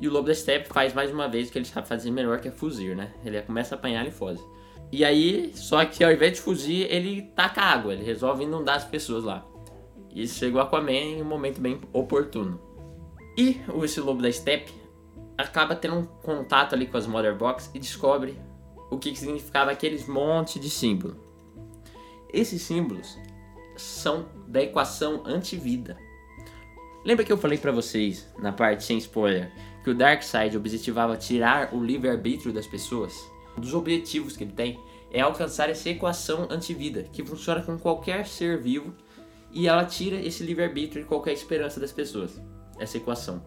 E 0.00 0.08
o 0.08 0.10
Lobo 0.10 0.26
da 0.26 0.34
Steppe 0.34 0.68
faz 0.68 0.94
mais 0.94 1.10
uma 1.10 1.28
vez 1.28 1.48
o 1.48 1.52
que 1.52 1.58
ele 1.58 1.66
sabe 1.66 1.86
fazer 1.86 2.10
melhor, 2.10 2.40
que 2.40 2.48
é 2.48 2.50
fuzir, 2.50 2.96
né? 2.96 3.12
Ele 3.24 3.40
começa 3.42 3.74
a 3.74 3.78
apanhar 3.78 4.06
e 4.06 4.10
foge. 4.10 4.42
E 4.90 5.04
aí, 5.04 5.52
só 5.54 5.84
que 5.84 6.02
ao 6.02 6.12
invés 6.12 6.32
de 6.32 6.40
fugir, 6.40 6.90
ele 6.90 7.22
taca 7.34 7.60
água, 7.60 7.92
ele 7.92 8.04
resolve 8.04 8.44
inundar 8.44 8.76
as 8.76 8.84
pessoas 8.84 9.24
lá. 9.24 9.44
E 10.14 10.26
chegou 10.26 10.60
Aquaman 10.60 10.92
em 10.92 11.22
um 11.22 11.26
momento 11.26 11.60
bem 11.60 11.78
oportuno. 11.92 12.58
E 13.36 13.60
esse 13.82 14.00
lobo 14.00 14.22
da 14.22 14.32
steppe 14.32 14.72
acaba 15.36 15.76
tendo 15.76 15.96
um 15.96 16.06
contato 16.06 16.74
ali 16.74 16.86
com 16.86 16.96
as 16.96 17.06
Mother 17.06 17.36
Box 17.36 17.70
e 17.74 17.78
descobre 17.78 18.38
o 18.90 18.96
que, 18.96 19.12
que 19.12 19.18
significava 19.18 19.70
aqueles 19.70 20.08
monte 20.08 20.58
de 20.58 20.70
símbolos. 20.70 21.25
Esses 22.36 22.60
símbolos 22.60 23.18
são 23.78 24.28
da 24.46 24.62
equação 24.62 25.22
antivida. 25.24 25.96
Lembra 27.02 27.24
que 27.24 27.32
eu 27.32 27.38
falei 27.38 27.56
para 27.56 27.72
vocês, 27.72 28.28
na 28.38 28.52
parte 28.52 28.84
sem 28.84 28.98
spoiler, 28.98 29.50
que 29.82 29.88
o 29.88 29.94
Darkseid 29.94 30.54
objetivava 30.54 31.16
tirar 31.16 31.74
o 31.74 31.82
livre-arbítrio 31.82 32.52
das 32.52 32.66
pessoas? 32.66 33.26
Um 33.56 33.62
dos 33.62 33.72
objetivos 33.72 34.36
que 34.36 34.44
ele 34.44 34.52
tem 34.52 34.78
é 35.10 35.22
alcançar 35.22 35.70
essa 35.70 35.88
equação 35.88 36.46
antivida, 36.50 37.04
que 37.04 37.24
funciona 37.24 37.62
com 37.62 37.78
qualquer 37.78 38.26
ser 38.26 38.60
vivo 38.60 38.94
e 39.50 39.66
ela 39.66 39.86
tira 39.86 40.16
esse 40.16 40.42
livre-arbítrio 40.42 41.04
de 41.04 41.08
qualquer 41.08 41.32
esperança 41.32 41.80
das 41.80 41.90
pessoas. 41.90 42.38
Essa 42.78 42.98
equação. 42.98 43.42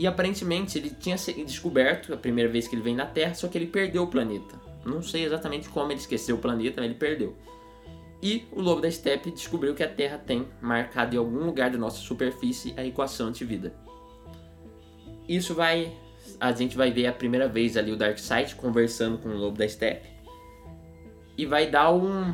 E 0.00 0.04
aparentemente 0.04 0.78
ele 0.78 0.90
tinha 0.90 1.14
descoberto 1.14 2.12
a 2.12 2.16
primeira 2.16 2.50
vez 2.50 2.66
que 2.66 2.74
ele 2.74 2.82
vem 2.82 2.96
na 2.96 3.06
Terra, 3.06 3.34
só 3.34 3.46
que 3.46 3.56
ele 3.56 3.68
perdeu 3.68 4.02
o 4.02 4.08
planeta. 4.08 4.65
Não 4.86 5.02
sei 5.02 5.24
exatamente 5.24 5.68
como 5.68 5.90
ele 5.90 5.98
esqueceu 5.98 6.36
o 6.36 6.38
planeta, 6.38 6.80
mas 6.80 6.90
ele 6.90 6.98
perdeu. 6.98 7.36
E 8.22 8.46
o 8.52 8.60
lobo 8.60 8.80
da 8.80 8.90
steppe 8.90 9.30
descobriu 9.30 9.74
que 9.74 9.82
a 9.82 9.88
Terra 9.88 10.16
tem 10.16 10.46
marcado 10.60 11.14
em 11.14 11.18
algum 11.18 11.44
lugar 11.44 11.70
da 11.70 11.76
nossa 11.76 11.98
superfície 11.98 12.72
a 12.76 12.84
equação 12.84 13.28
antivida. 13.28 13.74
Isso 15.28 15.54
vai. 15.54 15.92
A 16.40 16.52
gente 16.52 16.76
vai 16.76 16.90
ver 16.90 17.06
a 17.06 17.12
primeira 17.12 17.48
vez 17.48 17.76
ali 17.76 17.92
o 17.92 17.96
Darkseid 17.96 18.54
conversando 18.54 19.18
com 19.18 19.28
o 19.28 19.36
lobo 19.36 19.58
da 19.58 19.68
steppe. 19.68 20.08
E 21.36 21.44
vai 21.44 21.68
dar 21.68 21.92
um, 21.92 22.32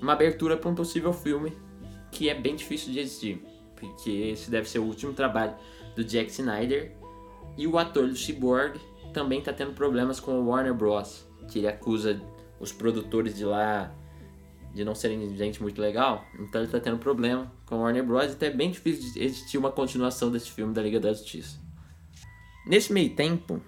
uma 0.00 0.12
abertura 0.12 0.56
para 0.56 0.70
um 0.70 0.74
possível 0.74 1.12
filme 1.12 1.52
que 2.10 2.28
é 2.28 2.34
bem 2.34 2.54
difícil 2.54 2.92
de 2.92 3.00
existir. 3.00 3.42
Porque 3.74 4.10
esse 4.10 4.50
deve 4.50 4.68
ser 4.68 4.80
o 4.80 4.84
último 4.84 5.12
trabalho 5.12 5.54
do 5.96 6.04
Jack 6.04 6.30
Snyder. 6.30 6.94
E 7.56 7.66
o 7.66 7.78
ator 7.78 8.06
do 8.06 8.16
Cyborg 8.16 8.78
também 9.12 9.38
está 9.38 9.52
tendo 9.52 9.72
problemas 9.72 10.20
com 10.20 10.40
o 10.40 10.48
Warner 10.48 10.74
Bros. 10.74 11.26
Que 11.48 11.58
ele 11.58 11.68
acusa 11.68 12.20
os 12.60 12.72
produtores 12.72 13.36
de 13.36 13.44
lá 13.44 13.92
de 14.74 14.84
não 14.84 14.94
serem 14.94 15.36
gente 15.36 15.60
muito 15.60 15.80
legal. 15.80 16.24
Então 16.38 16.62
ele 16.62 16.70
tá 16.70 16.80
tendo 16.80 16.98
problema 16.98 17.50
com 17.66 17.74
a 17.74 17.78
Warner 17.78 18.04
Bros. 18.04 18.32
Então 18.32 18.48
é 18.48 18.52
bem 18.52 18.70
difícil 18.70 19.12
de 19.12 19.22
existir 19.22 19.58
uma 19.58 19.70
continuação 19.70 20.30
desse 20.30 20.50
filme 20.50 20.72
da 20.72 20.82
Liga 20.82 20.98
da 20.98 21.12
Justiça. 21.12 21.58
Nesse 22.66 22.92
meio 22.92 23.14
tempo, 23.14 23.60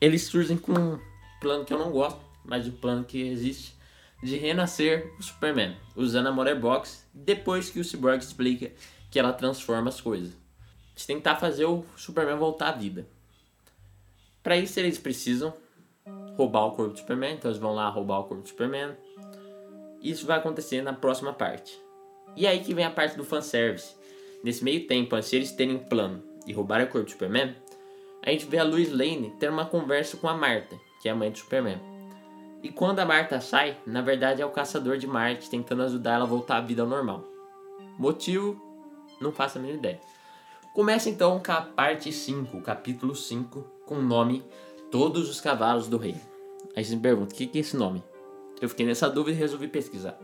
eles 0.00 0.24
surgem 0.24 0.56
com 0.56 0.72
um 0.72 0.98
plano 1.40 1.64
que 1.64 1.72
eu 1.72 1.78
não 1.78 1.90
gosto, 1.90 2.20
mas 2.44 2.66
o 2.66 2.72
plano 2.72 3.04
que 3.04 3.22
existe 3.22 3.76
de 4.22 4.36
renascer 4.36 5.12
o 5.18 5.22
Superman, 5.22 5.76
usando 5.94 6.26
a 6.26 6.32
Mother 6.32 6.58
Box 6.58 7.06
depois 7.14 7.70
que 7.70 7.78
o 7.78 7.84
Cyborg 7.84 8.18
explica 8.18 8.72
que 9.10 9.18
ela 9.18 9.32
transforma 9.32 9.88
as 9.88 10.00
coisas. 10.00 10.32
De 10.94 11.06
tentar 11.06 11.36
fazer 11.36 11.64
o 11.64 11.84
Superman 11.96 12.36
voltar 12.36 12.70
à 12.70 12.72
vida. 12.72 13.06
Para 14.42 14.56
isso 14.56 14.78
eles 14.80 14.98
precisam 14.98 15.54
roubar 16.38 16.66
o 16.66 16.70
corpo 16.70 16.92
do 16.92 16.98
Superman, 17.00 17.34
então 17.34 17.50
eles 17.50 17.60
vão 17.60 17.74
lá 17.74 17.88
roubar 17.88 18.20
o 18.20 18.24
corpo 18.24 18.44
do 18.44 18.48
Superman, 18.48 18.92
isso 20.00 20.24
vai 20.24 20.38
acontecer 20.38 20.80
na 20.82 20.92
próxima 20.92 21.32
parte. 21.32 21.76
E 22.36 22.46
aí 22.46 22.60
que 22.60 22.72
vem 22.72 22.84
a 22.84 22.90
parte 22.90 23.16
do 23.16 23.24
fanservice. 23.24 23.96
Nesse 24.44 24.62
meio 24.62 24.86
tempo, 24.86 25.16
antes 25.16 25.30
de 25.30 25.36
eles 25.36 25.50
terem 25.50 25.74
um 25.74 25.80
plano 25.80 26.22
e 26.46 26.52
roubar 26.52 26.80
o 26.80 26.86
corpo 26.86 27.06
do 27.06 27.10
Superman, 27.10 27.56
a 28.24 28.30
gente 28.30 28.46
vê 28.46 28.58
a 28.58 28.62
Lois 28.62 28.92
Lane 28.92 29.34
ter 29.40 29.50
uma 29.50 29.66
conversa 29.66 30.16
com 30.16 30.28
a 30.28 30.34
Marta, 30.34 30.78
que 31.02 31.08
é 31.08 31.12
a 31.12 31.14
mãe 31.14 31.32
do 31.32 31.38
Superman. 31.38 31.80
E 32.62 32.68
quando 32.68 33.00
a 33.00 33.04
Marta 33.04 33.40
sai, 33.40 33.76
na 33.84 34.00
verdade 34.00 34.40
é 34.40 34.46
o 34.46 34.50
caçador 34.50 34.96
de 34.96 35.08
Marte 35.08 35.50
tentando 35.50 35.82
ajudar 35.82 36.14
ela 36.14 36.24
a 36.24 36.28
voltar 36.28 36.58
à 36.58 36.60
vida 36.60 36.82
ao 36.82 36.88
normal. 36.88 37.24
Motivo? 37.98 38.56
Não 39.20 39.32
faço 39.32 39.58
a 39.58 39.60
mínima 39.60 39.80
ideia. 39.80 40.00
Começa 40.72 41.10
então 41.10 41.42
com 41.44 41.50
a 41.50 41.62
parte 41.62 42.12
5, 42.12 42.56
o 42.56 42.62
capítulo 42.62 43.16
5, 43.16 43.64
com 43.84 43.96
o 43.96 44.02
nome 44.02 44.44
Todos 44.90 45.28
os 45.28 45.38
Cavalos 45.40 45.86
do 45.86 45.98
Rei. 45.98 46.16
Aí 46.74 46.82
você 46.82 46.96
me 46.96 47.02
pergunta, 47.02 47.34
o 47.34 47.36
que 47.36 47.50
é 47.58 47.60
esse 47.60 47.76
nome? 47.76 48.02
Eu 48.60 48.70
fiquei 48.70 48.86
nessa 48.86 49.10
dúvida 49.10 49.36
e 49.36 49.40
resolvi 49.40 49.68
pesquisar. 49.68 50.18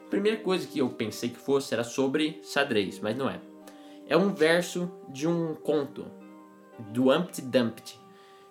A 0.00 0.08
primeira 0.08 0.38
coisa 0.38 0.66
que 0.66 0.78
eu 0.78 0.88
pensei 0.88 1.28
que 1.28 1.36
fosse 1.36 1.74
era 1.74 1.84
sobre 1.84 2.40
xadrez, 2.42 2.98
mas 3.00 3.14
não 3.14 3.28
é. 3.28 3.38
É 4.08 4.16
um 4.16 4.32
verso 4.32 4.90
de 5.08 5.28
um 5.28 5.54
conto 5.54 6.06
do 6.78 7.10
Humpty 7.10 7.42
Dumpty, 7.42 8.00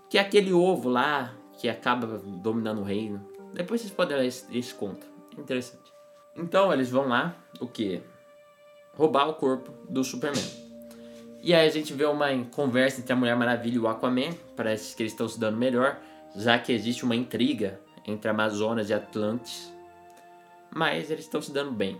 que 0.07 0.19
é 0.19 0.21
aquele 0.21 0.53
ovo 0.53 0.87
lá 0.87 1.33
que 1.57 1.67
acaba 1.67 2.05
dominando 2.17 2.81
o 2.81 2.83
reino. 2.83 3.25
Depois 3.53 3.81
vocês 3.81 3.93
podem 3.93 4.17
ler 4.17 4.27
esse, 4.27 4.45
esse 4.55 4.73
conto. 4.73 5.07
Interessante. 5.35 5.91
Então 6.35 6.71
eles 6.71 6.91
vão 6.91 7.07
lá, 7.07 7.35
o 7.59 7.67
que? 7.67 8.03
Roubar 8.93 9.29
o 9.29 9.33
corpo 9.33 9.71
do 9.89 10.03
Superman. 10.03 10.64
E 11.45 11.53
aí 11.53 11.67
a 11.67 11.71
gente 11.71 11.93
vê 11.93 12.05
uma 12.05 12.27
conversa 12.45 13.01
entre 13.01 13.13
a 13.13 13.15
Mulher 13.15 13.35
Maravilha 13.35 13.75
e 13.75 13.79
o 13.79 13.87
Aquaman. 13.87 14.33
Parece 14.55 14.95
que 14.95 15.03
eles 15.03 15.11
estão 15.11 15.27
se 15.27 15.39
dando 15.39 15.55
melhor, 15.55 16.01
já 16.35 16.57
que 16.57 16.73
existe 16.73 17.05
uma 17.05 17.15
intriga 17.15 17.79
entre 18.03 18.31
Amazonas 18.31 18.89
e 18.89 18.95
Atlantis, 18.95 19.71
mas 20.71 21.11
eles 21.11 21.25
estão 21.25 21.39
se 21.39 21.51
dando 21.51 21.71
bem. 21.71 21.99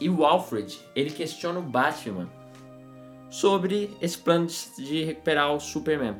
E 0.00 0.08
o 0.08 0.24
Alfred, 0.24 0.80
ele 0.94 1.10
questiona 1.10 1.58
o 1.58 1.62
Batman 1.62 2.26
sobre 3.28 3.94
esse 4.00 4.16
plano 4.16 4.46
de, 4.78 5.04
recuperar 5.04 5.52
o 5.52 5.60
Superman. 5.60 6.16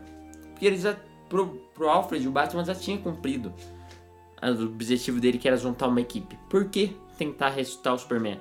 Porque 0.50 0.66
eles, 0.66 0.85
pro, 1.30 1.48
pro 1.72 1.88
Alfred, 1.88 2.28
o 2.28 2.30
Batman 2.30 2.66
já 2.66 2.74
tinha 2.74 2.98
cumprido 2.98 3.54
o 4.42 4.64
objetivo 4.64 5.18
dele, 5.18 5.38
que 5.38 5.48
era 5.48 5.56
juntar 5.56 5.88
uma 5.88 6.02
equipe. 6.02 6.38
Por 6.50 6.68
que 6.68 6.94
tentar 7.16 7.48
ressuscitar 7.48 7.94
o 7.94 7.98
Superman? 7.98 8.38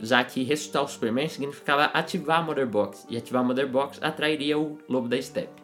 Já 0.00 0.22
que 0.22 0.42
ressuscitar 0.42 0.82
o 0.82 0.88
Superman 0.88 1.28
significava 1.28 1.84
ativar 1.84 2.40
a 2.40 2.42
Mother 2.42 2.66
Box, 2.66 3.06
e 3.08 3.16
ativar 3.16 3.42
a 3.42 3.46
Mother 3.46 3.68
Box 3.68 3.98
atrairia 4.02 4.58
o 4.58 4.78
Lobo 4.88 5.08
da 5.08 5.20
Steppe. 5.20 5.62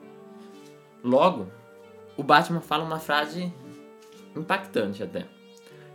Logo, 1.05 1.49
o 2.17 2.23
Batman 2.23 2.61
fala 2.61 2.85
uma 2.85 2.99
frase 2.99 3.53
impactante 4.37 5.03
até. 5.03 5.27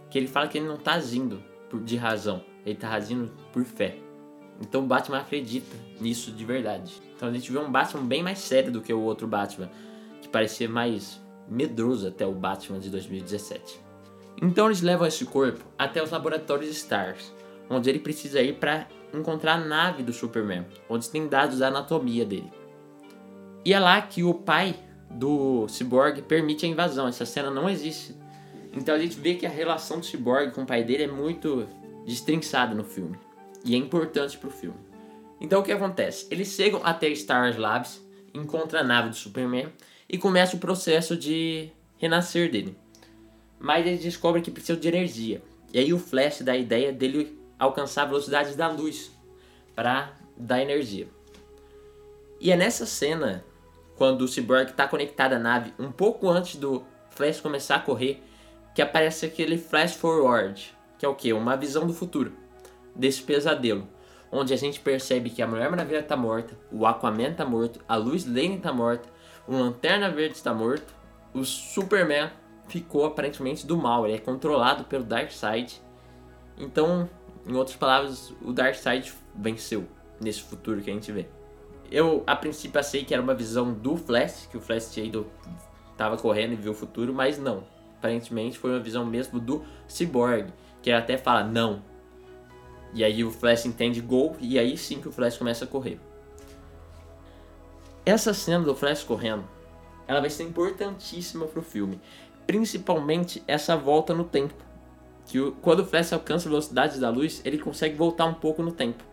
Que 0.09 0.17
ele 0.17 0.27
fala 0.27 0.47
que 0.47 0.57
ele 0.57 0.67
não 0.67 0.75
está 0.75 0.93
agindo 0.93 1.43
de 1.83 1.95
razão, 1.97 2.43
ele 2.65 2.75
está 2.75 2.91
agindo 2.91 3.31
por 3.51 3.63
fé. 3.63 3.97
Então 4.61 4.83
o 4.83 4.87
Batman 4.87 5.19
acredita 5.19 5.75
nisso 5.99 6.31
de 6.31 6.45
verdade. 6.45 7.01
Então 7.15 7.29
a 7.29 7.31
gente 7.31 7.51
vê 7.51 7.57
um 7.57 7.71
Batman 7.71 8.03
bem 8.03 8.23
mais 8.23 8.39
sério 8.39 8.71
do 8.71 8.81
que 8.81 8.93
o 8.93 9.01
outro 9.01 9.27
Batman, 9.27 9.69
que 10.21 10.27
parecia 10.27 10.69
mais 10.69 11.21
medroso 11.47 12.07
até 12.07 12.25
o 12.25 12.33
Batman 12.33 12.79
de 12.79 12.89
2017. 12.89 13.79
Então 14.41 14.67
eles 14.67 14.81
levam 14.81 15.07
esse 15.07 15.25
corpo 15.25 15.63
até 15.77 16.01
os 16.01 16.11
laboratórios 16.11 16.69
Stars, 16.75 17.33
onde 17.69 17.89
ele 17.89 17.99
precisa 17.99 18.41
ir 18.41 18.55
para 18.55 18.87
encontrar 19.13 19.53
a 19.53 19.57
nave 19.57 20.03
do 20.03 20.13
Superman, 20.13 20.65
onde 20.89 21.09
tem 21.09 21.27
dados 21.27 21.59
da 21.59 21.67
anatomia 21.67 22.25
dele. 22.25 22.51
E 23.65 23.73
é 23.73 23.79
lá 23.79 24.01
que 24.01 24.23
o 24.23 24.33
pai 24.33 24.75
do 25.09 25.67
Cyborg 25.67 26.21
permite 26.21 26.65
a 26.65 26.69
invasão. 26.69 27.07
Essa 27.07 27.25
cena 27.25 27.49
não 27.49 27.69
existe 27.69 28.15
então 28.77 28.93
a 28.93 28.99
gente 28.99 29.19
vê 29.19 29.33
que 29.33 29.45
a 29.45 29.49
relação 29.49 29.99
do 29.99 30.05
Cyborg 30.05 30.51
com 30.51 30.61
o 30.61 30.65
pai 30.65 30.83
dele 30.83 31.03
é 31.03 31.07
muito 31.07 31.67
destrinçada 32.05 32.75
no 32.75 32.83
filme. 32.83 33.17
E 33.65 33.73
é 33.73 33.77
importante 33.77 34.37
pro 34.37 34.51
filme. 34.51 34.77
Então 35.41 35.61
o 35.61 35.63
que 35.63 35.71
acontece? 35.71 36.27
Eles 36.29 36.49
chegam 36.49 36.81
até 36.83 37.13
Star 37.15 37.59
Labs, 37.59 38.01
encontram 38.33 38.79
a 38.79 38.83
nave 38.83 39.09
do 39.09 39.15
Superman 39.15 39.67
e 40.07 40.17
começa 40.17 40.55
o 40.55 40.59
processo 40.59 41.17
de 41.17 41.69
renascer 41.97 42.51
dele. 42.51 42.77
Mas 43.59 43.85
eles 43.85 44.01
descobrem 44.01 44.43
que 44.43 44.51
precisa 44.51 44.79
de 44.79 44.87
energia. 44.87 45.41
E 45.73 45.79
aí 45.79 45.91
o 45.91 45.97
Flash 45.97 46.41
dá 46.41 46.51
a 46.51 46.57
ideia 46.57 46.93
dele 46.93 47.37
alcançar 47.57 48.03
a 48.03 48.05
velocidade 48.05 48.55
da 48.55 48.67
luz 48.67 49.11
para 49.75 50.13
dar 50.35 50.61
energia. 50.61 51.07
E 52.39 52.51
é 52.51 52.55
nessa 52.55 52.85
cena, 52.85 53.43
quando 53.95 54.21
o 54.21 54.27
Cyborg 54.27 54.71
está 54.71 54.87
conectado 54.87 55.33
à 55.33 55.39
nave, 55.39 55.73
um 55.79 55.91
pouco 55.91 56.29
antes 56.29 56.55
do 56.55 56.83
Flash 57.09 57.41
começar 57.41 57.77
a 57.77 57.79
correr, 57.79 58.23
que 58.75 58.81
aparece 58.81 59.25
aquele 59.25 59.57
flash 59.57 59.95
forward, 59.95 60.71
que 60.99 61.05
é 61.05 61.09
o 61.09 61.15
que? 61.15 61.33
Uma 61.33 61.57
visão 61.57 61.87
do 61.87 61.93
futuro 61.93 62.31
desse 62.95 63.23
pesadelo, 63.23 63.87
onde 64.31 64.53
a 64.53 64.57
gente 64.57 64.79
percebe 64.79 65.31
que 65.31 65.41
a 65.41 65.47
Mulher 65.47 65.67
Maravilha 65.71 65.99
está 65.99 66.15
morta, 66.15 66.55
o 66.71 66.85
Aquaman 66.85 67.29
está 67.29 67.43
morto, 67.43 67.79
a 67.87 67.95
Luz 67.95 68.23
Lane 68.25 68.57
está 68.57 68.71
morta, 68.71 69.09
o 69.47 69.57
Lanterna 69.57 70.11
Verde 70.11 70.35
está 70.35 70.53
morto, 70.53 70.93
o 71.33 71.43
Superman 71.43 72.29
ficou 72.67 73.05
aparentemente 73.05 73.65
do 73.65 73.77
mal, 73.77 74.05
ele 74.05 74.17
é 74.17 74.19
controlado 74.19 74.83
pelo 74.83 75.03
Darkseid. 75.03 75.81
Então, 76.55 77.09
em 77.47 77.55
outras 77.55 77.77
palavras, 77.77 78.33
o 78.41 78.51
Darkseid 78.51 79.13
venceu 79.35 79.85
nesse 80.19 80.41
futuro 80.41 80.81
que 80.81 80.89
a 80.89 80.93
gente 80.93 81.11
vê. 81.11 81.27
Eu 81.89 82.23
a 82.27 82.35
princípio 82.35 82.79
achei 82.79 83.05
que 83.05 83.13
era 83.13 83.23
uma 83.23 83.33
visão 83.33 83.73
do 83.73 83.95
Flash, 83.95 84.47
que 84.51 84.57
o 84.57 84.61
Flash 84.61 84.91
tinha 84.91 85.09
tava 85.95 86.17
correndo 86.17 86.53
e 86.53 86.55
viu 86.55 86.73
o 86.73 86.75
futuro, 86.75 87.13
mas 87.13 87.37
não 87.37 87.63
aparentemente 87.97 88.57
foi 88.57 88.71
uma 88.71 88.79
visão 88.79 89.05
mesmo 89.05 89.39
do 89.39 89.63
Cyborg, 89.87 90.53
que 90.81 90.89
ele 90.89 90.97
até 90.97 91.17
fala 91.17 91.43
não. 91.43 91.81
E 92.93 93.03
aí 93.03 93.23
o 93.23 93.31
Flash 93.31 93.65
entende 93.65 93.99
gol 93.99 94.35
e 94.39 94.57
aí 94.57 94.77
sim 94.77 95.01
que 95.01 95.09
o 95.09 95.11
Flash 95.11 95.37
começa 95.37 95.65
a 95.65 95.67
correr. 95.67 95.99
Essa 98.05 98.33
cena 98.33 98.63
do 98.63 98.73
Flash 98.73 99.03
correndo, 99.03 99.45
ela 100.07 100.21
vai 100.21 100.29
ser 100.29 100.43
importantíssima 100.43 101.45
pro 101.45 101.61
filme. 101.61 101.99
Principalmente 102.45 103.43
essa 103.45 103.75
volta 103.75 104.13
no 104.13 104.23
tempo. 104.23 104.55
Que 105.27 105.39
o, 105.39 105.51
quando 105.53 105.81
o 105.81 105.85
Flash 105.85 106.13
alcança 106.13 106.47
a 106.47 106.49
velocidade 106.49 106.99
da 106.99 107.09
luz, 107.09 107.41
ele 107.45 107.57
consegue 107.57 107.95
voltar 107.95 108.25
um 108.25 108.33
pouco 108.33 108.63
no 108.63 108.71
tempo. 108.71 109.03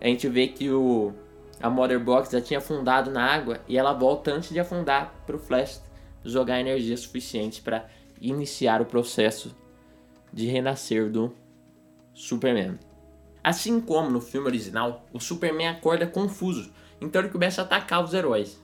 A 0.00 0.06
gente 0.06 0.28
vê 0.28 0.48
que 0.48 0.70
o, 0.70 1.12
a 1.60 1.68
Mother 1.68 2.00
Box 2.00 2.30
já 2.30 2.40
tinha 2.40 2.58
afundado 2.58 3.10
na 3.10 3.24
água 3.24 3.60
e 3.68 3.76
ela 3.76 3.92
volta 3.92 4.32
antes 4.32 4.50
de 4.50 4.58
afundar 4.58 5.14
pro 5.26 5.38
Flash 5.38 5.82
jogar 6.24 6.60
energia 6.60 6.96
suficiente 6.96 7.62
para 7.62 7.88
iniciar 8.20 8.80
o 8.80 8.86
processo 8.86 9.54
de 10.32 10.46
renascer 10.46 11.10
do 11.10 11.34
Superman. 12.14 12.78
Assim 13.42 13.80
como 13.80 14.10
no 14.10 14.20
filme 14.20 14.46
original, 14.46 15.06
o 15.12 15.20
Superman 15.20 15.68
acorda 15.68 16.06
confuso, 16.06 16.72
então 17.00 17.22
ele 17.22 17.30
começa 17.30 17.62
a 17.62 17.64
atacar 17.64 18.04
os 18.04 18.12
heróis. 18.12 18.62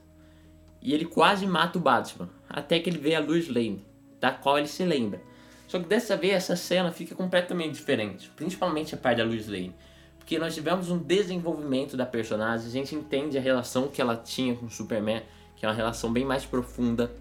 E 0.82 0.92
ele 0.92 1.06
quase 1.06 1.46
mata 1.46 1.78
o 1.78 1.80
Batman, 1.80 2.28
até 2.48 2.78
que 2.78 2.90
ele 2.90 2.98
vê 2.98 3.14
a 3.14 3.20
Lois 3.20 3.48
Lane, 3.48 3.84
da 4.20 4.30
qual 4.30 4.58
ele 4.58 4.68
se 4.68 4.84
lembra. 4.84 5.22
Só 5.66 5.78
que 5.78 5.86
dessa 5.86 6.16
vez 6.16 6.34
essa 6.34 6.56
cena 6.56 6.92
fica 6.92 7.14
completamente 7.14 7.74
diferente, 7.74 8.30
principalmente 8.36 8.94
a 8.94 8.98
parte 8.98 9.18
da 9.18 9.24
Lois 9.24 9.48
Lane. 9.48 9.74
Porque 10.18 10.38
nós 10.38 10.54
tivemos 10.54 10.90
um 10.90 10.98
desenvolvimento 10.98 11.96
da 11.96 12.06
personagem, 12.06 12.66
a 12.66 12.70
gente 12.70 12.94
entende 12.94 13.36
a 13.36 13.40
relação 13.40 13.88
que 13.88 14.00
ela 14.00 14.16
tinha 14.16 14.54
com 14.54 14.66
o 14.66 14.70
Superman, 14.70 15.22
que 15.56 15.66
é 15.66 15.68
uma 15.68 15.74
relação 15.74 16.12
bem 16.12 16.24
mais 16.24 16.44
profunda. 16.44 17.12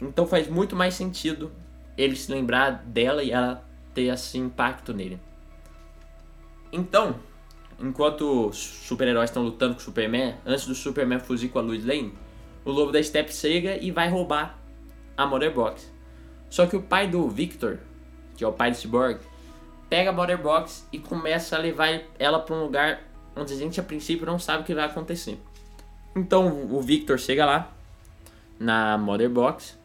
Então 0.00 0.26
faz 0.26 0.48
muito 0.48 0.74
mais 0.74 0.94
sentido 0.94 1.52
ele 1.96 2.16
se 2.16 2.30
lembrar 2.32 2.82
dela 2.84 3.22
e 3.22 3.30
ela 3.30 3.64
ter 3.94 4.12
esse 4.12 4.38
impacto 4.38 4.92
nele. 4.92 5.20
Então, 6.72 7.20
enquanto 7.78 8.48
os 8.48 8.56
super-heróis 8.56 9.30
estão 9.30 9.44
lutando 9.44 9.74
com 9.74 9.80
o 9.80 9.84
Superman, 9.84 10.34
antes 10.44 10.66
do 10.66 10.74
Superman 10.74 11.20
fugir 11.20 11.48
com 11.48 11.60
a 11.60 11.62
Lois 11.62 11.84
Lane, 11.84 12.12
o 12.64 12.72
Lobo 12.72 12.90
da 12.90 13.00
Steppe 13.00 13.32
chega 13.32 13.76
e 13.76 13.92
vai 13.92 14.08
roubar 14.08 14.58
a 15.16 15.24
Mother 15.26 15.54
Box. 15.54 15.93
Só 16.54 16.66
que 16.66 16.76
o 16.76 16.82
pai 16.82 17.08
do 17.08 17.28
Victor, 17.28 17.80
que 18.36 18.44
é 18.44 18.46
o 18.46 18.52
pai 18.52 18.70
do 18.70 18.76
Cyborg, 18.76 19.18
pega 19.90 20.10
a 20.10 20.12
Mother 20.12 20.40
Box 20.40 20.86
e 20.92 21.00
começa 21.00 21.56
a 21.56 21.58
levar 21.58 22.00
ela 22.16 22.38
para 22.38 22.54
um 22.54 22.62
lugar 22.62 23.02
onde 23.34 23.52
a 23.52 23.56
gente 23.56 23.80
a 23.80 23.82
princípio 23.82 24.24
não 24.24 24.38
sabe 24.38 24.62
o 24.62 24.64
que 24.64 24.72
vai 24.72 24.84
acontecer. 24.84 25.36
Então 26.14 26.72
o 26.72 26.80
Victor 26.80 27.18
chega 27.18 27.44
lá 27.44 27.74
na 28.56 28.96
Mother 28.96 29.28
Box 29.28 29.76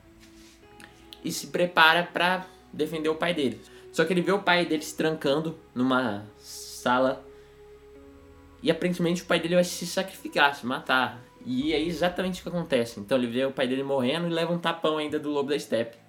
e 1.26 1.32
se 1.32 1.48
prepara 1.48 2.04
para 2.04 2.46
defender 2.72 3.10
o 3.10 3.16
pai 3.16 3.34
dele. 3.34 3.60
Só 3.92 4.06
que 4.06 4.14
ele 4.14 4.22
vê 4.22 4.32
o 4.32 4.44
pai 4.44 4.64
dele 4.64 4.84
se 4.84 4.96
trancando 4.96 5.58
numa 5.74 6.24
sala 6.38 7.26
e 8.62 8.70
aparentemente 8.70 9.24
o 9.24 9.26
pai 9.26 9.40
dele 9.40 9.56
vai 9.56 9.64
se 9.64 9.88
sacrificar, 9.88 10.54
se 10.54 10.68
matar. 10.68 11.20
E 11.44 11.74
é 11.74 11.82
exatamente 11.82 12.42
o 12.42 12.44
que 12.44 12.50
acontece. 12.50 13.00
Então 13.00 13.18
ele 13.18 13.26
vê 13.26 13.44
o 13.44 13.52
pai 13.52 13.68
dele 13.68 13.82
morrendo 13.82 14.28
e 14.28 14.30
leva 14.30 14.54
um 14.54 14.60
tapão 14.60 15.00
ainda 15.00 15.18
do 15.18 15.32
Lobo 15.32 15.50
da 15.50 15.58
Steppe. 15.58 16.09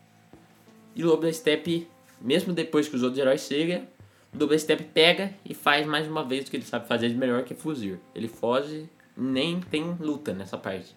E 0.94 1.04
o 1.04 1.16
da 1.16 1.32
Steppe, 1.32 1.88
mesmo 2.20 2.52
depois 2.52 2.88
que 2.88 2.96
os 2.96 3.02
outros 3.02 3.18
heróis 3.18 3.42
chegam, 3.42 3.86
o 4.32 4.46
da 4.46 4.58
Steppe 4.58 4.84
pega 4.84 5.34
e 5.44 5.54
faz 5.54 5.86
mais 5.86 6.06
uma 6.06 6.24
vez 6.24 6.46
o 6.46 6.50
que 6.50 6.56
ele 6.56 6.64
sabe 6.64 6.86
fazer 6.86 7.08
de 7.08 7.14
melhor, 7.14 7.44
que 7.44 7.52
é 7.52 7.56
fugir. 7.56 7.98
Ele 8.14 8.28
foge, 8.28 8.88
nem 9.16 9.60
tem 9.60 9.96
luta 9.98 10.32
nessa 10.32 10.56
parte. 10.56 10.94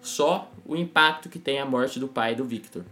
Só 0.00 0.50
o 0.64 0.76
impacto 0.76 1.28
que 1.28 1.38
tem 1.38 1.58
a 1.58 1.66
morte 1.66 1.98
do 1.98 2.08
pai 2.08 2.34
do 2.34 2.44
Victor. 2.44 2.84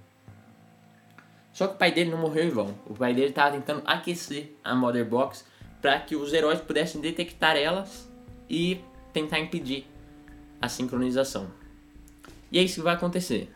Só 1.52 1.66
que 1.66 1.74
o 1.74 1.78
pai 1.78 1.90
dele 1.90 2.10
não 2.10 2.18
morreu 2.18 2.44
em 2.44 2.50
vão. 2.50 2.74
O 2.86 2.94
pai 2.94 3.14
dele 3.14 3.30
estava 3.30 3.56
tentando 3.56 3.82
aquecer 3.84 4.52
a 4.62 4.74
Mother 4.74 5.04
Box 5.04 5.44
para 5.80 5.98
que 5.98 6.14
os 6.14 6.32
heróis 6.32 6.60
pudessem 6.60 7.00
detectar 7.00 7.56
elas 7.56 8.08
e 8.48 8.80
tentar 9.12 9.40
impedir 9.40 9.86
a 10.60 10.68
sincronização. 10.68 11.50
E 12.50 12.58
é 12.58 12.62
isso 12.62 12.76
que 12.76 12.80
vai 12.82 12.94
acontecer. 12.94 13.52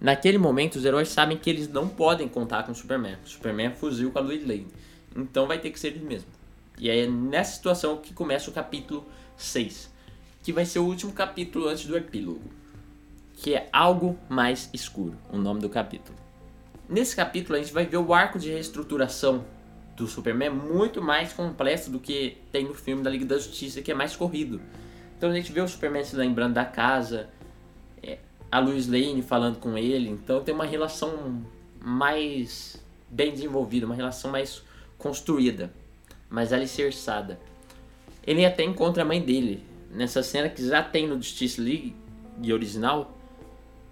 Naquele 0.00 0.38
momento, 0.38 0.76
os 0.76 0.84
heróis 0.84 1.08
sabem 1.08 1.36
que 1.36 1.50
eles 1.50 1.68
não 1.68 1.88
podem 1.88 2.28
contar 2.28 2.62
com 2.62 2.72
o 2.72 2.74
Superman. 2.74 3.16
O 3.24 3.28
Superman 3.28 3.72
fugiu 3.72 4.10
com 4.10 4.18
a 4.18 4.22
Lois 4.22 4.46
Lane. 4.46 4.68
Então 5.16 5.46
vai 5.46 5.58
ter 5.58 5.70
que 5.70 5.80
ser 5.80 5.88
eles 5.88 6.02
mesmos. 6.02 6.38
E 6.78 6.88
é 6.88 7.06
nessa 7.08 7.56
situação 7.56 7.96
que 7.96 8.14
começa 8.14 8.48
o 8.50 8.52
capítulo 8.52 9.04
6, 9.36 9.92
que 10.42 10.52
vai 10.52 10.64
ser 10.64 10.78
o 10.78 10.84
último 10.84 11.12
capítulo 11.12 11.66
antes 11.66 11.86
do 11.86 11.96
epílogo, 11.96 12.42
que 13.34 13.54
é 13.54 13.68
Algo 13.72 14.16
Mais 14.28 14.70
Escuro, 14.72 15.16
o 15.30 15.36
nome 15.36 15.60
do 15.60 15.68
capítulo. 15.68 16.16
Nesse 16.88 17.16
capítulo 17.16 17.56
a 17.56 17.60
gente 17.60 17.72
vai 17.72 17.84
ver 17.84 17.96
o 17.96 18.14
arco 18.14 18.38
de 18.38 18.50
reestruturação 18.50 19.44
do 19.96 20.06
Superman 20.06 20.50
muito 20.50 21.02
mais 21.02 21.32
complexo 21.32 21.90
do 21.90 21.98
que 21.98 22.38
tem 22.52 22.64
no 22.64 22.74
filme 22.74 23.02
da 23.02 23.10
Liga 23.10 23.24
da 23.24 23.36
Justiça, 23.36 23.82
que 23.82 23.90
é 23.90 23.94
mais 23.94 24.14
corrido. 24.14 24.60
Então 25.16 25.30
a 25.30 25.34
gente 25.34 25.50
vê 25.50 25.60
o 25.60 25.66
Superman 25.66 26.04
se 26.04 26.14
lembrando 26.14 26.54
da 26.54 26.64
casa, 26.64 27.28
a 28.50 28.58
Lois 28.58 28.86
Lane 28.86 29.22
falando 29.22 29.58
com 29.58 29.76
ele, 29.76 30.08
então 30.08 30.42
tem 30.42 30.54
uma 30.54 30.64
relação 30.64 31.42
mais 31.80 32.82
bem 33.08 33.32
desenvolvida, 33.32 33.86
uma 33.86 33.94
relação 33.94 34.30
mais 34.30 34.62
construída, 34.96 35.72
mais 36.28 36.52
alicerçada. 36.52 37.38
Ele 38.26 38.44
até 38.44 38.62
encontra 38.62 39.02
a 39.02 39.06
mãe 39.06 39.20
dele 39.20 39.62
nessa 39.90 40.22
cena 40.22 40.48
que 40.48 40.66
já 40.66 40.82
tem 40.82 41.06
no 41.06 41.16
Justice 41.16 41.60
League 41.60 41.94
original, 42.52 43.16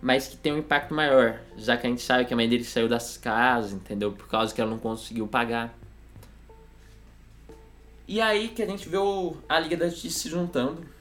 mas 0.01 0.29
que 0.29 0.37
tem 0.37 0.53
um 0.53 0.59
impacto 0.59 0.95
maior, 0.95 1.41
já 1.57 1.77
que 1.77 1.87
a 1.87 1.91
gente 1.91 2.03
sabe 2.03 2.25
que 2.25 2.33
a 2.33 2.37
mãe 2.37 2.49
dele 2.49 2.65
saiu 2.65 2.89
das 2.89 3.17
casas, 3.17 3.73
entendeu? 3.73 4.13
Por 4.13 4.29
causa 4.29 4.55
que 4.55 4.61
ela 4.61 4.71
não 4.71 4.79
conseguiu 4.79 5.27
pagar. 5.27 5.77
E 8.07 8.21
aí 8.21 8.49
que 8.49 8.63
a 8.63 8.67
gente 8.67 8.89
vê 8.89 8.99
a 9.49 9.59
Liga 9.59 9.77
da 9.77 9.89
Justiça 9.89 10.21
se 10.21 10.29
juntando 10.29 10.96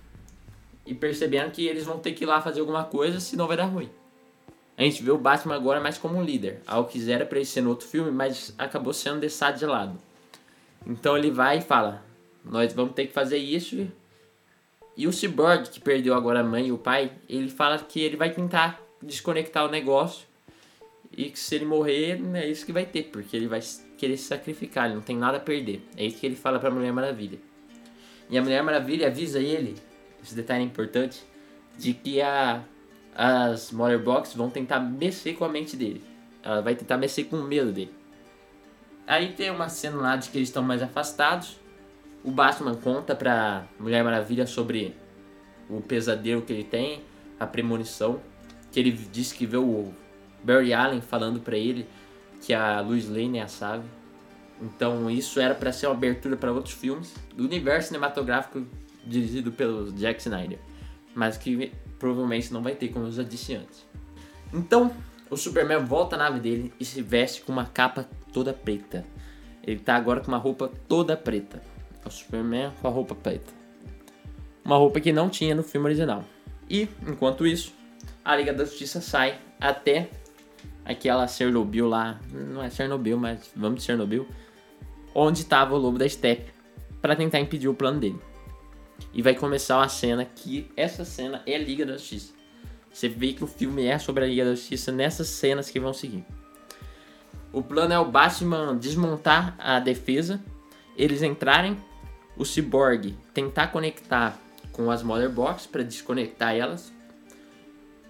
e 0.86 0.94
percebendo 0.94 1.52
que 1.52 1.66
eles 1.66 1.86
vão 1.86 2.00
ter 2.00 2.14
que 2.14 2.24
ir 2.24 2.28
lá 2.28 2.42
fazer 2.42 2.60
alguma 2.60 2.84
coisa, 2.84 3.20
senão 3.20 3.48
vai 3.48 3.58
dar 3.58 3.66
ruim. 3.66 3.90
A 4.78 4.84
gente 4.84 5.02
vê 5.02 5.12
o 5.12 5.18
Batman 5.18 5.56
agora 5.56 5.80
mais 5.80 5.98
como 5.98 6.18
um 6.18 6.24
líder. 6.24 6.62
Algo 6.68 6.90
que 6.90 7.12
era 7.12 7.26
pra 7.26 7.38
ele 7.38 7.46
ser 7.46 7.62
no 7.62 7.70
outro 7.70 7.88
filme, 7.88 8.12
mas 8.12 8.54
acabou 8.58 8.94
sendo 8.94 9.22
deixado 9.22 9.58
de 9.58 9.66
lado. 9.66 9.98
Então 10.86 11.18
ele 11.18 11.32
vai 11.32 11.60
e 11.60 11.62
fala: 11.62 12.04
Nós 12.44 12.74
vamos 12.74 12.94
ter 12.94 13.08
que 13.08 13.14
fazer 13.14 13.38
isso. 13.38 13.88
E 14.98 15.08
o 15.08 15.14
Cyborg, 15.14 15.70
que 15.70 15.80
perdeu 15.80 16.14
agora 16.14 16.42
a 16.42 16.44
mãe 16.44 16.68
e 16.68 16.72
o 16.72 16.78
pai, 16.78 17.12
ele 17.28 17.50
fala 17.50 17.78
que 17.80 18.00
ele 18.02 18.16
vai 18.16 18.32
tentar 18.32 18.82
desconectar 19.02 19.66
o 19.66 19.70
negócio 19.70 20.26
e 21.16 21.30
que 21.30 21.40
se 21.40 21.56
ele 21.56 21.66
morrer, 21.66 22.22
é 22.34 22.48
isso 22.48 22.66
que 22.66 22.72
vai 22.72 22.86
ter, 22.86 23.04
porque 23.04 23.36
ele 23.36 23.48
vai 23.48 23.62
querer 23.98 24.18
se 24.18 24.26
sacrificar, 24.26 24.86
ele 24.86 24.96
não 24.96 25.02
tem 25.02 25.16
nada 25.18 25.38
a 25.38 25.40
perder. 25.40 25.82
É 25.98 26.06
isso 26.06 26.18
que 26.18 26.26
ele 26.26 26.36
fala 26.36 26.60
pra 26.60 26.72
Mulher 26.72 26.92
Maravilha. 26.92 27.40
E 28.30 28.38
a 28.38 28.42
Mulher 28.42 28.64
Maravilha 28.64 29.08
avisa 29.08 29.40
ele, 29.40 29.76
esse 30.26 30.36
detalhe 30.36 30.64
é 30.64 30.66
importante, 30.66 31.24
de 31.78 31.94
que 31.94 32.22
a, 32.22 32.64
as 33.16 33.72
Mother 33.72 34.04
Box 34.04 34.34
vão 34.36 34.50
tentar 34.50 34.80
mexer 34.80 35.34
com 35.34 35.46
a 35.46 35.50
mente 35.50 35.76
dele. 35.76 36.04
Ela 36.44 36.62
vai 36.62 36.76
tentar 36.76 36.98
mexer 36.98 37.26
com 37.26 37.38
o 37.38 37.44
medo 37.44 37.72
dele. 37.72 37.94
Aí 39.08 39.34
tem 39.34 39.52
uma 39.52 39.70
cena 39.70 39.98
lá 39.98 40.16
de 40.16 40.30
que 40.30 40.38
eles 40.38 40.50
estão 40.50 40.64
mais 40.64 40.82
afastados. 40.82 41.60
O 42.24 42.32
Batman 42.32 42.76
conta 42.76 43.16
pra 43.16 43.66
Mulher 43.80 44.04
Maravilha 44.04 44.48
sobre 44.48 44.96
o 45.70 45.82
pesadelo 45.82 46.42
que 46.42 46.54
ele 46.54 46.64
tem, 46.64 47.04
a 47.40 47.46
premonição 47.46 48.20
que 48.72 48.80
ele 48.80 48.92
disse 48.92 49.34
que 49.34 49.46
viu 49.46 49.64
o 49.64 49.94
Barry 50.44 50.74
Allen 50.74 51.00
falando 51.00 51.40
para 51.40 51.58
ele 51.58 51.88
que 52.42 52.54
a 52.54 52.82
Lois 52.82 53.08
Lane 53.08 53.38
é 53.38 53.44
a 53.44 53.48
Save. 53.48 53.86
Então 54.62 55.10
isso 55.10 55.40
era 55.40 55.56
para 55.56 55.72
ser 55.72 55.88
uma 55.88 55.96
abertura 55.96 56.36
para 56.36 56.52
outros 56.52 56.74
filmes 56.74 57.14
do 57.34 57.46
universo 57.46 57.88
cinematográfico 57.88 58.66
dirigido 59.06 59.52
pelo 59.52 59.92
Jack 59.94 60.20
Snyder, 60.22 60.60
mas 61.14 61.38
que 61.38 61.72
provavelmente 62.00 62.54
não 62.54 62.62
vai 62.62 62.76
ter 62.76 62.90
como 62.90 63.06
eu 63.06 63.12
já 63.12 63.24
disse 63.24 63.56
antes. 63.56 63.86
Então 64.54 64.92
o 65.30 65.38
Superman 65.38 65.84
volta 65.84 66.16
à 66.16 66.20
nave 66.20 66.40
dele 66.40 66.74
e 66.80 66.86
se 66.86 67.02
veste 67.02 67.42
com 67.42 67.52
uma 67.52 67.66
capa 67.66 68.08
toda 68.32 68.54
preta. 68.54 69.06
Ele 69.64 69.80
tá 69.80 69.96
agora 69.96 70.22
com 70.22 70.28
uma 70.28 70.38
roupa 70.38 70.72
toda 70.88 71.18
preta. 71.18 71.62
O 72.06 72.10
Superman 72.10 72.72
com 72.82 72.88
a 72.88 72.92
roupa 72.92 73.16
preta. 73.16 73.52
Uma 74.64 74.78
roupa 74.78 75.00
que 75.00 75.12
não 75.12 75.30
tinha 75.30 75.56
no 75.56 75.64
filme 75.64 75.88
original. 75.88 76.24
E, 76.70 76.88
enquanto 77.08 77.46
isso, 77.46 77.74
a 78.24 78.36
Liga 78.36 78.54
da 78.54 78.66
Justiça 78.66 79.02
sai 79.02 79.40
até 79.60 80.10
aquela 80.84 81.28
Chernobyl 81.28 81.88
lá, 81.88 82.20
não 82.32 82.64
é 82.64 82.70
Chernobyl, 82.70 83.18
mas 83.18 83.52
vamos 83.56 83.80
de 83.80 83.86
Chernobyl, 83.86 84.28
onde 85.14 85.40
estava 85.40 85.74
o 85.74 85.78
Lobo 85.78 85.98
da 85.98 86.08
Steppe 86.08 86.52
para 87.02 87.16
tentar 87.16 87.40
impedir 87.40 87.68
o 87.68 87.74
plano 87.74 88.00
dele. 88.00 88.20
E 89.14 89.22
vai 89.22 89.36
começar 89.36 89.78
uma 89.78 89.90
cena 89.90 90.26
que 90.26 90.72
essa 90.76 91.06
cena 91.06 91.42
é 91.46 91.56
a 91.56 91.60
Liga 91.60 91.86
da 91.86 91.94
Justiça. 91.94 92.34
Você 92.92 93.10
vê 93.10 93.34
que 93.34 93.44
o 93.44 93.48
filme 93.48 93.86
é 93.86 93.98
sobre 93.98 94.24
a 94.24 94.28
Liga 94.28 94.46
da 94.46 94.56
Justiça 94.56 94.92
nessas 94.92 95.28
cenas 95.28 95.70
que 95.70 95.80
vão 95.80 95.94
seguir. 95.94 96.24
O 97.52 97.62
plano 97.62 97.94
é 97.94 98.00
o 98.00 98.06
Batman 98.06 98.76
desmontar 98.76 99.56
a 99.58 99.80
defesa, 99.80 100.44
eles 100.98 101.22
entrarem, 101.22 101.78
o 102.38 102.44
Cyborg 102.44 103.16
tentar 103.34 103.68
conectar 103.68 104.38
com 104.72 104.92
as 104.92 105.02
Mother 105.02 105.30
Box 105.30 105.66
para 105.66 105.84
desconectar 105.84 106.54
elas, 106.54 106.92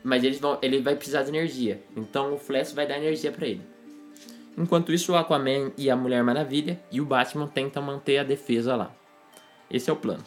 mas 0.04 0.24
eles 0.24 0.40
vão, 0.40 0.58
ele 0.62 0.82
vai 0.82 0.96
precisar 0.96 1.24
de 1.24 1.30
energia. 1.30 1.84
Então 1.96 2.34
o 2.34 2.40
Flash 2.40 2.74
vai 2.74 2.88
dar 2.88 2.98
energia 2.98 3.32
para 3.32 3.48
ele. 3.48 3.62
Enquanto 4.58 4.94
isso, 4.94 5.12
o 5.12 5.16
Aquaman 5.16 5.72
e 5.78 5.90
a 5.90 5.96
Mulher 5.96 6.24
Maravilha 6.24 6.80
e 6.92 7.02
o 7.02 7.06
Batman 7.06 7.48
tentam 7.48 7.84
manter 7.84 8.20
a 8.20 8.24
defesa 8.24 8.76
lá. 8.76 8.96
Esse 9.70 9.90
é 9.90 9.94
o 9.94 9.96
plano. 9.98 10.24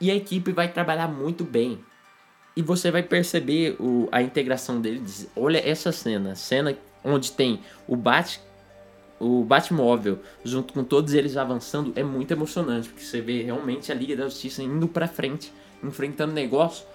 E 0.00 0.10
a 0.10 0.14
equipe 0.14 0.52
vai 0.52 0.72
trabalhar 0.72 1.08
muito 1.08 1.44
bem. 1.44 1.78
E 2.56 2.62
você 2.62 2.90
vai 2.90 3.02
perceber 3.02 3.76
o, 3.80 4.08
a 4.10 4.22
integração 4.22 4.80
deles. 4.80 5.28
Olha 5.36 5.58
essa 5.58 5.92
cena. 5.92 6.34
Cena 6.34 6.76
onde 7.04 7.32
tem 7.32 7.60
o 7.86 7.96
Bat 7.96 8.40
o 9.18 9.42
Batmóvel 9.44 10.18
junto 10.44 10.74
com 10.74 10.84
todos 10.84 11.14
eles 11.14 11.36
avançando 11.36 11.92
é 11.96 12.02
muito 12.02 12.30
emocionante, 12.32 12.88
porque 12.88 13.04
você 13.04 13.20
vê 13.20 13.42
realmente 13.42 13.90
a 13.90 13.94
Liga 13.94 14.16
da 14.16 14.24
Justiça 14.24 14.62
indo 14.62 14.86
pra 14.86 15.08
frente, 15.08 15.52
enfrentando 15.82 16.32
negócio, 16.32 16.86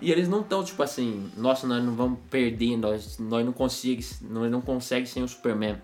e 0.00 0.10
eles 0.10 0.28
não 0.28 0.40
estão 0.40 0.64
tipo 0.64 0.82
assim, 0.82 1.30
nossa, 1.36 1.66
nós 1.66 1.82
não 1.82 1.94
vamos 1.94 2.18
perder, 2.30 2.76
nós, 2.76 3.18
nós 3.18 3.44
não 3.44 3.52
conseguimos, 3.52 4.20
nós 4.20 4.50
não 4.50 4.60
conseguimos 4.60 5.10
sem 5.10 5.22
o 5.22 5.28
Superman. 5.28 5.76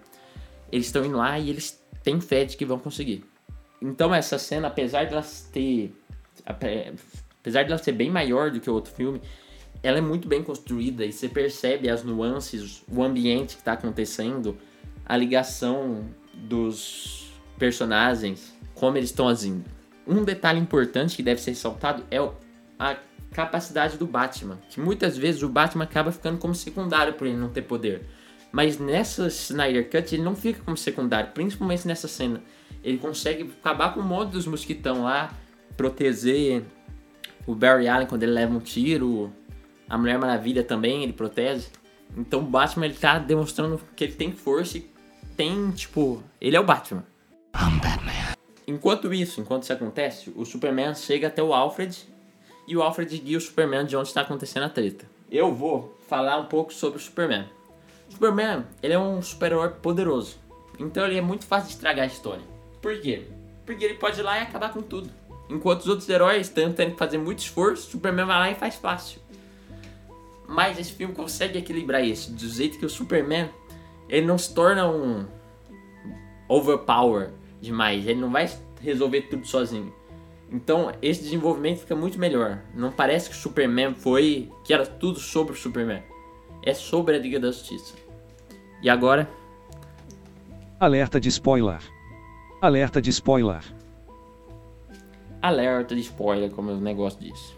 Eles 0.71 0.87
estão 0.87 1.05
indo 1.05 1.17
lá 1.17 1.39
e 1.39 1.51
eles 1.51 1.83
têm 2.03 2.21
fé 2.21 2.45
de 2.45 2.57
que 2.57 2.65
vão 2.65 2.79
conseguir. 2.79 3.25
Então 3.81 4.15
essa 4.15 4.39
cena, 4.39 4.69
apesar 4.69 5.05
de 5.05 5.17
ter 5.53 5.95
apesar 6.47 7.65
de 7.65 7.73
ela 7.73 7.83
ser 7.83 7.93
bem 7.93 8.11
maior 8.11 8.51
do 8.51 8.61
que 8.61 8.71
o 8.71 8.73
outro 8.73 8.93
filme, 8.93 9.21
ela 9.83 9.99
é 9.99 10.01
muito 10.01 10.27
bem 10.27 10.43
construída 10.43 11.05
e 11.05 11.13
você 11.13 11.29
percebe 11.29 11.89
as 11.89 12.03
nuances, 12.03 12.83
o 12.91 13.03
ambiente 13.03 13.57
que 13.57 13.61
está 13.61 13.73
acontecendo, 13.73 14.57
a 15.05 15.17
ligação 15.17 16.07
dos 16.33 17.33
personagens, 17.59 18.55
como 18.75 18.97
eles 18.97 19.11
estão 19.11 19.29
agindo. 19.29 19.65
Um 20.07 20.25
detalhe 20.25 20.61
importante 20.61 21.17
que 21.17 21.23
deve 21.23 21.41
ser 21.41 21.51
ressaltado 21.51 22.05
é 22.11 22.19
a 22.79 22.97
capacidade 23.33 23.99
do 23.99 24.07
Batman, 24.07 24.59
que 24.71 24.81
muitas 24.81 25.17
vezes 25.17 25.43
o 25.43 25.49
Batman 25.49 25.85
acaba 25.85 26.13
ficando 26.13 26.39
como 26.39 26.55
secundário 26.55 27.15
por 27.15 27.27
ele 27.27 27.37
não 27.37 27.49
ter 27.49 27.63
poder. 27.63 28.07
Mas 28.53 28.79
nessa 28.79 29.27
Snyder 29.27 29.91
Cut 29.91 30.15
ele 30.15 30.23
não 30.23 30.35
fica 30.35 30.63
como 30.65 30.77
secundário, 30.77 31.33
principalmente 31.33 31.87
nessa 31.87 32.09
cena. 32.09 32.43
Ele 32.83 32.99
consegue 32.99 33.53
acabar 33.61 33.93
com 33.93 34.01
o 34.01 34.05
modo 34.05 34.31
dos 34.31 34.47
mosquitão 34.47 35.03
lá, 35.03 35.35
proteger 35.77 36.63
o 37.47 37.55
Barry 37.55 37.89
Allen 37.89 38.07
quando 38.07 38.23
ele 38.23 38.33
leva 38.33 38.53
um 38.53 38.61
tiro, 38.61 39.33
a 39.89 39.97
Mulher 39.97 40.19
Maravilha 40.19 40.65
também 40.65 41.03
ele 41.03 41.13
protege. 41.13 41.67
Então 42.17 42.41
o 42.41 42.45
Batman 42.45 42.87
ele 42.87 42.95
tá 42.95 43.19
demonstrando 43.19 43.81
que 43.95 44.05
ele 44.05 44.15
tem 44.15 44.33
força 44.33 44.79
e 44.79 44.91
tem, 45.37 45.71
tipo, 45.71 46.23
ele 46.41 46.57
é 46.57 46.61
o 46.61 46.65
Batman. 46.65 47.05
I'm 47.55 47.79
Batman. 47.79 48.37
Enquanto 48.67 49.13
isso, 49.15 49.41
enquanto 49.41 49.63
isso 49.63 49.73
acontece, 49.73 50.33
o 50.35 50.45
Superman 50.45 50.95
chega 50.95 51.29
até 51.29 51.43
o 51.43 51.55
Alfred 51.55 51.97
e 52.67 52.77
o 52.77 52.83
Alfred 52.83 53.17
guia 53.19 53.39
o 53.39 53.41
Superman 53.41 53.87
de 53.87 53.97
onde 53.97 54.09
está 54.09 54.23
acontecendo 54.23 54.65
a 54.65 54.69
treta. 54.69 55.07
Eu 55.31 55.55
vou 55.55 55.97
falar 56.09 56.39
um 56.39 56.47
pouco 56.47 56.73
sobre 56.73 56.99
o 56.99 57.01
Superman. 57.01 57.47
O 58.09 58.13
Superman, 58.13 58.65
ele 58.83 58.95
é 58.95 58.99
um 58.99 59.23
super-herói 59.23 59.71
poderoso. 59.71 60.39
Então 60.79 61.07
ele 61.07 61.19
é 61.19 61.21
muito 61.21 61.47
fácil 61.47 61.69
de 61.69 61.75
estragar 61.75 62.05
a 62.05 62.09
história. 62.09 62.45
Por 62.83 63.01
quê? 63.01 63.29
Porque 63.65 63.85
ele 63.85 63.95
pode 63.95 64.19
ir 64.19 64.23
lá 64.23 64.39
e 64.39 64.43
acabar 64.43 64.73
com 64.73 64.83
tudo. 64.83 65.11
Enquanto 65.49 65.81
os 65.83 65.89
outros 65.89 66.09
heróis 66.09 66.49
estão 66.49 66.73
tendo 66.73 66.93
que 66.93 66.99
fazer 66.99 67.19
muito 67.19 67.39
esforço, 67.39 67.91
Superman 67.91 68.27
vai 68.27 68.39
lá 68.39 68.51
e 68.51 68.55
faz 68.55 68.75
fácil. 68.75 69.21
Mas 70.49 70.79
esse 70.79 70.93
filme 70.93 71.15
consegue 71.15 71.59
equilibrar 71.59 72.05
isso, 72.05 72.33
do 72.33 72.49
jeito 72.49 72.79
que 72.79 72.87
o 72.87 72.91
Superman, 72.91 73.51
ele 74.09 74.27
não 74.27 74.39
se 74.39 74.53
torna 74.53 74.89
um 74.89 75.27
overpower 76.49 77.31
demais, 77.61 78.07
ele 78.07 78.21
não 78.21 78.31
vai 78.31 78.51
resolver 78.81 79.23
tudo 79.23 79.47
sozinho. 79.47 79.93
Então, 80.51 80.93
esse 81.03 81.23
desenvolvimento 81.23 81.81
fica 81.81 81.97
muito 81.97 82.19
melhor. 82.19 82.61
Não 82.73 82.93
parece 82.93 83.29
que 83.29 83.35
o 83.35 83.39
Superman 83.39 83.95
foi 83.95 84.51
que 84.65 84.73
era 84.73 84.87
tudo 84.87 85.19
sobre 85.19 85.53
o 85.53 85.57
Superman. 85.57 86.03
É 86.63 86.73
sobre 86.73 87.17
a 87.17 87.19
Liga 87.19 87.41
da 87.41 87.49
Justiça. 87.49 87.95
E 88.81 88.89
agora? 88.89 89.29
Alerta 90.79 91.21
de 91.21 91.29
spoiler. 91.29 91.81
Alerta 92.61 93.03
de 93.03 93.11
spoiler 93.11 93.76
alerta 95.49 95.95
de 95.95 96.01
spoiler, 96.03 96.51
como 96.51 96.71
o 96.71 96.81
negócio 96.81 97.21
diz. 97.21 97.55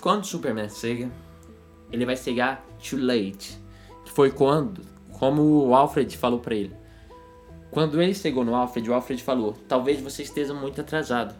Quando 0.00 0.24
Superman 0.24 0.68
chega, 0.68 1.10
ele 1.90 2.04
vai 2.04 2.16
chegar 2.16 2.64
too 2.78 2.98
late. 2.98 3.58
Foi 4.06 4.30
quando, 4.30 4.82
como 5.12 5.42
o 5.42 5.74
Alfred 5.74 6.16
falou 6.16 6.40
para 6.40 6.54
ele. 6.54 6.74
Quando 7.70 8.00
ele 8.00 8.14
chegou 8.14 8.44
no 8.44 8.54
Alfred, 8.54 8.88
o 8.88 8.94
Alfred 8.94 9.22
falou: 9.22 9.54
Talvez 9.68 10.00
você 10.00 10.22
esteja 10.22 10.54
muito 10.54 10.80
atrasado. 10.80 11.34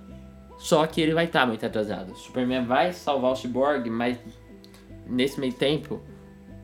Só 0.59 0.87
que 0.87 1.01
ele 1.01 1.15
vai 1.15 1.27
estar 1.27 1.41
tá 1.41 1.47
muito 1.47 1.65
atrasado. 1.65 2.15
Superman 2.17 2.65
vai 2.65 2.93
salvar 2.93 3.33
o 3.33 3.37
Cyborg, 3.37 3.89
mas 3.91 4.19
nesse 5.07 5.39
meio 5.39 5.53
tempo, 5.53 6.01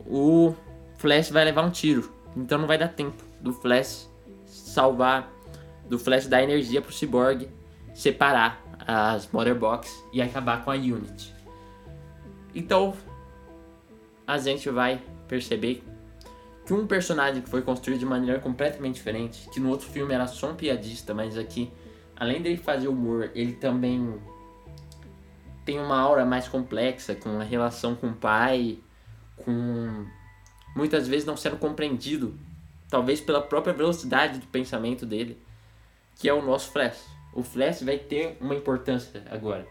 o 0.05 0.53
Flash 0.97 1.29
vai 1.29 1.45
levar 1.45 1.63
um 1.63 1.69
tiro. 1.69 2.11
Então 2.35 2.57
não 2.57 2.67
vai 2.67 2.77
dar 2.77 2.89
tempo 2.89 3.23
do 3.39 3.53
Flash 3.53 4.09
salvar, 4.45 5.31
do 5.87 5.99
Flash 5.99 6.27
dar 6.27 6.43
energia 6.43 6.81
pro 6.81 6.91
Cyborg 6.91 7.49
separar 7.93 8.62
as 8.85 9.29
Motherbox 9.31 10.03
e 10.11 10.21
acabar 10.21 10.63
com 10.63 10.71
a 10.71 10.75
Unity. 10.75 11.33
Então, 12.53 12.93
a 14.27 14.37
gente 14.37 14.69
vai 14.69 15.01
perceber 15.27 15.83
que 16.65 16.73
um 16.73 16.87
personagem 16.87 17.41
que 17.41 17.49
foi 17.49 17.61
construído 17.61 17.99
de 17.99 18.05
maneira 18.05 18.39
completamente 18.39 18.95
diferente, 18.95 19.49
que 19.49 19.59
no 19.59 19.69
outro 19.69 19.87
filme 19.87 20.13
era 20.13 20.27
só 20.27 20.51
um 20.51 20.55
piadista, 20.55 21.13
mas 21.13 21.37
aqui, 21.37 21.71
além 22.15 22.41
dele 22.41 22.57
fazer 22.57 22.87
humor, 22.87 23.31
ele 23.33 23.53
também 23.53 24.19
tem 25.65 25.79
uma 25.79 25.97
aura 25.99 26.25
mais 26.25 26.47
complexa, 26.47 27.15
com 27.15 27.39
a 27.39 27.43
relação 27.43 27.95
com 27.95 28.07
o 28.07 28.13
pai, 28.13 28.79
com 29.37 30.05
muitas 30.75 31.07
vezes 31.07 31.25
não 31.25 31.35
sendo 31.35 31.57
compreendido, 31.57 32.37
talvez 32.89 33.19
pela 33.19 33.41
própria 33.41 33.73
velocidade 33.73 34.39
do 34.39 34.47
pensamento 34.47 35.05
dele, 35.05 35.37
que 36.15 36.29
é 36.29 36.33
o 36.33 36.41
nosso 36.41 36.71
Flash 36.71 37.13
o 37.35 37.43
Flash 37.43 37.81
vai 37.83 37.97
ter 37.97 38.37
uma 38.39 38.55
importância 38.55 39.23
agora. 39.29 39.67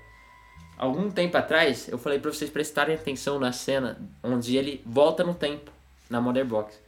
Algum 0.77 1.11
tempo 1.11 1.37
atrás, 1.37 1.89
eu 1.89 1.99
falei 1.99 2.19
para 2.19 2.33
vocês 2.33 2.51
prestarem 2.51 2.95
atenção 2.95 3.39
na 3.39 3.53
cena 3.53 4.01
onde 4.23 4.57
ele 4.57 4.83
volta 4.85 5.23
no 5.23 5.35
tempo, 5.35 5.71
na 6.11 6.21
Mother 6.21 6.45
Box. 6.45 6.81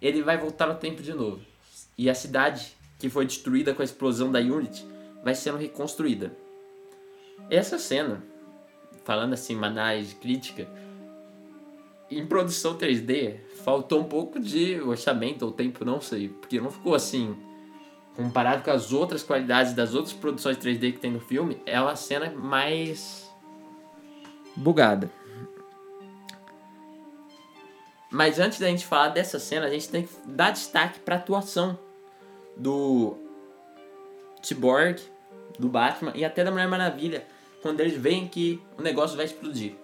Ele 0.00 0.22
vai 0.22 0.36
voltar 0.36 0.66
no 0.66 0.74
tempo 0.74 1.02
de 1.02 1.12
novo. 1.12 1.40
E 1.96 2.10
a 2.10 2.14
cidade 2.14 2.76
que 2.98 3.08
foi 3.08 3.26
destruída 3.26 3.74
com 3.74 3.82
a 3.82 3.84
explosão 3.84 4.32
da 4.32 4.40
Unity 4.40 4.84
vai 5.22 5.34
sendo 5.34 5.58
reconstruída. 5.58 6.32
Essa 7.48 7.78
cena, 7.78 8.22
falando 9.04 9.34
assim, 9.34 9.54
uma 9.54 9.68
análise 9.68 10.14
crítica, 10.14 10.66
em 12.10 12.26
produção 12.26 12.76
3D, 12.76 13.36
faltou 13.64 14.00
um 14.00 14.04
pouco 14.04 14.40
de 14.40 14.80
orçamento 14.80 15.44
ou 15.44 15.52
tempo, 15.52 15.84
não 15.84 16.00
sei, 16.00 16.28
porque 16.28 16.60
não 16.60 16.70
ficou 16.70 16.94
assim 16.94 17.36
comparado 18.16 18.62
com 18.62 18.70
as 18.70 18.92
outras 18.92 19.22
qualidades 19.22 19.74
das 19.74 19.94
outras 19.94 20.14
produções 20.14 20.56
3D 20.56 20.92
que 20.92 20.98
tem 20.98 21.12
no 21.12 21.20
filme, 21.20 21.60
é 21.66 21.80
uma 21.80 21.94
cena 21.94 22.30
mais 22.30 23.30
bugada. 24.56 25.10
Mas 28.10 28.38
antes 28.38 28.58
da 28.58 28.68
gente 28.68 28.86
falar 28.86 29.08
dessa 29.08 29.38
cena, 29.38 29.66
a 29.66 29.70
gente 29.70 29.88
tem 29.90 30.04
que 30.04 30.14
dar 30.26 30.50
destaque 30.50 30.98
para 31.00 31.16
a 31.16 31.18
atuação 31.18 31.78
do 32.56 33.18
Cyborg, 34.42 35.02
do 35.58 35.68
Batman 35.68 36.12
e 36.14 36.24
até 36.24 36.42
da 36.42 36.50
Mulher 36.50 36.68
Maravilha, 36.68 37.26
quando 37.60 37.80
eles 37.80 37.94
veem 37.94 38.26
que 38.26 38.62
o 38.78 38.82
negócio 38.82 39.16
vai 39.16 39.26
explodir. 39.26 39.74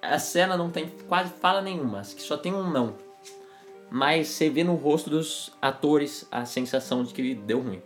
A 0.00 0.18
cena 0.18 0.56
não 0.56 0.70
tem 0.70 0.88
quase 1.06 1.30
fala 1.34 1.60
nenhuma, 1.60 2.02
só 2.04 2.36
tem 2.36 2.54
um 2.54 2.70
não 2.70 3.07
mas 3.90 4.28
você 4.28 4.50
vê 4.50 4.62
no 4.62 4.74
rosto 4.74 5.08
dos 5.08 5.52
atores 5.60 6.26
a 6.30 6.44
sensação 6.44 7.02
de 7.02 7.14
que 7.14 7.34
deu 7.34 7.60
ruim. 7.60 7.82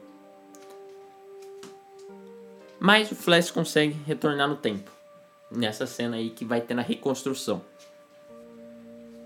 Mas 2.78 3.12
o 3.12 3.14
Flash 3.14 3.50
consegue 3.50 3.96
retornar 4.04 4.48
no 4.48 4.56
tempo, 4.56 4.90
nessa 5.50 5.86
cena 5.86 6.16
aí 6.16 6.30
que 6.30 6.44
vai 6.44 6.60
ter 6.60 6.74
na 6.74 6.82
reconstrução. 6.82 7.62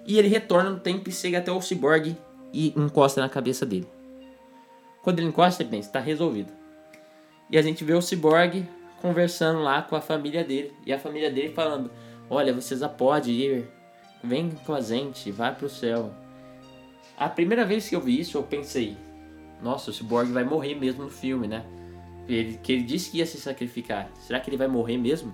E 0.07 0.19
ele 0.19 0.29
retorna 0.29 0.71
no 0.71 0.79
tempo 0.79 1.09
e 1.09 1.13
chega 1.13 1.39
até 1.39 1.51
o 1.51 1.61
Cyborg 1.61 2.17
e 2.53 2.69
encosta 2.77 3.21
na 3.21 3.29
cabeça 3.29 3.65
dele. 3.65 3.89
Quando 5.03 5.21
ele 5.21 5.29
encosta, 5.29 5.63
ele 5.63 5.71
pensa, 5.71 5.89
está 5.89 6.01
resolvido. 6.01 6.53
E 7.51 7.57
a 7.57 7.63
gente 7.63 7.83
vê 7.83 7.95
o 7.95 8.03
Cyborg 8.03 8.69
conversando 9.01 9.61
lá 9.61 9.83
com 9.83 9.97
a 9.97 10.01
família 10.01 10.45
dele. 10.45 10.73
E 10.85 10.93
a 10.93 10.99
família 10.99 11.31
dele 11.31 11.53
falando: 11.53 11.91
Olha, 12.29 12.53
você 12.53 12.77
já 12.77 12.89
pode 12.89 13.31
ir, 13.31 13.69
vem 14.23 14.51
com 14.67 14.75
a 14.75 14.81
gente, 14.81 15.31
vai 15.31 15.55
pro 15.55 15.69
céu. 15.69 16.13
A 17.17 17.29
primeira 17.29 17.65
vez 17.65 17.89
que 17.89 17.97
eu 17.97 18.01
vi 18.01 18.21
isso, 18.21 18.37
eu 18.37 18.43
pensei: 18.43 18.97
nossa, 19.63 19.91
o 19.91 19.95
Cyborg 19.95 20.31
vai 20.33 20.45
morrer 20.45 20.75
mesmo 20.75 21.05
no 21.05 21.11
filme, 21.11 21.49
né? 21.49 21.65
Ele, 22.29 22.59
que 22.63 22.73
ele 22.73 22.83
disse 22.83 23.11
que 23.11 23.19
ia 23.19 23.27
se 23.27 23.41
sacrificar. 23.41 24.11
Será 24.21 24.41
que 24.41 24.51
ele 24.51 24.57
vai 24.57 24.69
morrer 24.69 24.99
mesmo? 24.99 25.33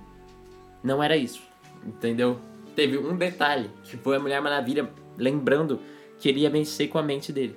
Não 0.83 1.03
era 1.03 1.17
isso, 1.17 1.43
entendeu? 1.85 2.39
Teve 2.77 2.99
um 2.99 3.17
detalhe, 3.17 3.71
que 3.85 3.97
foi 3.97 4.17
a 4.17 4.21
Mulher 4.21 4.41
Maravilha 4.41 4.91
lembrando 5.17 5.81
que 6.19 6.29
ele 6.29 6.41
ia 6.41 6.51
vencer 6.51 6.89
com 6.89 6.99
a 6.99 7.03
mente 7.03 7.33
dele. 7.33 7.57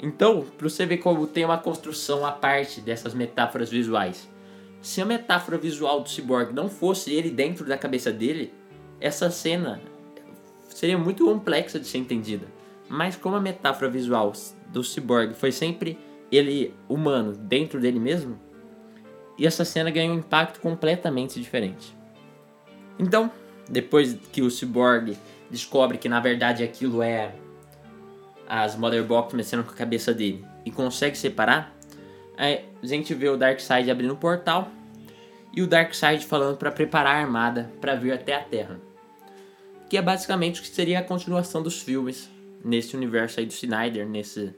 Então, 0.00 0.44
para 0.56 0.68
você 0.68 0.86
ver 0.86 0.98
como 0.98 1.26
tem 1.26 1.44
uma 1.44 1.58
construção 1.58 2.24
à 2.24 2.32
parte 2.32 2.80
dessas 2.80 3.14
metáforas 3.14 3.70
visuais. 3.70 4.28
Se 4.80 5.00
a 5.00 5.04
metáfora 5.04 5.58
visual 5.58 6.00
do 6.00 6.08
Cyborg 6.08 6.52
não 6.52 6.68
fosse 6.68 7.12
ele 7.12 7.30
dentro 7.30 7.64
da 7.64 7.76
cabeça 7.76 8.12
dele, 8.12 8.52
essa 9.00 9.30
cena 9.30 9.80
seria 10.68 10.96
muito 10.96 11.24
complexa 11.24 11.80
de 11.80 11.86
ser 11.86 11.98
entendida. 11.98 12.46
Mas 12.88 13.16
como 13.16 13.36
a 13.36 13.40
metáfora 13.40 13.90
visual 13.90 14.32
do 14.68 14.82
cyborg 14.82 15.34
foi 15.34 15.52
sempre 15.52 15.98
ele 16.30 16.74
humano 16.88 17.32
dentro 17.32 17.80
dele 17.80 17.98
mesmo, 17.98 18.38
e 19.38 19.46
essa 19.46 19.64
cena 19.64 19.90
ganha 19.90 20.10
um 20.10 20.16
impacto 20.16 20.60
completamente 20.60 21.38
diferente. 21.40 21.96
Então, 22.98 23.30
depois 23.68 24.18
que 24.32 24.42
o 24.42 24.50
Cyborg 24.50 25.16
descobre 25.48 25.96
que 25.96 26.08
na 26.08 26.18
verdade 26.18 26.64
aquilo 26.64 27.00
é 27.02 27.32
as 28.48 28.74
Mother 28.76 29.04
Box 29.04 29.34
mexendo 29.34 29.62
com 29.62 29.70
a 29.70 29.74
cabeça 29.74 30.12
dele 30.12 30.44
e 30.64 30.70
consegue 30.70 31.16
separar, 31.16 31.72
a 32.36 32.86
gente 32.86 33.14
vê 33.14 33.28
o 33.28 33.36
Darkseid 33.36 33.90
abrindo 33.90 34.14
um 34.14 34.16
portal 34.16 34.68
e 35.52 35.62
o 35.62 35.66
Darkseid 35.66 36.26
falando 36.26 36.56
para 36.56 36.72
preparar 36.72 37.16
a 37.16 37.20
armada 37.20 37.70
para 37.80 37.94
vir 37.94 38.12
até 38.12 38.34
a 38.34 38.42
Terra. 38.42 38.80
Que 39.88 39.96
é 39.96 40.02
basicamente 40.02 40.60
o 40.60 40.62
que 40.62 40.68
seria 40.68 40.98
a 40.98 41.02
continuação 41.02 41.62
dos 41.62 41.80
filmes 41.80 42.28
nesse 42.64 42.96
universo 42.96 43.40
aí 43.40 43.46
do 43.46 43.52
Snyder, 43.52 44.08
nesse 44.08 44.54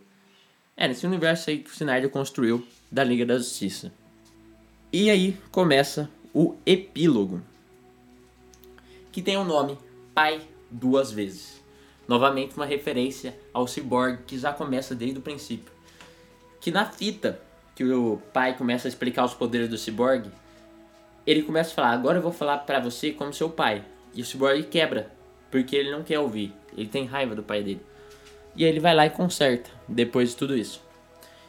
é, 0.76 0.88
nesse 0.88 1.07
universo 1.07 1.51
aí 1.51 1.59
que 1.59 1.70
o 1.70 1.72
Snyder 1.72 2.09
construiu 2.09 2.66
da 2.90 3.05
Liga 3.05 3.26
da 3.26 3.36
Justiça. 3.36 3.92
E 4.92 5.11
aí 5.11 5.36
começa 5.51 6.09
o 6.32 6.57
epílogo, 6.64 7.42
que 9.12 9.20
tem 9.20 9.36
o 9.36 9.44
nome 9.44 9.76
Pai 10.14 10.40
duas 10.70 11.12
vezes. 11.12 11.62
Novamente 12.09 12.57
uma 12.57 12.66
referência 12.66 13.38
ao 13.53 13.66
Cyborg 13.66 14.18
que 14.26 14.36
já 14.38 14.53
começa 14.53 14.94
desde 14.94 15.18
o 15.18 15.22
princípio. 15.22 15.72
Que 16.61 16.70
na 16.70 16.84
fita 16.84 17.40
que 17.74 17.84
o 17.84 18.20
pai 18.32 18.57
começa 18.57 18.88
a 18.88 18.90
explicar 18.90 19.24
os 19.24 19.32
poderes 19.32 19.68
do 19.68 19.78
Cyborg, 19.78 20.30
ele 21.26 21.42
começa 21.42 21.70
a 21.70 21.74
falar: 21.74 21.90
"Agora 21.90 22.18
eu 22.18 22.22
vou 22.22 22.32
falar 22.32 22.59
para 22.59 22.80
você 22.80 23.12
como 23.12 23.32
seu 23.32 23.48
pai". 23.48 23.84
E 24.12 24.20
o 24.20 24.24
Cyborg 24.24 24.64
quebra, 24.64 25.11
porque 25.51 25.76
ele 25.76 25.90
não 25.90 26.03
quer 26.03 26.18
ouvir. 26.18 26.53
Ele 26.76 26.88
tem 26.88 27.07
raiva 27.07 27.34
do 27.34 27.42
pai 27.42 27.62
dele. 27.62 27.80
E 28.61 28.64
aí 28.64 28.68
ele 28.68 28.78
vai 28.78 28.94
lá 28.94 29.06
e 29.06 29.11
conserta, 29.11 29.70
depois 29.88 30.28
de 30.28 30.36
tudo 30.36 30.54
isso. 30.54 30.84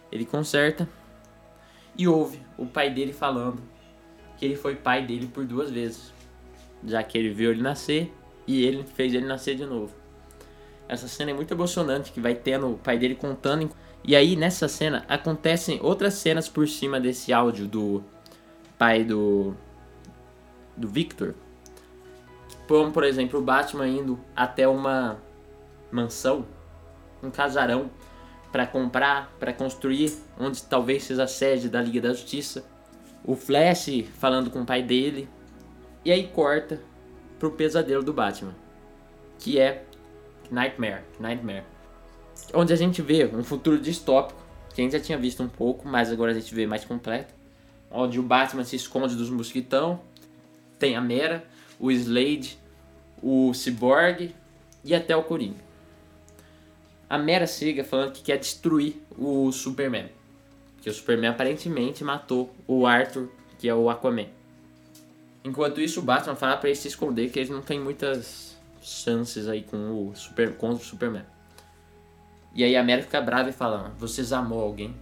Ele 0.09 0.23
conserta 0.23 0.87
e 1.97 2.07
ouve 2.07 2.39
o 2.57 2.65
pai 2.65 2.89
dele 2.89 3.11
falando 3.11 3.61
que 4.37 4.45
ele 4.45 4.55
foi 4.55 4.75
pai 4.75 5.05
dele 5.05 5.27
por 5.27 5.43
duas 5.43 5.69
vezes. 5.69 6.13
Já 6.85 7.03
que 7.03 7.17
ele 7.17 7.29
viu 7.29 7.51
ele 7.51 7.61
nascer 7.61 8.13
e 8.47 8.63
ele 8.63 8.85
fez 8.85 9.13
ele 9.13 9.25
nascer 9.25 9.55
de 9.55 9.65
novo. 9.65 9.93
Essa 10.87 11.05
cena 11.09 11.31
é 11.31 11.33
muito 11.33 11.53
emocionante, 11.53 12.13
que 12.13 12.21
vai 12.21 12.33
tendo 12.33 12.71
o 12.71 12.77
pai 12.77 12.97
dele 12.97 13.15
contando. 13.15 13.69
E 14.05 14.15
aí, 14.15 14.37
nessa 14.37 14.69
cena, 14.69 15.03
acontecem 15.09 15.81
outras 15.83 16.13
cenas 16.13 16.47
por 16.47 16.65
cima 16.65 16.97
desse 16.97 17.33
áudio 17.33 17.67
do 17.67 18.01
pai 18.77 19.03
do, 19.03 19.53
do 20.77 20.87
Victor. 20.87 21.35
Como, 22.69 22.93
por 22.93 23.03
exemplo, 23.03 23.37
o 23.37 23.43
Batman 23.43 23.89
indo 23.89 24.17
até 24.33 24.65
uma 24.65 25.21
mansão 25.91 26.45
um 27.23 27.29
casarão 27.29 27.89
para 28.51 28.67
comprar, 28.67 29.31
para 29.39 29.53
construir, 29.53 30.13
onde 30.37 30.61
talvez 30.63 31.03
seja 31.03 31.23
a 31.23 31.27
sede 31.27 31.69
da 31.69 31.81
Liga 31.81 32.01
da 32.01 32.09
Justiça. 32.09 32.65
O 33.23 33.35
Flash 33.35 34.03
falando 34.19 34.49
com 34.49 34.61
o 34.61 34.65
pai 34.65 34.83
dele. 34.83 35.29
E 36.03 36.11
aí 36.11 36.27
corta 36.27 36.81
pro 37.39 37.51
pesadelo 37.51 38.03
do 38.03 38.11
Batman, 38.11 38.55
que 39.37 39.59
é 39.59 39.85
Nightmare, 40.49 41.03
Nightmare. 41.19 41.63
Onde 42.53 42.73
a 42.73 42.75
gente 42.75 43.01
vê 43.01 43.25
um 43.25 43.43
futuro 43.43 43.79
distópico, 43.79 44.41
que 44.73 44.81
a 44.81 44.83
gente 44.83 44.93
já 44.93 44.99
tinha 44.99 45.17
visto 45.17 45.43
um 45.43 45.47
pouco, 45.47 45.87
mas 45.87 46.11
agora 46.11 46.31
a 46.31 46.33
gente 46.33 46.53
vê 46.53 46.65
mais 46.65 46.83
completo. 46.83 47.33
Onde 47.89 48.19
o 48.19 48.23
Batman 48.23 48.63
se 48.63 48.75
esconde 48.75 49.15
dos 49.15 49.29
mosquitão, 49.29 50.01
tem 50.79 50.95
a 50.95 51.01
Mera, 51.01 51.45
o 51.79 51.91
Slade, 51.91 52.57
o 53.21 53.53
Cyborg 53.53 54.33
e 54.83 54.95
até 54.95 55.15
o 55.15 55.23
Coringa 55.23 55.70
a 57.11 57.17
Mera 57.17 57.45
chega 57.45 57.83
falando 57.83 58.13
que 58.13 58.21
quer 58.21 58.37
destruir 58.37 58.95
o 59.17 59.51
Superman. 59.51 60.09
Que 60.81 60.89
o 60.89 60.93
Superman 60.93 61.31
aparentemente 61.31 62.05
matou 62.05 62.55
o 62.65 62.87
Arthur, 62.87 63.27
que 63.59 63.67
é 63.67 63.75
o 63.75 63.89
Aquaman. 63.89 64.27
Enquanto 65.43 65.81
isso, 65.81 65.99
o 65.99 66.03
Batman 66.03 66.37
fala 66.37 66.55
para 66.55 66.69
ele 66.69 66.77
se 66.77 66.87
esconder 66.87 67.29
que 67.29 67.37
eles 67.37 67.49
não 67.49 67.61
têm 67.61 67.81
muitas 67.81 68.57
chances 68.81 69.49
aí 69.49 69.61
com 69.61 70.07
o 70.07 70.15
Super, 70.15 70.55
contra 70.55 70.81
o 70.81 70.85
Superman. 70.85 71.25
E 72.55 72.63
aí 72.63 72.77
a 72.77 72.83
Mera 72.83 73.01
fica 73.01 73.19
brava 73.19 73.49
e 73.49 73.53
fala: 73.53 73.93
Vocês 73.99 74.31
amou 74.31 74.61
alguém? 74.61 74.95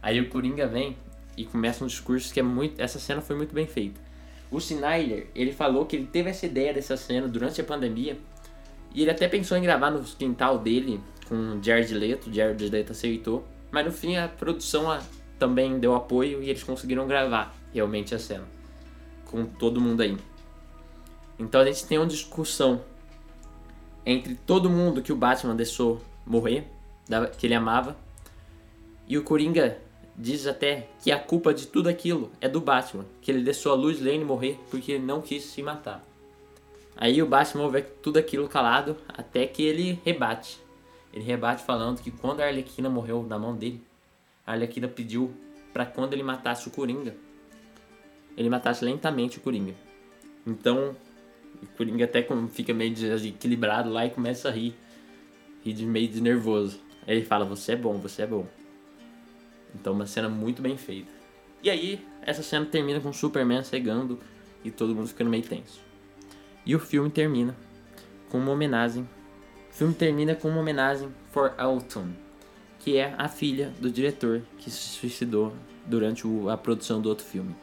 Aí 0.00 0.20
o 0.20 0.28
Coringa 0.28 0.68
vem 0.68 0.96
e 1.36 1.44
começa 1.44 1.82
um 1.82 1.88
discurso 1.88 2.32
que 2.32 2.38
é 2.38 2.44
muito. 2.44 2.80
Essa 2.80 3.00
cena 3.00 3.20
foi 3.20 3.34
muito 3.34 3.52
bem 3.52 3.66
feita. 3.66 4.00
O 4.48 4.58
Snyder, 4.58 5.26
ele 5.34 5.50
falou 5.50 5.86
que 5.86 5.96
ele 5.96 6.06
teve 6.06 6.30
essa 6.30 6.46
ideia 6.46 6.72
dessa 6.72 6.96
cena 6.96 7.26
durante 7.26 7.60
a 7.60 7.64
pandemia 7.64 8.16
e 8.94 9.02
ele 9.02 9.10
até 9.10 9.28
pensou 9.28 9.56
em 9.56 9.62
gravar 9.62 9.90
no 9.90 10.02
quintal 10.02 10.58
dele 10.58 11.00
com 11.28 11.62
Jared 11.62 11.94
Leto, 11.94 12.32
Jared 12.32 12.68
Leto 12.68 12.92
aceitou. 12.92 13.46
Mas 13.70 13.86
no 13.86 13.92
fim 13.92 14.16
a 14.16 14.28
produção 14.28 14.90
a, 14.90 15.00
também 15.38 15.78
deu 15.78 15.94
apoio 15.94 16.42
e 16.42 16.50
eles 16.50 16.62
conseguiram 16.62 17.06
gravar 17.06 17.54
realmente 17.72 18.14
a 18.14 18.18
cena. 18.18 18.44
Com 19.24 19.44
todo 19.44 19.80
mundo 19.80 20.02
aí. 20.02 20.18
Então 21.38 21.60
a 21.60 21.64
gente 21.64 21.86
tem 21.86 21.98
uma 21.98 22.06
discussão 22.06 22.82
entre 24.04 24.34
todo 24.34 24.68
mundo 24.68 25.02
que 25.02 25.12
o 25.12 25.16
Batman 25.16 25.54
deixou 25.54 26.00
morrer, 26.26 26.66
que 27.38 27.46
ele 27.46 27.54
amava, 27.54 27.96
e 29.06 29.16
o 29.16 29.22
Coringa 29.22 29.78
diz 30.16 30.46
até 30.46 30.88
que 31.02 31.10
a 31.10 31.18
culpa 31.18 31.54
de 31.54 31.66
tudo 31.66 31.88
aquilo 31.88 32.30
é 32.40 32.48
do 32.48 32.60
Batman, 32.60 33.04
que 33.20 33.30
ele 33.30 33.42
deixou 33.42 33.72
a 33.72 33.74
Luz 33.74 34.00
Lane 34.00 34.24
morrer 34.24 34.58
porque 34.70 34.92
ele 34.92 35.04
não 35.04 35.20
quis 35.20 35.44
se 35.44 35.62
matar. 35.62 36.04
Aí 37.00 37.22
o 37.22 37.26
Batman 37.26 37.64
ouve 37.64 37.80
tudo 38.02 38.18
aquilo 38.18 38.46
calado 38.46 38.94
até 39.08 39.46
que 39.46 39.62
ele 39.62 39.98
rebate. 40.04 40.60
Ele 41.14 41.24
rebate 41.24 41.64
falando 41.64 42.02
que 42.02 42.10
quando 42.10 42.42
a 42.42 42.44
Arlequina 42.44 42.90
morreu 42.90 43.22
na 43.22 43.38
mão 43.38 43.56
dele, 43.56 43.82
a 44.46 44.52
Arlequina 44.52 44.86
pediu 44.86 45.32
para 45.72 45.86
quando 45.86 46.12
ele 46.12 46.22
matasse 46.22 46.68
o 46.68 46.70
Coringa, 46.70 47.16
ele 48.36 48.50
matasse 48.50 48.84
lentamente 48.84 49.38
o 49.38 49.40
Coringa. 49.40 49.74
Então, 50.46 50.94
o 51.62 51.66
Coringa 51.76 52.04
até 52.04 52.26
fica 52.50 52.74
meio 52.74 52.92
desequilibrado 52.92 53.90
lá 53.90 54.04
e 54.04 54.10
começa 54.10 54.48
a 54.48 54.52
rir. 54.52 54.74
Rir 55.64 55.72
de 55.72 55.86
meio 55.86 56.08
de 56.08 56.20
nervoso. 56.20 56.80
Aí 57.06 57.16
ele 57.16 57.24
fala, 57.24 57.46
você 57.46 57.72
é 57.72 57.76
bom, 57.76 57.98
você 57.98 58.22
é 58.22 58.26
bom. 58.26 58.46
Então 59.74 59.94
uma 59.94 60.06
cena 60.06 60.28
muito 60.28 60.60
bem 60.60 60.76
feita. 60.76 61.10
E 61.62 61.70
aí, 61.70 62.06
essa 62.22 62.42
cena 62.42 62.66
termina 62.66 63.00
com 63.00 63.08
o 63.08 63.14
Superman 63.14 63.62
cegando 63.64 64.18
e 64.62 64.70
todo 64.70 64.94
mundo 64.94 65.08
ficando 65.08 65.30
meio 65.30 65.42
tenso. 65.42 65.89
E 66.70 66.74
o 66.76 66.78
filme 66.78 67.10
termina 67.10 67.56
com 68.28 68.38
uma 68.38 68.52
homenagem. 68.52 69.02
O 69.02 69.74
filme 69.74 69.92
termina 69.92 70.36
com 70.36 70.48
uma 70.48 70.60
homenagem 70.60 71.08
for 71.32 71.52
Alton, 71.58 72.10
que 72.78 72.96
é 72.96 73.12
a 73.18 73.26
filha 73.26 73.72
do 73.80 73.90
diretor 73.90 74.42
que 74.56 74.70
se 74.70 74.78
suicidou 74.78 75.52
durante 75.84 76.22
a 76.48 76.56
produção 76.56 77.00
do 77.00 77.08
outro 77.08 77.24
filme. 77.24 77.56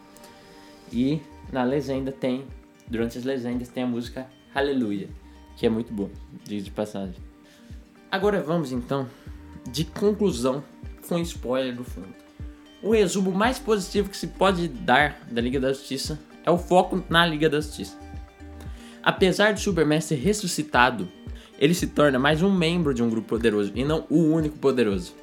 E 0.91 1.22
na 1.53 1.64
legenda 1.64 2.12
tem, 2.12 2.47
durante 2.86 3.18
as 3.18 3.24
legendas 3.24 3.70
tem 3.70 3.84
a 3.84 3.88
música 3.88 4.28
Hallelujah, 4.53 5.08
que 5.55 5.66
é 5.66 5.70
muito 5.70 5.93
bom, 5.93 6.10
diz 6.43 6.66
de 6.66 6.72
passagem. 6.72 7.16
Agora 8.12 8.41
vamos 8.41 8.74
então 8.74 9.08
de 9.72 9.86
conclusão 9.86 10.62
com 11.08 11.18
spoiler 11.20 11.74
do 11.74 11.86
filme. 11.86 12.14
O 12.84 12.91
resumo 12.91 13.32
mais 13.32 13.58
positivo 13.58 14.10
que 14.10 14.18
se 14.18 14.28
pode 14.28 14.68
dar 14.68 15.18
da 15.32 15.39
Liga 15.39 15.62
da 15.62 15.72
Justiça 15.72 16.20
é 16.45 16.51
o 16.51 16.58
foco 16.58 17.01
na 17.10 17.26
Liga 17.26 17.49
da 17.49 17.62
Justiça. 17.62 18.07
Apesar 19.08 19.53
de 19.53 19.62
Superman 19.62 20.01
ser 20.01 20.16
ressuscitado, 20.16 21.08
ele 21.58 21.74
se 21.74 21.88
torna 21.88 22.20
mais 22.20 22.43
um 22.43 22.51
membro 22.51 22.93
de 22.93 23.01
um 23.01 23.10
grupo 23.10 23.30
poderoso 23.30 23.72
e 23.74 23.86
não 23.86 24.05
o 24.10 24.18
único 24.18 24.58
poderoso. 24.58 25.16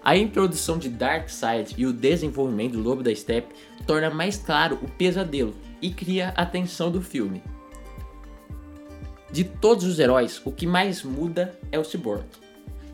A 0.00 0.16
introdução 0.16 0.78
de 0.78 0.88
Darkseid 0.88 1.74
e 1.76 1.86
o 1.86 1.92
desenvolvimento 1.92 2.74
do 2.74 2.82
Lobo 2.84 3.02
da 3.02 3.12
Steppe 3.12 3.52
torna 3.84 4.10
mais 4.10 4.36
claro 4.36 4.78
o 4.80 4.88
pesadelo 4.88 5.56
e 5.82 5.90
cria 5.90 6.28
a 6.36 6.46
tensão 6.46 6.88
do 6.88 7.02
filme. 7.02 7.42
De 9.32 9.42
todos 9.42 9.84
os 9.84 9.98
heróis, 9.98 10.40
o 10.44 10.52
que 10.52 10.64
mais 10.64 11.02
muda 11.02 11.58
é 11.72 11.80
o 11.80 11.84
Cyborg, 11.84 12.26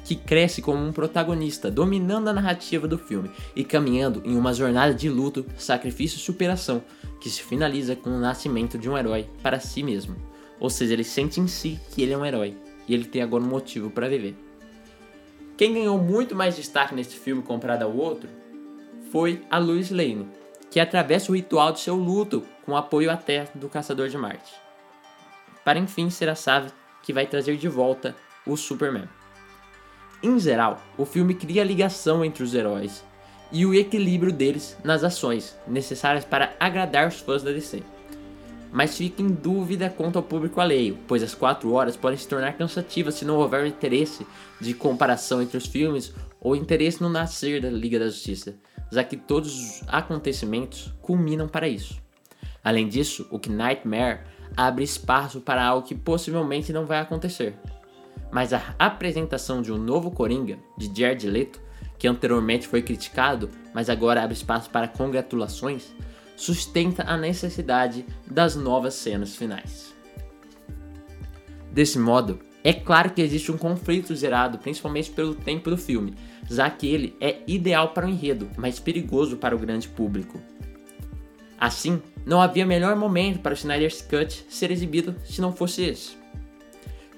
que 0.05 0.17
cresce 0.17 0.61
como 0.61 0.85
um 0.85 0.93
protagonista, 0.93 1.71
dominando 1.71 2.29
a 2.29 2.33
narrativa 2.33 2.89
do 2.89 2.99
filme 2.99 3.31
e 3.55 3.65
caminhando 3.65 4.23
em 4.25 4.37
uma 4.37 4.53
jornada 4.53 4.93
de 4.93 5.09
luto, 5.09 5.47
sacrifício 5.57 6.17
e 6.17 6.21
superação, 6.21 6.83
que 7.21 7.31
se 7.31 7.43
finaliza 7.43 7.95
com 7.95 8.11
o 8.11 8.19
nascimento 8.19 8.77
de 8.77 8.91
um 8.91 8.99
herói 8.99 9.29
para 9.43 9.61
si 9.61 9.83
mesmo. 9.83 10.17
Ou 10.59 10.69
seja, 10.69 10.93
ele 10.93 11.05
sente 11.05 11.41
em 11.41 11.47
si 11.47 11.81
que 11.91 12.03
ele 12.03 12.13
é 12.13 12.19
um 12.19 12.27
herói 12.27 12.57
e 12.87 12.95
ele 12.95 13.05
tem 13.05 13.23
agora 13.23 13.43
um 13.43 13.49
motivo 13.49 13.91
para 13.91 14.09
viver. 14.09 14.37
Quem 15.57 15.75
ganhou 15.75 15.99
muito 15.99 16.35
mais 16.35 16.57
destaque 16.57 16.95
nesse 16.95 17.17
filme 17.17 17.43
comparado 17.43 17.85
ao 17.85 17.95
outro 17.95 18.29
foi 19.11 19.43
a 19.51 19.59
Lois 19.59 19.91
Lane, 19.91 20.27
que 20.71 20.81
atravessa 20.81 21.31
o 21.31 21.35
ritual 21.35 21.73
de 21.73 21.81
seu 21.81 21.95
luto 21.95 22.43
com 22.65 22.77
apoio 22.77 23.11
até 23.11 23.49
do 23.55 23.69
Caçador 23.69 24.09
de 24.09 24.17
Marte. 24.17 24.53
Para 25.65 25.79
enfim 25.79 26.11
ser 26.11 26.29
a 26.29 26.35
chave 26.35 26.73
que 27.03 27.13
vai 27.13 27.27
trazer 27.27 27.57
de 27.57 27.69
volta 27.69 28.17
o 28.47 28.57
Superman. 28.57 29.09
Em 30.23 30.39
geral, 30.39 30.81
o 30.97 31.05
filme 31.05 31.35
cria 31.35 31.65
ligação 31.65 32.25
entre 32.25 32.45
os 32.45 32.55
heróis 32.55 33.05
e 33.51 33.67
o 33.67 33.75
equilíbrio 33.75 34.33
deles 34.33 34.77
nas 34.85 35.03
ações 35.03 35.59
necessárias 35.67 36.25
para 36.25 36.55
agradar 36.61 37.09
os 37.09 37.19
fãs 37.19 37.43
da 37.43 37.51
DC. 37.51 37.83
Mas 38.71 38.97
fica 38.97 39.21
em 39.21 39.29
dúvida 39.29 39.91
quanto 39.91 40.17
ao 40.17 40.23
público 40.23 40.61
alheio, 40.61 40.97
pois 41.09 41.25
as 41.25 41.35
4 41.35 41.71
horas 41.73 41.97
podem 41.97 42.17
se 42.17 42.29
tornar 42.29 42.57
cansativas 42.57 43.17
se 43.17 43.25
não 43.25 43.37
houver 43.37 43.67
interesse 43.67 44.25
de 44.61 44.73
comparação 44.73 45.43
entre 45.43 45.59
os 45.59 45.67
filmes 45.67 46.15
ou 46.41 46.55
interesse 46.55 47.03
no 47.03 47.09
nascer 47.09 47.61
da 47.61 47.69
Liga 47.69 47.99
da 47.99 48.07
Justiça, 48.07 48.55
já 48.93 49.03
que 49.03 49.17
todos 49.17 49.55
os 49.55 49.83
acontecimentos 49.89 50.95
culminam 51.03 51.49
para 51.49 51.69
isso. 51.69 52.01
Além 52.63 52.89
disso, 52.89 53.27
o 53.31 53.41
que 53.41 53.51
Nightmare 53.51 54.21
abre 54.57 54.85
espaço 54.85 55.41
para 55.41 55.65
algo 55.65 55.87
que 55.87 55.95
possivelmente 55.95 56.73
não 56.73 56.87
vai 56.87 57.01
acontecer. 57.01 57.55
Mas 58.33 58.55
a 58.55 58.75
apresentação 58.79 59.61
de 59.61 59.71
um 59.71 59.77
novo 59.77 60.11
Coringa, 60.11 60.59
de 60.77 60.91
Jared 60.99 61.29
Leto, 61.29 61.61
que 61.99 62.09
anteriormente 62.09 62.67
foi 62.67 62.83
criticado, 62.83 63.51
mas 63.75 63.91
agora 63.91 64.23
abre 64.23 64.35
espaço 64.35 64.71
para 64.71 64.89
congratulações, 64.89 65.95
sustenta 66.35 67.05
a 67.05 67.17
necessidade 67.17 68.05
das 68.27 68.57
novas 68.57 68.95
cenas 68.95 69.37
finais. 69.37 69.95
Desse 71.71 71.99
modo, 71.99 72.41
é 72.65 72.73
claro 72.73 73.11
que 73.11 73.21
existe 73.21 73.53
um 73.53 73.59
conflito 73.59 74.15
gerado 74.15 74.59
principalmente 74.59 75.11
pelo 75.11 75.35
tempo 75.35 75.69
do 75.69 75.77
filme, 75.77 76.15
já 76.51 76.71
que 76.71 76.87
ele 76.87 77.17
é 77.21 77.41
ideal 77.47 77.93
para 77.93 78.07
o 78.07 78.11
enredo, 78.11 78.49
mas 78.57 78.81
perigoso 78.81 79.37
para 79.37 79.55
o 79.55 79.59
grande 79.59 79.89
público. 79.89 80.41
Assim, 81.59 82.03
não 82.27 82.41
havia 82.41 82.67
melhor 82.67 82.97
momento 82.97 83.41
para 83.41 83.53
o 83.53 83.57
Snyder's 83.57 84.03
Cut 84.03 84.45
ser 84.49 84.71
exibido 84.71 85.15
se 85.25 85.41
não 85.41 85.53
fosse 85.53 85.83
esse. 85.83 86.17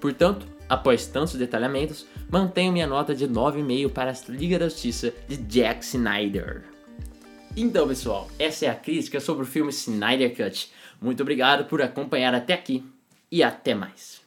Portanto, 0.00 0.46
após 0.74 1.06
tantos 1.06 1.34
detalhamentos, 1.34 2.06
mantenho 2.28 2.72
minha 2.72 2.86
nota 2.86 3.14
de 3.14 3.28
9,5 3.28 3.90
para 3.90 4.10
a 4.10 4.14
Liga 4.28 4.58
da 4.58 4.68
Justiça 4.68 5.12
de 5.28 5.36
Jack 5.36 5.84
Snyder. 5.84 6.64
Então, 7.56 7.86
pessoal, 7.86 8.28
essa 8.38 8.66
é 8.66 8.68
a 8.68 8.74
crítica 8.74 9.20
sobre 9.20 9.44
o 9.44 9.46
filme 9.46 9.70
Snyder 9.70 10.36
Cut. 10.36 10.72
Muito 11.00 11.22
obrigado 11.22 11.66
por 11.66 11.80
acompanhar 11.80 12.34
até 12.34 12.54
aqui 12.54 12.84
e 13.30 13.42
até 13.42 13.74
mais. 13.74 14.23